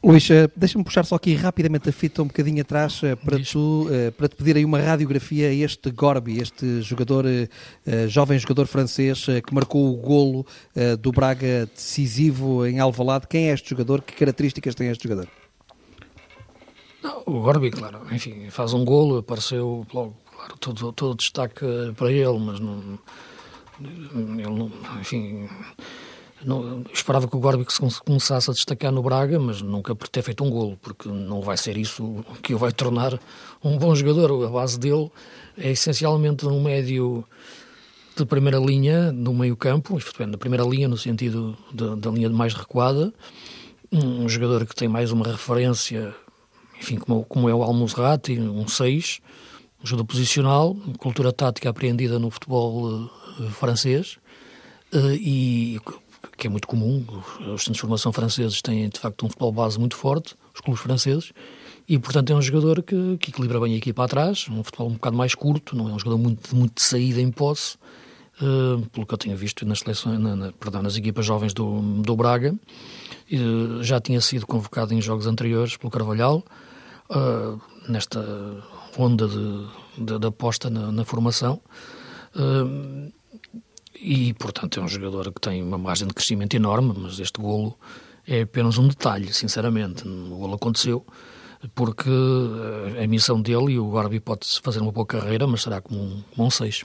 Luís, 0.00 0.30
eh, 0.30 0.48
deixa-me 0.54 0.84
puxar 0.84 1.04
só 1.04 1.16
aqui 1.16 1.34
rapidamente 1.34 1.88
a 1.88 1.92
fita 1.92 2.22
um 2.22 2.28
bocadinho 2.28 2.62
atrás 2.62 3.00
eh, 3.02 3.16
para, 3.16 3.36
tu, 3.40 3.88
eh, 3.90 4.12
para 4.12 4.28
te 4.28 4.36
pedir 4.36 4.56
aí 4.56 4.64
uma 4.64 4.78
radiografia 4.78 5.48
a 5.48 5.52
este 5.52 5.90
Gorbi, 5.90 6.40
este 6.40 6.80
jogador, 6.82 7.24
jovem 8.06 8.38
jogador 8.38 8.66
francês 8.66 9.26
que 9.44 9.52
marcou 9.52 9.92
o 9.92 9.96
golo 9.96 10.46
do 11.00 11.10
Braga 11.10 11.66
decisivo 11.74 12.64
em 12.64 12.78
Alvalade. 12.78 13.26
Quem 13.26 13.50
é 13.50 13.54
este 13.54 13.70
jogador? 13.70 14.02
Que 14.02 14.14
características 14.14 14.74
tem 14.74 14.88
este 14.88 15.08
jogador? 15.08 15.28
Não, 17.02 17.22
o 17.26 17.40
Gorbi, 17.40 17.70
claro, 17.70 18.02
enfim, 18.12 18.50
faz 18.50 18.72
um 18.72 18.84
golo, 18.84 19.18
apareceu 19.18 19.84
logo, 19.92 20.16
claro, 20.32 20.56
todo, 20.58 20.92
todo 20.92 21.16
destaque 21.16 21.66
para 21.96 22.12
ele, 22.12 22.38
mas 22.38 22.60
não, 22.60 22.98
ele 23.80 24.42
não, 24.42 24.70
enfim 25.00 25.48
não, 26.44 26.84
esperava 26.92 27.26
que 27.26 27.36
o 27.36 27.40
Gorbi 27.40 27.66
começasse 28.04 28.50
a 28.50 28.54
destacar 28.54 28.92
no 28.92 29.02
Braga, 29.02 29.38
mas 29.38 29.60
nunca 29.60 29.94
por 29.94 30.08
ter 30.08 30.22
feito 30.22 30.44
um 30.44 30.50
golo, 30.50 30.78
porque 30.80 31.08
não 31.08 31.40
vai 31.40 31.56
ser 31.56 31.76
isso 31.76 32.24
que 32.42 32.54
o 32.54 32.58
vai 32.58 32.72
tornar 32.72 33.18
um 33.62 33.76
bom 33.76 33.94
jogador. 33.94 34.46
A 34.46 34.50
base 34.50 34.78
dele 34.78 35.10
é 35.56 35.70
essencialmente 35.70 36.46
um 36.46 36.62
médio 36.62 37.24
de 38.16 38.24
primeira 38.24 38.58
linha 38.58 39.12
no 39.12 39.32
meio 39.32 39.56
campo, 39.56 39.96
isto 39.98 40.22
é, 40.22 40.26
na 40.26 40.36
primeira 40.38 40.64
linha 40.64 40.88
no 40.88 40.96
sentido 40.96 41.56
da 41.72 42.10
linha 42.10 42.28
mais 42.30 42.52
recuada, 42.52 43.12
um 43.92 44.28
jogador 44.28 44.66
que 44.66 44.74
tem 44.74 44.88
mais 44.88 45.10
uma 45.12 45.26
referência, 45.26 46.14
enfim, 46.80 46.96
como, 46.96 47.24
como 47.24 47.48
é 47.48 47.54
o 47.54 47.62
Almozrati, 47.62 48.38
um 48.38 48.66
6, 48.66 49.20
um 49.82 49.86
jogador 49.86 50.06
posicional, 50.06 50.76
cultura 50.98 51.32
tática 51.32 51.70
apreendida 51.70 52.18
no 52.18 52.30
futebol 52.30 52.86
uh, 52.86 53.50
francês, 53.50 54.18
uh, 54.92 55.14
e 55.14 55.80
que 56.36 56.46
é 56.46 56.50
muito 56.50 56.68
comum, 56.68 57.04
os 57.40 57.62
centros 57.62 57.76
de 57.76 57.80
formação 57.80 58.12
franceses 58.12 58.62
têm 58.62 58.88
de 58.88 58.98
facto 58.98 59.26
um 59.26 59.28
futebol 59.28 59.52
base 59.52 59.78
muito 59.78 59.96
forte, 59.96 60.34
os 60.54 60.60
clubes 60.60 60.82
franceses, 60.82 61.32
e 61.88 61.98
portanto 61.98 62.30
é 62.32 62.36
um 62.36 62.42
jogador 62.42 62.82
que, 62.82 63.16
que 63.18 63.30
equilibra 63.30 63.60
bem 63.60 63.74
a 63.74 63.76
equipa 63.76 64.04
atrás, 64.04 64.46
um 64.50 64.62
futebol 64.62 64.88
um 64.88 64.94
bocado 64.94 65.16
mais 65.16 65.34
curto, 65.34 65.76
não 65.76 65.88
é 65.88 65.92
um 65.92 65.98
jogador 65.98 66.18
muito, 66.18 66.54
muito 66.54 66.74
de 66.74 66.82
saída 66.82 67.20
em 67.20 67.30
posse, 67.30 67.76
uh, 68.40 68.84
pelo 68.90 69.06
que 69.06 69.14
eu 69.14 69.18
tinha 69.18 69.36
visto 69.36 69.64
nas 69.64 69.80
seleções, 69.80 70.18
na, 70.18 70.36
na, 70.36 70.52
perdão, 70.52 70.82
nas 70.82 70.96
equipas 70.96 71.24
jovens 71.24 71.54
do, 71.54 71.80
do 72.02 72.16
Braga, 72.16 72.54
uh, 72.54 73.82
já 73.82 74.00
tinha 74.00 74.20
sido 74.20 74.46
convocado 74.46 74.92
em 74.94 75.00
jogos 75.00 75.26
anteriores 75.26 75.76
pelo 75.76 75.90
Carvalhal, 75.90 76.44
uh, 77.10 77.60
nesta 77.88 78.22
onda 78.96 79.28
de, 79.28 80.04
de, 80.04 80.18
de 80.18 80.26
aposta 80.26 80.68
na, 80.68 80.92
na 80.92 81.04
formação. 81.04 81.60
Uh, 82.34 83.10
e, 84.00 84.34
portanto, 84.34 84.80
é 84.80 84.82
um 84.82 84.88
jogador 84.88 85.32
que 85.32 85.40
tem 85.40 85.62
uma 85.62 85.78
margem 85.78 86.06
de 86.06 86.14
crescimento 86.14 86.54
enorme, 86.54 86.94
mas 86.96 87.18
este 87.18 87.40
golo 87.40 87.78
é 88.26 88.42
apenas 88.42 88.78
um 88.78 88.88
detalhe, 88.88 89.32
sinceramente. 89.32 90.06
O 90.06 90.36
golo 90.36 90.54
aconteceu 90.54 91.04
porque 91.74 92.10
a 93.02 93.06
missão 93.06 93.40
dele 93.40 93.72
e 93.72 93.78
o 93.78 93.90
Garbi 93.90 94.20
pode 94.20 94.46
fazer 94.62 94.80
uma 94.80 94.92
boa 94.92 95.06
carreira, 95.06 95.46
mas 95.46 95.62
será 95.62 95.80
como 95.80 96.00
um, 96.00 96.22
como 96.34 96.46
um 96.46 96.50
6. 96.50 96.84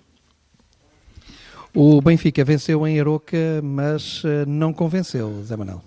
O 1.76 2.02
Benfica 2.02 2.44
venceu 2.44 2.88
em 2.88 3.00
Aroca, 3.00 3.62
mas 3.64 4.22
eh, 4.26 4.46
não 4.46 4.72
convenceu, 4.72 5.44
Zé 5.44 5.58
Manuel. 5.58 5.84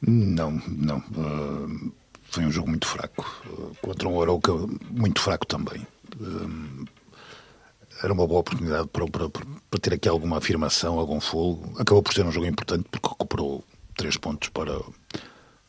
Não, 0.00 0.50
não. 0.66 0.98
Uh, 0.98 1.92
foi 2.24 2.44
um 2.44 2.50
jogo 2.50 2.68
muito 2.68 2.88
fraco. 2.88 3.24
Uh, 3.46 3.72
contra 3.80 4.08
um 4.08 4.20
Aroca 4.20 4.52
muito 4.90 5.20
fraco 5.20 5.46
também. 5.46 5.86
Uh, 6.20 6.84
era 8.04 8.12
uma 8.12 8.26
boa 8.26 8.40
oportunidade 8.40 8.86
para, 8.88 9.06
para, 9.06 9.30
para, 9.30 9.80
ter 9.80 9.94
aqui 9.94 10.08
alguma 10.10 10.36
afirmação, 10.36 10.98
algum 10.98 11.18
fogo. 11.20 11.72
Acabou 11.78 12.02
por 12.02 12.12
ser 12.12 12.26
um 12.26 12.30
jogo 12.30 12.46
importante 12.46 12.84
porque 12.90 13.08
recuperou 13.08 13.64
três 13.96 14.18
pontos 14.18 14.50
para, 14.50 14.78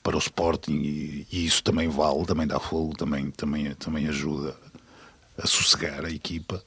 para 0.04 0.18
o 0.18 0.20
Sporting 0.20 0.74
e, 0.74 1.28
e 1.32 1.46
isso 1.46 1.64
também 1.64 1.88
vale, 1.88 2.26
também 2.26 2.46
dá 2.46 2.60
fogo, 2.60 2.94
também, 2.98 3.32
também, 3.32 3.74
também 3.76 4.08
ajuda 4.10 4.54
a 5.38 5.48
sossegar 5.48 6.04
a 6.04 6.10
equipa. 6.10 6.62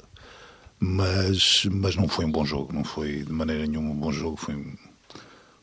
Mas, 0.81 1.66
mas 1.70 1.96
não 1.96 2.09
foi 2.09 2.24
um 2.24 2.33
bom 2.33 2.46
jogo, 2.46 2.72
não 2.72 2.85
foi 2.85 3.22
de 3.24 3.33
maneira 3.33 3.66
nenhuma 3.66 3.90
um 3.90 3.96
bom 3.96 4.12
jogo. 4.12 4.38
Foi 4.38 4.54
um, 4.54 4.74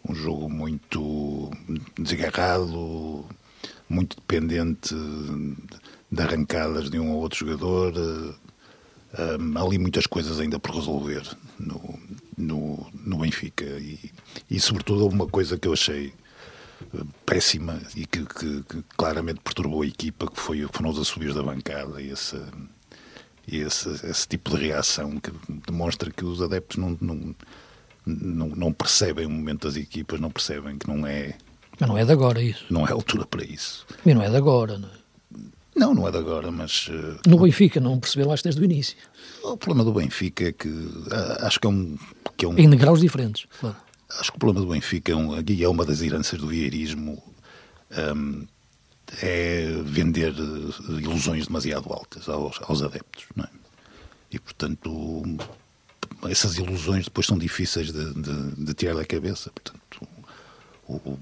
um 0.08 0.14
jogo 0.14 0.48
muito 0.48 1.50
desgarrado, 1.98 3.26
muito 3.90 4.18
dependente 4.18 4.94
de 6.12 6.22
arrancadas 6.22 6.92
de 6.92 7.00
um 7.00 7.12
ou 7.14 7.22
outro 7.22 7.40
jogador 7.40 8.38
há 9.56 9.62
ali 9.62 9.78
muitas 9.78 10.06
coisas 10.08 10.40
ainda 10.40 10.60
por 10.60 10.76
resolver 10.76 11.24
no, 11.60 12.00
no, 12.38 12.88
no 12.94 13.18
Benfica 13.20 13.66
e, 13.66 14.12
e, 14.50 14.60
sobretudo, 14.60 15.08
uma 15.08 15.28
coisa 15.28 15.58
que 15.58 15.68
eu 15.68 15.74
achei 15.74 16.14
eh, 16.94 17.04
péssima 17.26 17.82
e 17.96 18.06
que, 18.06 18.26
que, 18.26 18.64
que, 18.64 18.84
claramente 18.98 19.40
perturbou 19.42 19.82
a 19.82 19.88
equipa, 19.88 20.28
que 20.28 20.40
foi, 20.40 20.68
foram 20.72 20.90
os 20.90 21.00
assobios 21.00 21.36
da 21.36 21.44
bancada 21.44 22.02
e 22.02 22.10
esse, 22.10 22.42
esse, 23.52 23.90
esse 24.06 24.28
tipo 24.28 24.52
de 24.52 24.68
reação 24.68 25.20
que 25.20 25.32
demonstra 25.68 26.12
que 26.12 26.26
os 26.26 26.42
adeptos 26.42 26.78
não, 26.78 26.98
não, 27.00 27.36
não, 28.06 28.48
não 28.50 28.74
percebem 28.74 29.26
o 29.26 29.30
momento 29.30 29.68
das 29.68 29.76
equipas, 29.76 30.20
não 30.20 30.30
percebem 30.30 30.78
que 30.78 30.88
não 30.88 31.06
é. 31.08 31.36
Mas 31.80 31.90
não 31.90 31.98
é 31.98 32.06
de 32.06 32.12
agora 32.12 32.42
isso. 32.42 32.66
Não 32.70 32.88
é 32.88 32.92
altura 32.92 33.26
para 33.26 33.44
isso. 33.44 33.86
Mas 34.06 34.16
não 34.16 34.24
é 34.24 34.30
de 34.30 34.38
agora, 34.38 34.78
não 34.78 34.90
é? 34.90 35.05
Não, 35.76 35.94
não 35.94 36.08
é 36.08 36.12
de 36.12 36.18
agora, 36.18 36.52
mas. 36.52 36.88
Uh, 36.88 37.20
no 37.28 37.40
Benfica, 37.40 37.80
não 37.80 38.00
perceberam 38.00 38.32
acho 38.32 38.44
desde 38.44 38.62
o 38.62 38.66
início. 38.66 38.98
O 39.44 39.58
problema 39.58 39.84
do 39.84 39.94
Benfica 39.94 40.46
é 40.46 40.52
que. 40.52 40.70
Uh, 40.70 41.12
acho 41.42 41.60
que 41.60 41.68
é 41.68 41.70
um. 41.70 41.98
Que 42.38 42.46
é 42.46 42.48
um 42.48 42.58
em 42.58 42.70
graus 42.72 43.02
diferentes, 43.02 43.46
claro. 43.60 43.76
Acho 44.20 44.32
que 44.32 44.38
o 44.38 44.40
problema 44.40 44.66
do 44.66 44.72
Benfica 44.72 45.12
é, 45.12 45.16
um, 45.16 45.36
é 45.36 45.68
uma 45.68 45.86
das 45.86 46.02
heranças 46.02 46.40
do 46.40 46.48
vieirismo. 46.48 47.22
Um, 48.16 48.48
é 49.22 49.68
vender 49.84 50.34
uh, 50.34 51.00
ilusões 51.00 51.48
demasiado 51.48 51.92
altas 51.92 52.28
aos, 52.28 52.60
aos 52.64 52.82
adeptos, 52.82 53.26
não 53.36 53.44
é? 53.44 53.50
E, 54.32 54.40
portanto, 54.40 55.24
essas 56.28 56.58
ilusões 56.58 57.06
depois 57.06 57.28
são 57.28 57.38
difíceis 57.38 57.92
de, 57.92 58.14
de, 58.14 58.66
de 58.66 58.74
tirar 58.74 58.96
da 58.96 59.06
cabeça. 59.06 59.52
Portanto, 59.52 60.08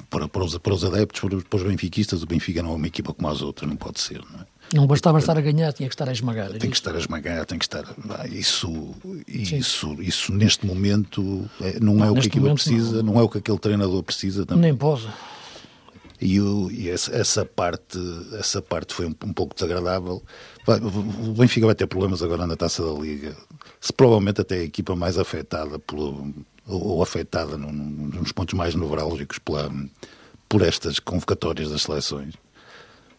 para, 0.09 0.27
para, 0.27 0.43
os, 0.43 0.57
para 0.57 0.73
os 0.73 0.83
adeptos, 0.83 1.21
para, 1.21 1.41
para 1.41 1.57
os 1.57 1.63
benfiquistas, 1.63 2.21
o 2.21 2.25
Benfica 2.25 2.61
não 2.61 2.71
é 2.71 2.75
uma 2.75 2.87
equipa 2.87 3.13
como 3.13 3.29
as 3.29 3.41
outras, 3.41 3.69
não 3.69 3.77
pode 3.77 3.99
ser. 3.99 4.21
Não, 4.31 4.39
é? 4.41 4.45
não 4.73 4.87
bastava 4.87 5.19
estar 5.19 5.37
a 5.37 5.41
ganhar, 5.41 5.71
tinha 5.71 5.87
que 5.87 5.95
estar 5.95 6.09
a 6.09 6.11
esmagar. 6.11 6.51
Tem 6.51 6.69
que 6.69 6.75
estar 6.75 6.95
a 6.95 6.99
esmagar, 6.99 7.45
tem 7.45 7.57
que 7.57 7.65
estar. 7.65 7.83
Isso, 8.29 8.93
isso, 9.27 10.01
isso 10.01 10.33
neste 10.33 10.65
momento 10.65 11.49
é, 11.61 11.79
não, 11.79 11.95
não, 11.95 12.05
é 12.05 12.11
o 12.11 12.15
que 12.15 12.21
a 12.21 12.25
equipa 12.25 12.53
precisa, 12.53 13.03
não. 13.03 13.13
não. 13.13 13.19
é 13.19 13.23
o 13.23 13.29
que 13.29 13.37
aquele 13.37 13.59
treinador 13.59 14.03
precisa 14.03 14.45
também. 14.45 14.63
Nem 14.63 14.75
pode. 14.75 15.07
E, 16.19 16.39
o, 16.39 16.71
e 16.71 16.89
essa, 16.89 17.13
essa, 17.13 17.45
parte, 17.45 17.99
essa 18.39 18.61
parte 18.61 18.93
foi 18.93 19.07
um, 19.07 19.15
um 19.25 19.33
pouco 19.33 19.53
desagradável. 19.53 20.23
O 20.65 21.33
Benfica 21.33 21.65
vai 21.65 21.75
ter 21.75 21.85
problemas 21.87 22.21
agora 22.21 22.47
na 22.47 22.55
taça 22.55 22.83
da 22.83 22.91
Liga. 22.99 23.35
Se 23.81 23.91
provavelmente 23.91 24.39
até 24.39 24.55
a 24.55 24.63
equipa 24.63 24.95
mais 24.95 25.17
afetada 25.17 25.77
pelo, 25.79 26.33
ou, 26.67 27.01
afetada 27.01 27.57
no, 27.57 27.71
no, 27.71 28.07
nos 28.19 28.31
pontos 28.31 28.53
mais 28.53 28.75
nevrálgicos 28.75 29.39
pela, 29.39 29.71
por 30.47 30.61
estas 30.61 30.99
convocatórias 30.99 31.69
das 31.69 31.83
seleções. 31.83 32.35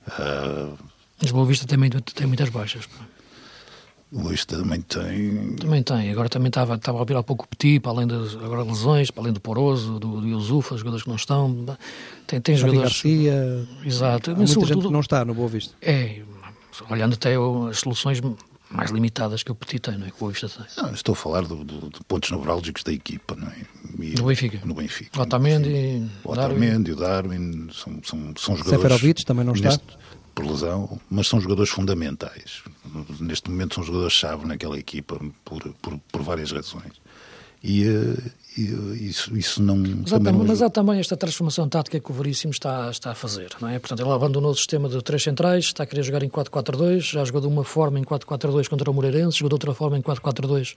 Uh, 0.07 0.77
Mas 1.21 1.31
Boa 1.31 1.47
Vista 1.47 1.67
também 1.67 1.91
tem 1.91 2.27
muitas 2.27 2.49
baixas. 2.49 2.89
O 4.13 4.19
Boa 4.19 4.31
Vista 4.31 4.57
também 4.57 4.81
tem. 4.81 5.57
Também 5.57 5.83
tem. 5.83 6.11
Agora 6.11 6.29
também 6.29 6.49
estava, 6.49 6.75
estava 6.77 6.99
a 6.99 7.01
ouvir 7.01 7.17
há 7.17 7.23
pouco 7.23 7.45
o 7.45 7.49
Petit, 7.49 7.81
para 7.81 7.93
além 7.93 8.07
das 8.07 8.35
agora 8.37 8.63
lesões, 8.63 9.11
para 9.11 9.25
além 9.25 9.33
do 9.33 9.41
Poroso, 9.41 9.99
do, 9.99 10.21
do 10.21 10.29
Yusufa, 10.29 10.77
jogadores 10.77 11.03
que 11.03 11.09
não 11.09 11.17
estão. 11.17 11.77
Tem, 12.27 12.41
tem 12.41 12.57
jogadores. 12.57 13.03
Garcia. 13.03 13.69
Exato. 13.85 14.31
Há 14.31 14.35
muita 14.35 14.53
gente 14.53 14.81
que 14.81 14.93
não 14.93 15.01
está 15.01 15.25
no 15.25 15.35
Boa 15.35 15.49
Vista. 15.49 15.75
É, 15.83 16.23
olhando 16.89 17.15
até 17.15 17.35
as 17.69 17.79
soluções 17.79 18.21
mais 18.71 18.91
limitadas 18.91 19.43
que 19.43 19.53
o 19.53 19.55
Petit 19.55 19.81
tem, 19.81 19.99
não 19.99 20.07
é? 20.07 20.11
Que 20.11 20.17
o 20.17 20.21
Boa 20.21 20.33
Vista 20.33 20.49
tem. 20.49 20.83
Não, 20.83 20.93
estou 20.93 21.13
a 21.13 21.17
falar 21.17 21.43
do, 21.43 21.63
do, 21.65 21.91
de 21.91 22.05
pontos 22.09 22.31
nevrálgicos 22.31 22.83
da 22.83 22.93
equipa, 22.93 23.37
não 23.37 23.49
é? 23.49 23.57
E, 24.01 24.15
no 24.15 24.25
Benfica. 24.25 24.61
No 24.65 24.75
Benfica. 24.75 25.21
Otamendi, 25.21 26.11
o 26.25 26.33
Otamendi, 26.33 26.93
o 26.93 26.97
Darwin, 26.97 27.69
são, 27.73 28.01
são, 28.03 28.35
são 28.37 28.57
jogadores... 28.57 28.83
Seferovic 28.83 29.25
também 29.25 29.45
não 29.45 29.55
está? 29.55 29.69
Neste, 29.71 29.85
por 30.35 30.45
lesão, 30.47 31.01
mas 31.09 31.29
são 31.29 31.41
jogadores 31.41 31.71
fundamentais. 31.71 32.63
Neste 33.21 33.49
momento 33.49 33.77
são 33.77 33.85
jogadores-chave 33.85 34.47
naquela 34.47 34.79
equipa 34.79 35.19
por, 35.45 35.73
por, 35.75 35.99
por 36.11 36.23
várias 36.23 36.51
razões. 36.51 36.93
E, 37.65 37.89
eh, 37.89 38.31
e 38.59 39.09
isso, 39.09 39.35
isso 39.37 39.63
não. 39.63 39.77
Mas 39.77 40.13
há, 40.13 40.21
também, 40.21 40.47
mas 40.47 40.63
há 40.63 40.69
também 40.69 41.01
esta 41.01 41.17
transformação 41.17 41.67
tática 41.67 41.99
que 41.99 42.11
o 42.11 42.15
Veríssimo 42.15 42.53
está, 42.53 42.91
está 42.91 43.11
a 43.11 43.15
fazer, 43.15 43.49
não 43.61 43.69
é? 43.69 43.79
Portanto, 43.79 44.01
ele 44.01 44.11
abandonou 44.11 44.53
o 44.53 44.55
sistema 44.55 44.87
de 44.89 45.03
três 45.03 45.23
centrais, 45.23 45.65
está 45.65 45.83
a 45.83 45.87
querer 45.87 46.03
jogar 46.03 46.23
em 46.23 46.29
4-4-2, 46.29 47.01
já 47.01 47.25
jogou 47.25 47.41
de 47.41 47.47
uma 47.47 47.65
forma 47.65 47.99
em 47.99 48.05
4-4-2 48.05 48.69
contra 48.69 48.89
o 48.89 48.95
Moreirense, 48.95 49.39
jogou 49.39 49.49
de 49.49 49.55
outra 49.55 49.75
forma 49.75 49.99
em 49.99 50.03
4-4-2 50.03 50.77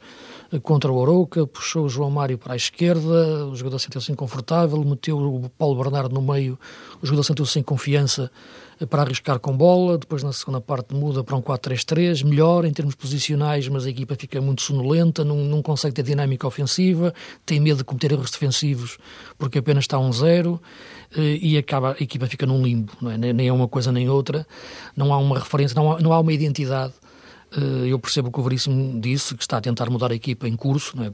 contra 0.63 0.91
o 0.91 1.02
Arouca, 1.02 1.45
puxou 1.45 1.86
o 1.86 1.89
João 1.89 2.10
Mário 2.10 2.38
para 2.38 2.54
a 2.54 2.56
esquerda, 2.56 3.45
o 3.45 3.56
jogador 3.56 3.80
sentiu-se 3.80 4.12
inconfortável, 4.12 4.82
meteu 4.84 5.17
o 5.17 5.50
Paulo 5.50 5.84
Bernardo 5.84 6.15
no 6.15 6.21
meio, 6.21 6.58
o 7.02 7.06
jogador 7.06 7.23
sentiu-se 7.23 7.52
sem 7.52 7.62
confiança 7.62 8.32
para 8.85 9.01
arriscar 9.01 9.39
com 9.39 9.55
bola, 9.55 9.97
depois 9.97 10.21
na 10.21 10.31
segunda 10.31 10.61
parte 10.61 10.93
muda 10.93 11.23
para 11.23 11.35
um 11.35 11.41
4-3-3, 11.41 12.23
melhor 12.23 12.65
em 12.65 12.71
termos 12.71 12.93
posicionais, 12.93 13.67
mas 13.67 13.85
a 13.85 13.89
equipa 13.89 14.15
fica 14.15 14.39
muito 14.39 14.61
sonolenta, 14.61 15.25
não, 15.25 15.37
não 15.37 15.61
consegue 15.61 15.95
ter 15.95 16.03
dinâmica 16.03 16.45
ofensiva, 16.45 17.13
tem 17.45 17.59
medo 17.59 17.77
de 17.77 17.83
cometer 17.83 18.11
erros 18.11 18.29
defensivos 18.29 18.97
porque 19.37 19.59
apenas 19.59 19.85
está 19.85 19.97
um 19.97 20.11
zero 20.11 20.61
eh, 21.15 21.39
e 21.41 21.57
acaba, 21.57 21.95
a 21.99 22.03
equipa 22.03 22.27
fica 22.27 22.45
num 22.45 22.61
limbo, 22.61 22.91
é? 23.09 23.17
nem 23.17 23.47
é 23.47 23.53
uma 23.53 23.67
coisa 23.67 23.91
nem 23.91 24.09
outra, 24.09 24.45
não 24.95 25.13
há 25.13 25.17
uma 25.17 25.39
referência, 25.39 25.75
não 25.75 25.93
há, 25.93 25.99
não 25.99 26.13
há 26.13 26.19
uma 26.19 26.33
identidade. 26.33 26.93
Eh, 27.51 27.87
eu 27.87 27.99
percebo 27.99 28.31
que 28.31 28.39
o 28.39 28.43
Veríssimo 28.43 28.99
disse 28.99 29.35
que 29.35 29.41
está 29.41 29.57
a 29.57 29.61
tentar 29.61 29.89
mudar 29.89 30.11
a 30.11 30.15
equipa 30.15 30.47
em 30.47 30.55
curso, 30.55 30.93
é? 31.01 31.11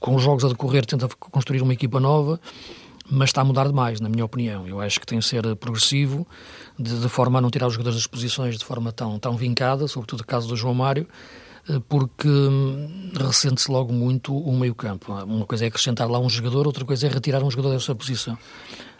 com 0.00 0.14
os 0.14 0.22
jogos 0.22 0.44
a 0.44 0.48
decorrer 0.48 0.86
tenta 0.86 1.08
construir 1.08 1.62
uma 1.62 1.72
equipa 1.72 2.00
nova, 2.00 2.40
mas 3.10 3.30
está 3.30 3.40
a 3.40 3.44
mudar 3.44 3.66
demais, 3.66 4.00
na 4.00 4.08
minha 4.08 4.24
opinião. 4.24 4.66
Eu 4.66 4.80
acho 4.80 5.00
que 5.00 5.06
tem 5.06 5.18
que 5.18 5.24
ser 5.24 5.54
progressivo, 5.56 6.26
de, 6.78 7.00
de 7.00 7.08
forma 7.08 7.38
a 7.38 7.40
não 7.40 7.50
tirar 7.50 7.66
os 7.66 7.74
jogadores 7.74 7.96
das 7.96 8.06
posições 8.06 8.58
de 8.58 8.64
forma 8.64 8.92
tão, 8.92 9.18
tão 9.18 9.36
vincada, 9.36 9.86
sobretudo 9.86 10.20
no 10.20 10.26
caso 10.26 10.48
do 10.48 10.56
João 10.56 10.74
Mário, 10.74 11.06
porque 11.88 12.28
hum, 12.28 13.12
ressente-se 13.14 13.70
logo 13.70 13.92
muito 13.92 14.36
o 14.36 14.56
meio-campo. 14.56 15.12
Uma 15.12 15.46
coisa 15.46 15.64
é 15.64 15.68
acrescentar 15.68 16.08
lá 16.08 16.18
um 16.18 16.28
jogador, 16.28 16.66
outra 16.66 16.84
coisa 16.84 17.06
é 17.06 17.10
retirar 17.10 17.42
um 17.42 17.50
jogador 17.50 17.70
dessa 17.74 17.94
posição. 17.94 18.36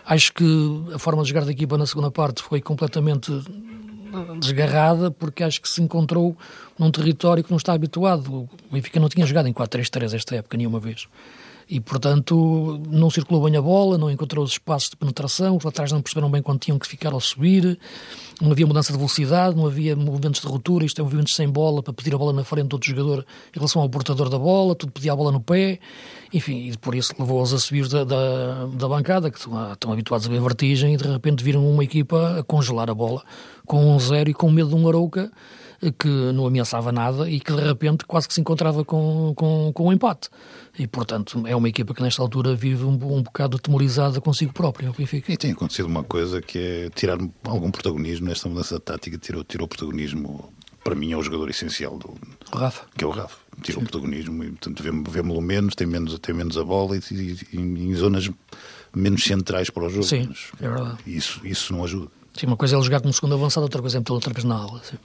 Acho 0.05 0.33
que 0.33 0.45
a 0.95 0.99
forma 0.99 1.23
de 1.23 1.31
jogar 1.31 1.45
da 1.45 1.51
equipa 1.51 1.77
na 1.77 1.87
segunda 1.87 2.11
parte 2.11 2.43
foi 2.43 2.61
completamente 2.61 3.33
desgarrada, 4.39 5.11
porque 5.11 5.43
acho 5.43 5.61
que 5.61 5.69
se 5.69 5.83
encontrou 5.83 6.37
num 6.79 6.91
território 6.91 7.43
que 7.43 7.51
não 7.51 7.57
está 7.57 7.73
habituado. 7.73 8.33
O 8.33 8.49
Benfica 8.71 9.01
não 9.01 9.09
tinha 9.09 9.27
jogado 9.27 9.49
em 9.49 9.53
4-3-3 9.53 10.15
esta 10.15 10.37
época 10.37 10.57
nenhuma 10.57 10.79
vez 10.79 11.09
e, 11.69 11.81
portanto, 11.81 12.81
não 12.89 13.11
circulou 13.11 13.43
bem 13.45 13.57
a 13.57 13.63
bola, 13.63 13.99
não 13.99 14.09
encontrou 14.09 14.45
os 14.45 14.53
espaços 14.53 14.91
de 14.91 14.97
penetração, 14.97 15.57
os 15.57 15.65
laterais 15.65 15.91
não 15.91 16.01
perceberam 16.01 16.31
bem 16.31 16.41
quando 16.41 16.61
tinham 16.61 16.79
que 16.79 16.87
ficar 16.87 17.13
ao 17.13 17.21
subir, 17.21 17.77
não 18.41 18.53
havia 18.53 18.67
mudança 18.67 18.93
de 18.93 18.99
velocidade, 18.99 19.57
não 19.57 19.67
havia 19.67 19.97
movimentos 19.97 20.41
de 20.41 20.47
ruptura, 20.47 20.85
isto 20.85 21.01
é 21.01 21.05
movimentos 21.05 21.35
sem 21.35 21.49
bola 21.49 21.83
para 21.83 21.93
pedir 21.93 22.15
a 22.15 22.19
bola 22.19 22.33
na 22.33 22.45
frente 22.45 22.69
do 22.69 22.75
outro 22.75 22.89
jogador 22.89 23.27
em 23.53 23.59
relação 23.59 23.83
ao 23.83 23.89
portador 23.89 24.29
da 24.29 24.39
bola, 24.39 24.77
tudo 24.77 24.93
pedia 24.93 25.13
a 25.13 25.17
bola 25.17 25.33
no 25.33 25.41
pé, 25.41 25.81
enfim, 26.33 26.71
e 26.71 26.77
por 26.77 26.95
isso 26.95 27.13
levou-os 27.19 27.53
a 27.53 27.59
subir 27.59 27.89
da, 27.89 28.05
da, 28.05 28.67
da, 28.67 28.89
bancada, 28.89 29.29
que 29.29 29.39
estão, 29.39 29.93
habituados 29.93 30.27
a 30.29 30.31
ver 30.31 30.41
vertigem, 30.41 30.95
e 30.95 30.97
de 30.97 31.09
repente 31.09 31.43
viram 31.43 31.69
uma 31.69 31.83
equipa 31.83 32.39
a 32.39 32.45
congelar 32.45 32.89
a 32.89 32.95
bola 32.95 33.25
com 33.67 33.93
um 33.93 33.99
zero 33.99 34.31
e 34.31 34.35
com 34.35 34.49
medo 34.53 34.69
de 34.69 34.77
um 34.77 34.87
Arouca 34.87 35.33
que 35.99 36.09
não 36.09 36.47
ameaçava 36.47 36.91
nada 36.91 37.29
e 37.29 37.41
que 37.41 37.53
de 37.53 37.63
repente 37.63 38.05
quase 38.05 38.27
que 38.27 38.35
se 38.35 38.41
encontrava 38.41 38.85
com, 38.85 39.33
com, 39.37 39.73
com 39.73 39.89
um 39.89 39.93
empate. 39.93 40.29
E, 40.79 40.87
portanto, 40.87 41.43
é 41.47 41.57
uma 41.57 41.69
equipa 41.69 41.95
que 41.95 42.03
nesta 42.03 42.21
altura 42.21 42.55
vive 42.55 42.85
um, 42.85 42.93
um 42.93 43.23
bocado 43.23 43.59
temorizada 43.59 44.21
consigo 44.21 44.53
própria, 44.53 44.91
o. 44.91 44.95
E 45.29 45.37
tem 45.37 45.53
acontecido 45.53 45.87
uma 45.87 46.05
coisa 46.05 46.43
que 46.43 46.59
é 46.59 46.91
tirar 46.91 47.19
algum 47.45 47.71
protagonismo 47.71 48.27
nesta 48.27 48.49
mudança 48.49 48.79
tática, 48.79 49.17
tirou, 49.17 49.43
tirou 49.43 49.67
protagonismo, 49.67 50.53
para 50.85 50.95
mim 50.95 51.13
é 51.13 51.17
o 51.17 51.23
jogador 51.23 51.49
essencial 51.49 51.99
do... 51.99 52.15
O 52.53 52.57
Rafa. 52.57 52.85
Que 52.97 53.05
é 53.05 53.07
o 53.07 53.11
Rafa. 53.11 53.37
Tirou 53.63 53.81
Sim. 53.81 53.89
protagonismo 53.89 54.45
e, 54.45 54.51
portanto, 54.51 54.83
vemos-lo 55.09 55.41
menos, 55.41 55.75
tem 55.75 55.87
menos, 55.87 56.19
tem 56.19 56.35
menos 56.35 56.59
a 56.59 56.65
bola 56.65 56.97
e, 56.97 57.01
e, 57.11 57.39
e, 57.53 57.59
em 57.59 57.95
zonas 57.95 58.31
menos 58.95 59.25
centrais 59.25 59.71
para 59.71 59.85
o 59.85 59.89
jogo. 59.89 60.05
Sim, 60.05 60.31
é 60.61 60.69
verdade. 60.69 60.99
Isso, 61.07 61.41
isso 61.45 61.73
não 61.73 61.85
ajuda. 61.85 62.09
Sim, 62.35 62.47
uma 62.47 62.57
coisa 62.57 62.75
é 62.75 62.79
ele 62.79 62.85
jogar 62.85 63.01
como 63.01 63.13
segundo 63.15 63.35
avançado, 63.35 63.65
outra 63.65 63.81
coisa 63.81 63.97
é 63.97 64.01
meter 64.01 64.13
outra 64.13 64.33
vez 64.33 64.45
na 64.45 64.57
aula. 64.57 64.83
Sim. 64.85 64.99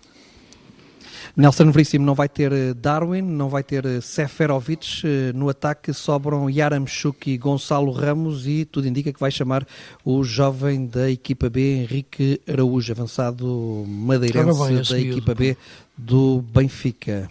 Nelson 1.35 1.71
Veríssimo 1.71 2.05
não 2.05 2.13
vai 2.13 2.27
ter 2.27 2.51
eh, 2.51 2.73
Darwin, 2.73 3.21
não 3.21 3.49
vai 3.49 3.63
ter 3.63 3.85
eh, 3.85 4.01
Seferovic. 4.01 5.01
Eh, 5.05 5.31
no 5.33 5.49
ataque 5.49 5.93
sobram 5.93 6.49
Yaramchuk 6.49 7.31
e 7.31 7.37
Gonçalo 7.37 7.91
Ramos 7.91 8.47
e 8.47 8.65
tudo 8.65 8.87
indica 8.87 9.13
que 9.13 9.19
vai 9.19 9.31
chamar 9.31 9.65
o 10.03 10.23
jovem 10.23 10.85
da 10.85 11.09
equipa 11.09 11.49
B, 11.49 11.83
Henrique 11.83 12.41
Araújo, 12.47 12.91
avançado 12.91 13.85
madeirense 13.87 14.93
da 14.93 14.99
equipa 14.99 15.33
B 15.33 15.57
do 15.97 16.41
Benfica. 16.41 17.29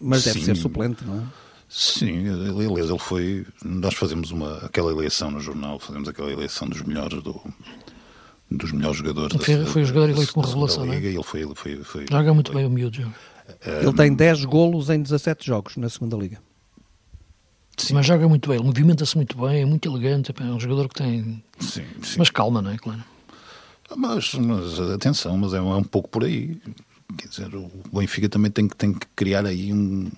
Mas 0.00 0.24
deve 0.24 0.40
Sim. 0.40 0.44
ser 0.46 0.56
suplente, 0.56 1.04
não 1.04 1.20
é? 1.20 1.22
Sim, 1.68 2.28
aliás, 2.28 2.88
ele 2.88 2.98
foi. 2.98 3.44
Nós 3.64 3.94
fazemos 3.94 4.30
uma, 4.30 4.58
aquela 4.58 4.92
eleição 4.92 5.30
no 5.30 5.40
jornal, 5.40 5.80
fazemos 5.80 6.08
aquela 6.08 6.30
eleição 6.30 6.68
dos 6.68 6.80
melhores 6.82 7.20
do, 7.22 7.40
dos 8.50 8.72
melhores 8.72 8.98
jogadores. 8.98 9.36
Foi, 9.44 9.56
da, 9.56 9.66
foi 9.66 9.82
o 9.82 9.84
jogador 9.84 10.10
eleito 10.10 10.32
com 10.32 10.40
revelação. 10.40 10.86
Da 10.86 10.94
Liga, 10.94 11.08
é? 11.08 11.12
ele 11.12 11.22
foi, 11.22 11.42
ele 11.42 11.54
foi, 11.54 11.76
foi, 11.82 12.06
Joga 12.10 12.34
muito 12.34 12.52
foi. 12.52 12.62
bem 12.62 12.70
o 12.70 12.72
miúdo. 12.72 12.96
Joga. 12.96 13.14
Ele 13.64 13.92
tem 13.92 14.14
10 14.14 14.44
golos 14.44 14.90
em 14.90 15.00
17 15.00 15.46
jogos 15.46 15.76
na 15.76 15.88
segunda 15.88 16.16
Liga. 16.16 16.40
Sim. 17.76 17.94
Mas 17.94 18.06
joga 18.06 18.26
muito 18.26 18.48
bem, 18.48 18.58
movimenta-se 18.58 19.14
muito 19.16 19.36
bem, 19.36 19.60
é 19.60 19.64
muito 19.66 19.86
elegante, 19.86 20.32
é 20.40 20.44
um 20.44 20.58
jogador 20.58 20.88
que 20.88 20.94
tem. 20.94 21.42
Sim, 21.58 21.84
sim. 22.02 22.16
Mas 22.18 22.30
calma, 22.30 22.62
não 22.62 22.70
é? 22.70 22.78
Claro. 22.78 23.04
Mas, 23.94 24.34
mas 24.34 24.80
atenção, 24.80 25.36
mas 25.36 25.52
é, 25.52 25.58
é 25.58 25.60
um 25.60 25.84
pouco 25.84 26.08
por 26.08 26.24
aí. 26.24 26.58
Quer 27.18 27.28
dizer, 27.28 27.54
o 27.54 27.70
Benfica 27.92 28.28
também 28.28 28.50
tem 28.50 28.66
que, 28.66 28.76
tem 28.76 28.92
que 28.92 29.06
criar 29.14 29.44
aí 29.44 29.72
um. 29.72 30.10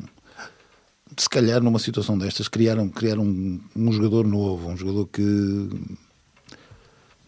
Se 1.17 1.29
calhar 1.29 1.61
numa 1.61 1.79
situação 1.81 2.17
destas, 2.17 2.49
criar, 2.49 2.79
um, 2.79 2.89
criar 2.89 3.19
um, 3.19 3.61
um 3.75 3.93
jogador 3.93 4.25
novo, 4.27 4.69
um 4.69 4.77
jogador 4.77 5.07
que 5.07 5.69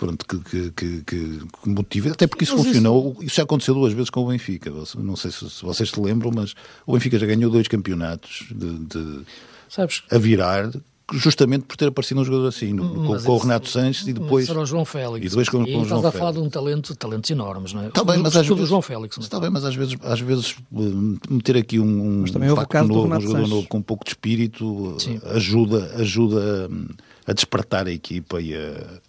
pronto, 0.00 0.24
que, 0.24 0.70
que, 0.70 1.02
que, 1.02 1.02
que 1.04 1.68
motive, 1.68 2.08
até 2.08 2.26
porque 2.26 2.44
isso 2.44 2.56
mas 2.56 2.64
funcionou, 2.64 3.12
isso... 3.12 3.24
isso... 3.24 3.36
já 3.36 3.42
aconteceu 3.42 3.74
duas 3.74 3.92
vezes 3.92 4.08
com 4.08 4.24
o 4.24 4.28
Benfica, 4.28 4.72
não 4.96 5.14
sei 5.14 5.30
se, 5.30 5.48
se, 5.50 5.62
vocês 5.62 5.90
se 5.90 6.00
lembram, 6.00 6.32
mas 6.34 6.54
o 6.86 6.94
Benfica 6.94 7.18
já 7.18 7.26
ganhou 7.26 7.50
dois 7.50 7.68
campeonatos 7.68 8.46
de, 8.50 8.78
de 8.78 9.20
Sabes? 9.68 10.02
a 10.10 10.16
virar, 10.16 10.70
justamente 11.12 11.64
por 11.66 11.76
ter 11.76 11.88
aparecido 11.88 12.20
um 12.22 12.24
jogador 12.24 12.48
assim, 12.48 12.72
no, 12.72 12.88
com, 12.94 13.22
com, 13.22 13.32
o 13.32 13.36
Renato 13.36 13.68
Sanches 13.68 14.08
e 14.08 14.14
depois... 14.14 14.48
Era 14.48 14.60
o 14.60 14.64
João 14.64 14.86
Félix. 14.86 15.26
E 15.26 15.28
depois 15.28 15.48
com, 15.50 15.62
e 15.64 15.72
com 15.72 15.82
o 15.82 15.84
João 15.84 15.98
estás 16.00 16.14
a 16.14 16.18
falar 16.18 16.32
de 16.32 16.38
um 16.38 16.48
talento, 16.48 16.96
talentos 16.96 17.30
enormes, 17.30 17.74
não 17.74 17.82
é? 17.82 17.88
Está 17.88 18.02
bem, 18.02 18.18
mas 18.18 18.34
às 18.34 18.46
vezes... 18.46 18.68
João 18.68 18.80
Félix. 18.80 19.18
Está 19.18 19.38
bem, 19.38 19.50
mas 19.50 19.66
às 19.66 19.74
vezes, 19.74 19.96
às 20.02 20.20
vezes 20.20 20.56
eh, 20.74 21.28
meter 21.28 21.58
aqui 21.58 21.78
um, 21.78 22.22
um, 22.22 22.22
um 22.22 22.56
facto 22.56 22.84
novo, 22.84 23.14
um 23.14 23.20
jogador 23.20 23.48
novo 23.48 23.68
com 23.68 23.78
um 23.78 23.82
pouco 23.82 24.04
de 24.04 24.12
espírito 24.12 24.96
Sim. 24.98 25.20
ajuda, 25.26 25.92
ajuda 25.96 26.70
a 27.26 27.32
despertar 27.34 27.86
a 27.86 27.92
equipa 27.92 28.40
e 28.40 28.54
a 28.54 29.00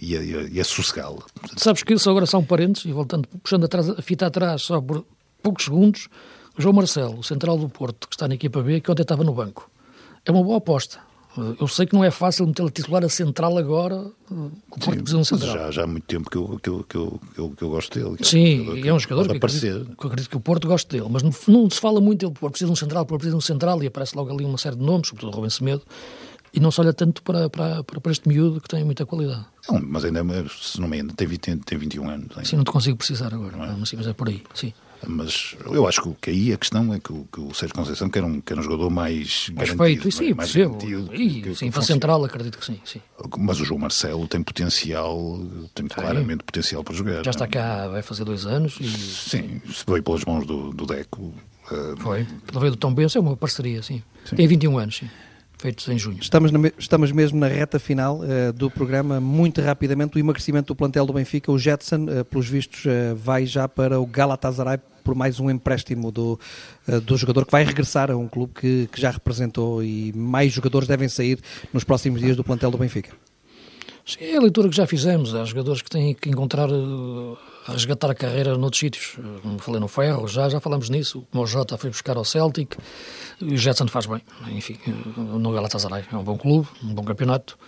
e 0.00 0.16
a, 0.16 0.22
e 0.22 0.60
a 0.60 0.64
sossegá-lo. 0.64 1.24
Sabes 1.56 1.82
que 1.82 1.94
isso 1.94 2.08
agora 2.10 2.26
são 2.26 2.44
parentes, 2.44 2.84
e 2.84 2.92
voltando, 2.92 3.28
puxando 3.42 3.64
atrás, 3.64 3.88
a 3.90 4.02
fita 4.02 4.26
atrás 4.26 4.62
só 4.62 4.80
por 4.80 5.04
poucos 5.42 5.64
segundos, 5.64 6.08
João 6.58 6.74
Marcelo, 6.74 7.18
o 7.18 7.22
central 7.22 7.58
do 7.58 7.68
Porto, 7.68 8.08
que 8.08 8.14
está 8.14 8.28
na 8.28 8.34
equipa 8.34 8.62
B, 8.62 8.80
que 8.80 8.90
ontem 8.90 9.02
estava 9.02 9.24
no 9.24 9.34
banco. 9.34 9.70
É 10.24 10.30
uma 10.30 10.42
boa 10.42 10.58
aposta. 10.58 10.98
Eu 11.60 11.66
sei 11.66 11.84
que 11.84 11.94
não 11.94 12.04
é 12.04 12.12
fácil 12.12 12.46
meter 12.46 12.64
a 12.64 12.70
titular 12.70 13.04
a 13.04 13.08
central 13.08 13.58
agora, 13.58 14.06
o 14.30 14.78
Porto 14.78 14.98
precisa 14.98 15.18
um 15.18 15.24
central. 15.24 15.52
Já, 15.52 15.70
já 15.72 15.82
há 15.82 15.86
muito 15.86 16.04
tempo 16.04 16.30
que 16.30 16.36
eu, 16.36 16.60
que 16.62 16.68
eu, 16.68 16.84
que 16.88 16.96
eu, 16.96 17.20
que 17.56 17.62
eu, 17.62 17.70
gosto 17.70 17.98
dele. 17.98 18.16
Sim, 18.22 18.86
é 18.86 18.94
um 18.94 18.98
jogador 19.00 19.28
que, 19.28 19.36
acredito, 19.36 19.96
que 19.96 20.06
eu 20.06 20.08
acredito 20.08 20.30
que 20.30 20.36
o 20.36 20.40
Porto 20.40 20.68
gosta 20.68 20.96
dele, 20.96 21.08
mas 21.10 21.24
não, 21.48 21.68
se 21.68 21.80
fala 21.80 22.00
muito 22.00 22.20
dele, 22.20 22.32
Porto 22.32 22.52
precisa 22.52 22.68
de 22.68 22.72
um 22.72 22.76
central, 22.76 23.04
Porto 23.04 23.22
precisa 23.22 23.36
de 23.36 23.38
um 23.38 23.40
central, 23.44 23.82
e 23.82 23.88
aparece 23.88 24.16
logo 24.16 24.32
ali 24.32 24.44
uma 24.44 24.58
série 24.58 24.76
de 24.76 24.82
nomes, 24.84 25.08
sobretudo 25.08 25.32
o 25.32 25.34
Rubem 25.34 25.50
Semedo, 25.50 25.82
e 26.54 26.60
não 26.60 26.70
se 26.70 26.80
olha 26.80 26.92
tanto 26.92 27.22
para, 27.22 27.50
para, 27.50 27.82
para, 27.82 28.12
este 28.12 28.28
miúdo 28.28 28.60
que 28.60 28.68
tem 28.68 28.84
muita 28.84 29.04
qualidade. 29.04 29.44
Não, 29.68 29.80
mas 29.80 30.04
ainda, 30.04 30.22
se 30.48 30.80
não 30.80 30.86
me 30.86 30.98
engano, 30.98 31.12
tem, 31.14 31.26
20, 31.26 31.56
tem 31.56 31.76
21 31.76 32.08
anos. 32.08 32.30
Ainda. 32.30 32.44
Sim, 32.44 32.56
não 32.56 32.64
te 32.64 32.70
consigo 32.70 32.96
precisar 32.96 33.34
agora, 33.34 33.56
não 33.56 33.64
é? 33.64 33.74
mas, 33.76 33.88
sim, 33.88 33.96
mas 33.96 34.06
é 34.06 34.12
por 34.12 34.28
aí, 34.28 34.42
sim. 34.54 34.72
Mas 35.06 35.56
eu 35.66 35.86
acho 35.86 36.00
que, 36.00 36.14
que 36.22 36.30
aí 36.30 36.52
a 36.52 36.56
questão 36.56 36.94
é 36.94 36.98
que 36.98 37.12
o, 37.12 37.26
que 37.30 37.40
o 37.40 37.52
Sérgio 37.52 37.74
Conceição 37.74 38.08
quer 38.08 38.24
um, 38.24 38.40
quer 38.40 38.58
um 38.58 38.62
jogador 38.62 38.88
mais, 38.88 39.50
mais 39.54 39.68
feito, 39.70 40.10
sim, 40.10 40.32
mais 40.32 40.52
percebo. 40.52 40.78
E, 41.12 41.42
que, 41.42 41.54
sim, 41.54 41.70
para 41.70 41.82
central 41.82 42.24
acredito 42.24 42.56
que 42.56 42.64
sim, 42.64 42.80
sim. 42.84 43.00
Mas 43.36 43.60
o 43.60 43.64
João 43.64 43.80
Marcelo 43.80 44.26
tem 44.28 44.42
potencial, 44.42 45.40
tem 45.74 45.86
sim. 45.86 45.94
claramente 45.94 46.44
potencial 46.44 46.82
para 46.82 46.94
jogar. 46.94 47.24
Já 47.24 47.32
está 47.32 47.46
cá, 47.46 47.88
vai 47.88 48.00
fazer 48.00 48.24
dois 48.24 48.46
anos. 48.46 48.78
E... 48.80 48.88
Sim, 48.88 49.60
se 49.66 49.84
veio 49.86 50.02
pelas 50.02 50.24
mãos 50.24 50.46
do, 50.46 50.70
do 50.72 50.86
Deco. 50.86 51.34
Uh... 51.70 51.96
Foi, 51.98 52.26
pela 52.46 52.60
veio 52.60 52.72
do 52.72 52.78
Tom 52.78 52.94
Benção, 52.94 53.20
é 53.20 53.26
uma 53.26 53.36
parceria, 53.36 53.82
sim. 53.82 54.02
sim. 54.24 54.36
Tem 54.36 54.46
21 54.46 54.78
anos, 54.78 54.96
sim 54.96 55.08
feitos 55.64 55.88
em 55.88 55.98
junho. 55.98 56.18
Estamos, 56.20 56.52
na, 56.52 56.60
estamos 56.78 57.10
mesmo 57.10 57.38
na 57.40 57.48
reta 57.48 57.78
final 57.78 58.18
uh, 58.18 58.52
do 58.52 58.70
programa. 58.70 59.18
Muito 59.18 59.62
rapidamente, 59.62 60.14
o 60.14 60.18
emagrecimento 60.18 60.74
do 60.74 60.76
plantel 60.76 61.06
do 61.06 61.12
Benfica, 61.14 61.50
o 61.50 61.58
Jetson, 61.58 62.04
uh, 62.04 62.24
pelos 62.26 62.46
vistos, 62.46 62.84
uh, 62.84 63.16
vai 63.16 63.46
já 63.46 63.66
para 63.66 63.98
o 63.98 64.04
Galatasaray 64.04 64.78
por 65.02 65.14
mais 65.14 65.38
um 65.38 65.50
empréstimo 65.50 66.10
do, 66.10 66.40
do 67.02 67.14
jogador 67.18 67.44
que 67.44 67.52
vai 67.52 67.62
regressar 67.62 68.10
a 68.10 68.16
um 68.16 68.26
clube 68.26 68.54
que, 68.58 68.88
que 68.90 68.98
já 68.98 69.10
representou 69.10 69.84
e 69.84 70.14
mais 70.14 70.50
jogadores 70.50 70.88
devem 70.88 71.10
sair 71.10 71.38
nos 71.74 71.84
próximos 71.84 72.22
dias 72.22 72.34
do 72.38 72.42
plantel 72.42 72.70
do 72.70 72.78
Benfica. 72.78 73.10
Sim, 74.06 74.24
é 74.24 74.36
a 74.38 74.40
leitura 74.40 74.66
que 74.66 74.74
já 74.74 74.86
fizemos. 74.86 75.34
Há 75.34 75.44
jogadores 75.44 75.82
que 75.82 75.90
têm 75.90 76.14
que 76.14 76.30
encontrar, 76.30 76.70
resgatar 77.66 78.10
a 78.10 78.14
carreira 78.14 78.56
noutros 78.56 78.80
sítios. 78.80 79.16
Como 79.42 79.58
falei 79.58 79.80
no 79.80 79.88
Ferro, 79.88 80.28
já, 80.28 80.48
já 80.48 80.60
falamos 80.60 80.88
nisso. 80.90 81.26
O 81.32 81.46
Jota 81.46 81.76
foi 81.76 81.90
buscar 81.90 82.16
ao 82.16 82.24
Celtic. 82.24 82.76
E 83.40 83.54
o 83.54 83.58
Jetson 83.58 83.86
faz 83.88 84.06
bem. 84.06 84.20
Enfim, 84.48 84.78
no 85.16 85.52
Galatasaray 85.52 86.04
é 86.12 86.16
um 86.16 86.22
bom 86.22 86.36
clube, 86.36 86.68
um 86.82 86.94
bom 86.94 87.04
campeonato. 87.04 87.58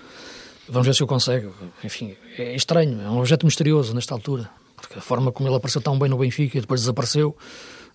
Vamos 0.69 0.87
ver 0.87 0.95
se 0.95 1.03
o 1.03 1.07
consegue. 1.07 1.49
Enfim, 1.85 2.17
é 2.37 2.55
estranho, 2.55 3.01
é 3.01 3.09
um 3.09 3.19
objeto 3.19 3.47
misterioso 3.47 3.95
nesta 3.95 4.15
altura. 4.15 4.51
Porque 4.77 4.99
a 4.99 5.03
forma 5.03 5.33
como 5.33 5.49
ele 5.49 5.57
apareceu 5.57 5.81
tão 5.81 5.99
bem 5.99 6.09
no 6.09 6.19
Benfica 6.19 6.59
e 6.59 6.61
depois 6.61 6.81
desapareceu, 6.81 7.37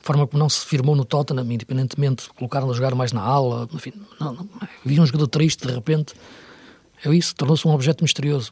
a 0.01 0.03
forma 0.03 0.25
como 0.25 0.39
não 0.39 0.49
se 0.49 0.65
firmou 0.65 0.95
no 0.95 1.05
Tottenham, 1.05 1.45
independentemente 1.51 2.23
de 2.23 2.33
colocar-no 2.33 2.71
a 2.71 2.73
jogar 2.73 2.95
mais 2.95 3.11
na 3.11 3.21
ala, 3.21 3.69
enfim, 3.71 3.93
não, 4.19 4.33
não, 4.33 4.49
vi 4.83 4.99
um 4.99 5.05
jogador 5.05 5.27
triste 5.27 5.67
de 5.67 5.73
repente 5.73 6.15
é 7.03 7.09
isso, 7.15 7.35
tornou-se 7.35 7.67
um 7.67 7.71
objeto 7.71 8.03
misterioso. 8.03 8.51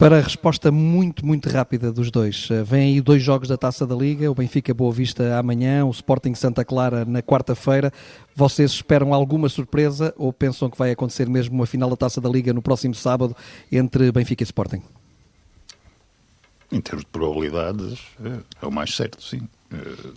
Para 0.00 0.16
a 0.16 0.20
resposta 0.22 0.72
muito, 0.72 1.26
muito 1.26 1.50
rápida 1.50 1.92
dos 1.92 2.10
dois, 2.10 2.48
eh, 2.50 2.62
vêm 2.62 2.94
aí 2.94 3.00
dois 3.02 3.22
jogos 3.22 3.48
da 3.48 3.58
Taça 3.58 3.86
da 3.86 3.94
Liga, 3.94 4.30
o 4.30 4.34
Benfica 4.34 4.72
Boa 4.72 4.90
Vista 4.90 5.38
amanhã, 5.38 5.84
o 5.84 5.90
Sporting 5.90 6.34
Santa 6.34 6.64
Clara 6.64 7.04
na 7.04 7.20
quarta-feira. 7.20 7.92
Vocês 8.34 8.70
esperam 8.70 9.12
alguma 9.12 9.50
surpresa 9.50 10.14
ou 10.16 10.32
pensam 10.32 10.70
que 10.70 10.78
vai 10.78 10.90
acontecer 10.90 11.28
mesmo 11.28 11.54
uma 11.54 11.66
final 11.66 11.90
da 11.90 11.98
Taça 11.98 12.18
da 12.18 12.30
Liga 12.30 12.50
no 12.54 12.62
próximo 12.62 12.94
sábado 12.94 13.36
entre 13.70 14.10
Benfica 14.10 14.42
e 14.42 14.44
Sporting? 14.44 14.82
Em 16.72 16.80
termos 16.80 17.04
de 17.04 17.10
probabilidades, 17.10 18.00
é, 18.24 18.38
é 18.62 18.66
o 18.66 18.72
mais 18.72 18.96
certo, 18.96 19.22
sim. 19.22 19.46
Eh, 19.70 20.12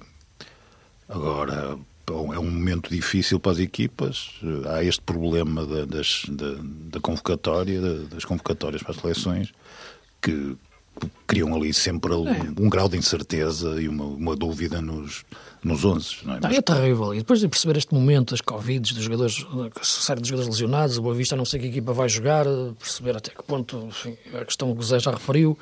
agora, 1.09 1.77
é 2.11 2.39
um 2.39 2.49
momento 2.49 2.89
difícil 2.89 3.39
para 3.39 3.53
as 3.53 3.59
equipas. 3.59 4.31
Há 4.69 4.83
este 4.83 5.01
problema 5.01 5.65
da, 5.65 5.85
das, 5.85 6.23
da, 6.29 6.55
da 6.91 6.99
convocatória, 6.99 7.81
das 8.05 8.25
convocatórias 8.25 8.81
para 8.81 8.91
as 8.91 8.97
seleções, 8.97 9.53
que 10.21 10.57
criam 11.25 11.55
ali 11.55 11.73
sempre 11.73 12.13
um, 12.13 12.27
é. 12.27 12.53
um 12.59 12.69
grau 12.69 12.87
de 12.87 12.97
incerteza 12.97 13.81
e 13.81 13.87
uma, 13.87 14.05
uma 14.05 14.35
dúvida 14.35 14.81
nos, 14.81 15.23
nos 15.63 15.83
11. 15.83 16.17
Não 16.23 16.35
é? 16.35 16.39
Não, 16.39 16.49
é 16.49 16.61
terrível. 16.61 17.13
E 17.13 17.19
depois 17.19 17.39
de 17.39 17.47
perceber 17.47 17.77
este 17.77 17.93
momento, 17.93 18.33
as 18.33 18.41
Covid, 18.41 18.93
dos 18.93 19.03
jogadores, 19.03 19.45
a 19.79 19.83
série 19.83 20.21
de 20.21 20.29
jogadores 20.29 20.53
lesionados, 20.53 20.97
o 20.97 21.01
Boa 21.01 21.15
Vista 21.15 21.35
não 21.35 21.45
sei 21.45 21.59
que 21.59 21.67
equipa 21.67 21.93
vai 21.93 22.07
jogar, 22.09 22.45
perceber 22.77 23.17
até 23.17 23.31
que 23.31 23.43
ponto 23.43 23.87
enfim, 23.87 24.15
a 24.33 24.45
questão 24.45 24.73
que 24.73 24.79
o 24.79 24.83
Zé 24.83 24.99
já 24.99 25.11
referiu. 25.11 25.57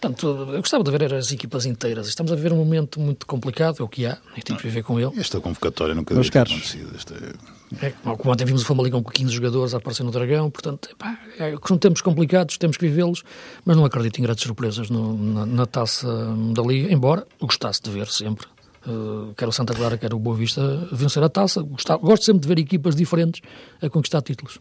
Portanto, 0.00 0.26
eu 0.52 0.60
gostava 0.60 0.84
de 0.84 0.90
ver 0.92 1.12
as 1.12 1.32
equipas 1.32 1.66
inteiras. 1.66 2.06
Estamos 2.06 2.30
a 2.30 2.36
viver 2.36 2.52
um 2.52 2.56
momento 2.56 3.00
muito 3.00 3.26
complicado, 3.26 3.76
é 3.80 3.82
o 3.82 3.88
que 3.88 4.06
há, 4.06 4.16
e 4.36 4.42
temos 4.42 4.62
que 4.62 4.68
viver 4.68 4.84
com 4.84 4.98
ele. 5.00 5.12
Esta 5.18 5.40
convocatória 5.40 5.94
nunca 5.94 6.14
deve 6.14 6.30
ter 6.30 6.38
acontecido. 6.38 6.94
Esta 6.94 7.14
é... 7.14 7.58
É, 7.82 7.90
como 7.90 8.32
ontem 8.32 8.46
vimos 8.46 8.62
o 8.62 8.64
Famalicão 8.64 9.02
com 9.02 9.10
15 9.10 9.30
jogadores 9.30 9.74
a 9.74 9.76
aparecer 9.76 10.02
no 10.02 10.10
Dragão, 10.10 10.50
portanto, 10.50 10.88
epá, 10.90 11.18
é, 11.38 11.54
são 11.66 11.76
tempos 11.76 12.00
complicados, 12.00 12.56
temos 12.56 12.78
que 12.78 12.88
vivê-los, 12.88 13.22
mas 13.62 13.76
não 13.76 13.84
acredito 13.84 14.18
em 14.18 14.22
grandes 14.22 14.42
surpresas 14.42 14.88
no, 14.88 15.18
na, 15.18 15.44
na, 15.44 15.66
taça 15.66 16.08
da 16.54 16.62
Liga, 16.62 16.90
embora 16.90 17.26
gostasse 17.38 17.82
de 17.82 17.90
ver 17.90 18.06
sempre. 18.06 18.46
Uh, 18.86 19.34
quer 19.36 19.46
o 19.46 19.52
Santa 19.52 19.74
Clara, 19.74 19.98
quer 19.98 20.14
o 20.14 20.18
Boa 20.18 20.34
Vista 20.34 20.88
vencer 20.90 21.22
a 21.22 21.28
taça. 21.28 21.60
gosto 21.60 22.24
sempre 22.24 22.40
de 22.40 22.48
ver 22.48 22.58
equipas 22.58 22.96
diferentes 22.96 23.42
a 23.82 23.90
conquistar 23.90 24.22
títulos. 24.22 24.58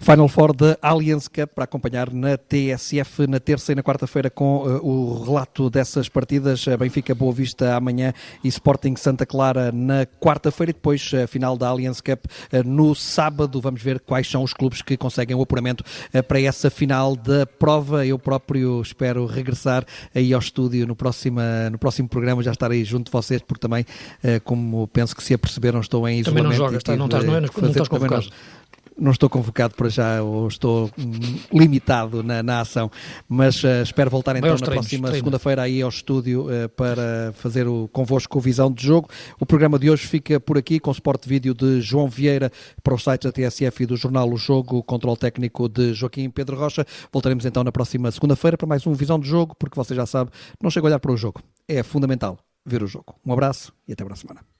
Final 0.00 0.28
Four 0.28 0.54
da 0.54 0.78
Allianz 0.80 1.28
Cup 1.28 1.50
para 1.54 1.64
acompanhar 1.64 2.12
na 2.12 2.36
TSF 2.36 3.26
na 3.26 3.40
terça 3.40 3.72
e 3.72 3.74
na 3.74 3.82
quarta-feira 3.82 4.30
com 4.30 4.58
uh, 4.58 4.86
o 4.86 5.22
relato 5.24 5.70
dessas 5.70 6.08
partidas. 6.08 6.64
Benfica 6.78 7.14
Boa 7.14 7.32
Vista 7.32 7.74
amanhã 7.74 8.12
e 8.42 8.48
Sporting 8.48 8.96
Santa 8.96 9.24
Clara 9.24 9.72
na 9.72 10.06
quarta-feira 10.06 10.70
e 10.70 10.74
depois 10.74 11.10
a 11.14 11.26
final 11.26 11.56
da 11.56 11.68
Allianz 11.68 12.00
Cup 12.00 12.24
uh, 12.26 12.68
no 12.68 12.94
sábado. 12.94 13.60
Vamos 13.60 13.82
ver 13.82 14.00
quais 14.00 14.28
são 14.28 14.42
os 14.42 14.52
clubes 14.52 14.82
que 14.82 14.96
conseguem 14.96 15.36
o 15.36 15.42
apuramento 15.42 15.84
uh, 16.14 16.22
para 16.22 16.40
essa 16.40 16.70
final 16.70 17.16
da 17.16 17.46
prova. 17.46 18.06
Eu 18.06 18.18
próprio 18.18 18.82
espero 18.82 19.26
regressar 19.26 19.84
aí 20.14 20.32
ao 20.32 20.40
estúdio 20.40 20.86
no 20.86 20.96
próximo, 20.96 21.40
no 21.70 21.78
próximo 21.78 22.08
programa, 22.08 22.42
já 22.42 22.52
estarei 22.52 22.84
junto 22.84 23.06
de 23.06 23.12
vocês, 23.12 23.42
porque 23.42 23.60
também, 23.60 23.84
como 24.44 24.86
penso 24.88 25.14
que 25.14 25.22
se 25.22 25.34
aperceberam, 25.34 25.80
estou 25.80 26.08
em 26.08 26.20
isolamento. 26.20 26.44
Também 26.44 26.58
não 26.58 26.66
jogas, 26.66 26.82
tá? 26.82 26.96
não 26.96 27.06
estás, 27.06 27.24
não, 27.24 27.36
é, 27.36 27.40
não 27.40 27.70
estás 27.70 27.88
convocado 27.88 28.26
não 28.26 28.83
estou 29.10 29.28
convocado 29.28 29.74
para 29.74 29.88
já, 29.88 30.22
ou 30.22 30.46
estou 30.48 30.90
limitado 31.52 32.22
na, 32.22 32.42
na 32.42 32.60
ação, 32.60 32.90
mas 33.28 33.62
uh, 33.64 33.82
espero 33.82 34.10
voltar 34.10 34.36
então 34.36 34.50
na 34.50 34.56
treinos, 34.56 34.86
próxima 34.86 35.12
segunda-feira 35.12 35.62
aí 35.62 35.82
ao 35.82 35.88
estúdio 35.88 36.46
uh, 36.46 36.68
para 36.70 37.32
fazer 37.34 37.66
o, 37.66 37.88
convosco 37.88 38.40
visão 38.40 38.70
de 38.70 38.84
jogo. 38.84 39.08
O 39.38 39.46
programa 39.46 39.78
de 39.78 39.90
hoje 39.90 40.06
fica 40.06 40.38
por 40.38 40.58
aqui 40.58 40.78
com 40.78 40.92
suporte 40.92 41.28
vídeo 41.28 41.54
de 41.54 41.80
João 41.80 42.08
Vieira 42.08 42.50
para 42.82 42.94
os 42.94 43.02
sites 43.02 43.30
da 43.30 43.32
TSF 43.32 43.82
e 43.82 43.86
do 43.86 43.96
jornal 43.96 44.30
O 44.30 44.36
Jogo, 44.36 44.82
controle 44.82 45.16
técnico 45.16 45.68
de 45.68 45.92
Joaquim 45.92 46.30
Pedro 46.30 46.56
Rocha. 46.56 46.86
Voltaremos 47.12 47.44
então 47.44 47.64
na 47.64 47.72
próxima 47.72 48.10
segunda-feira 48.10 48.56
para 48.56 48.66
mais 48.66 48.86
um 48.86 48.92
visão 48.92 49.18
de 49.18 49.28
jogo, 49.28 49.54
porque 49.58 49.76
você 49.76 49.94
já 49.94 50.06
sabe, 50.06 50.30
não 50.62 50.70
chega 50.70 50.86
a 50.86 50.88
olhar 50.88 50.98
para 51.00 51.12
o 51.12 51.16
jogo. 51.16 51.42
É 51.66 51.82
fundamental 51.82 52.38
ver 52.64 52.82
o 52.82 52.86
jogo. 52.86 53.14
Um 53.24 53.32
abraço 53.32 53.72
e 53.86 53.92
até 53.92 54.04
para 54.04 54.14
a 54.14 54.16
semana. 54.16 54.53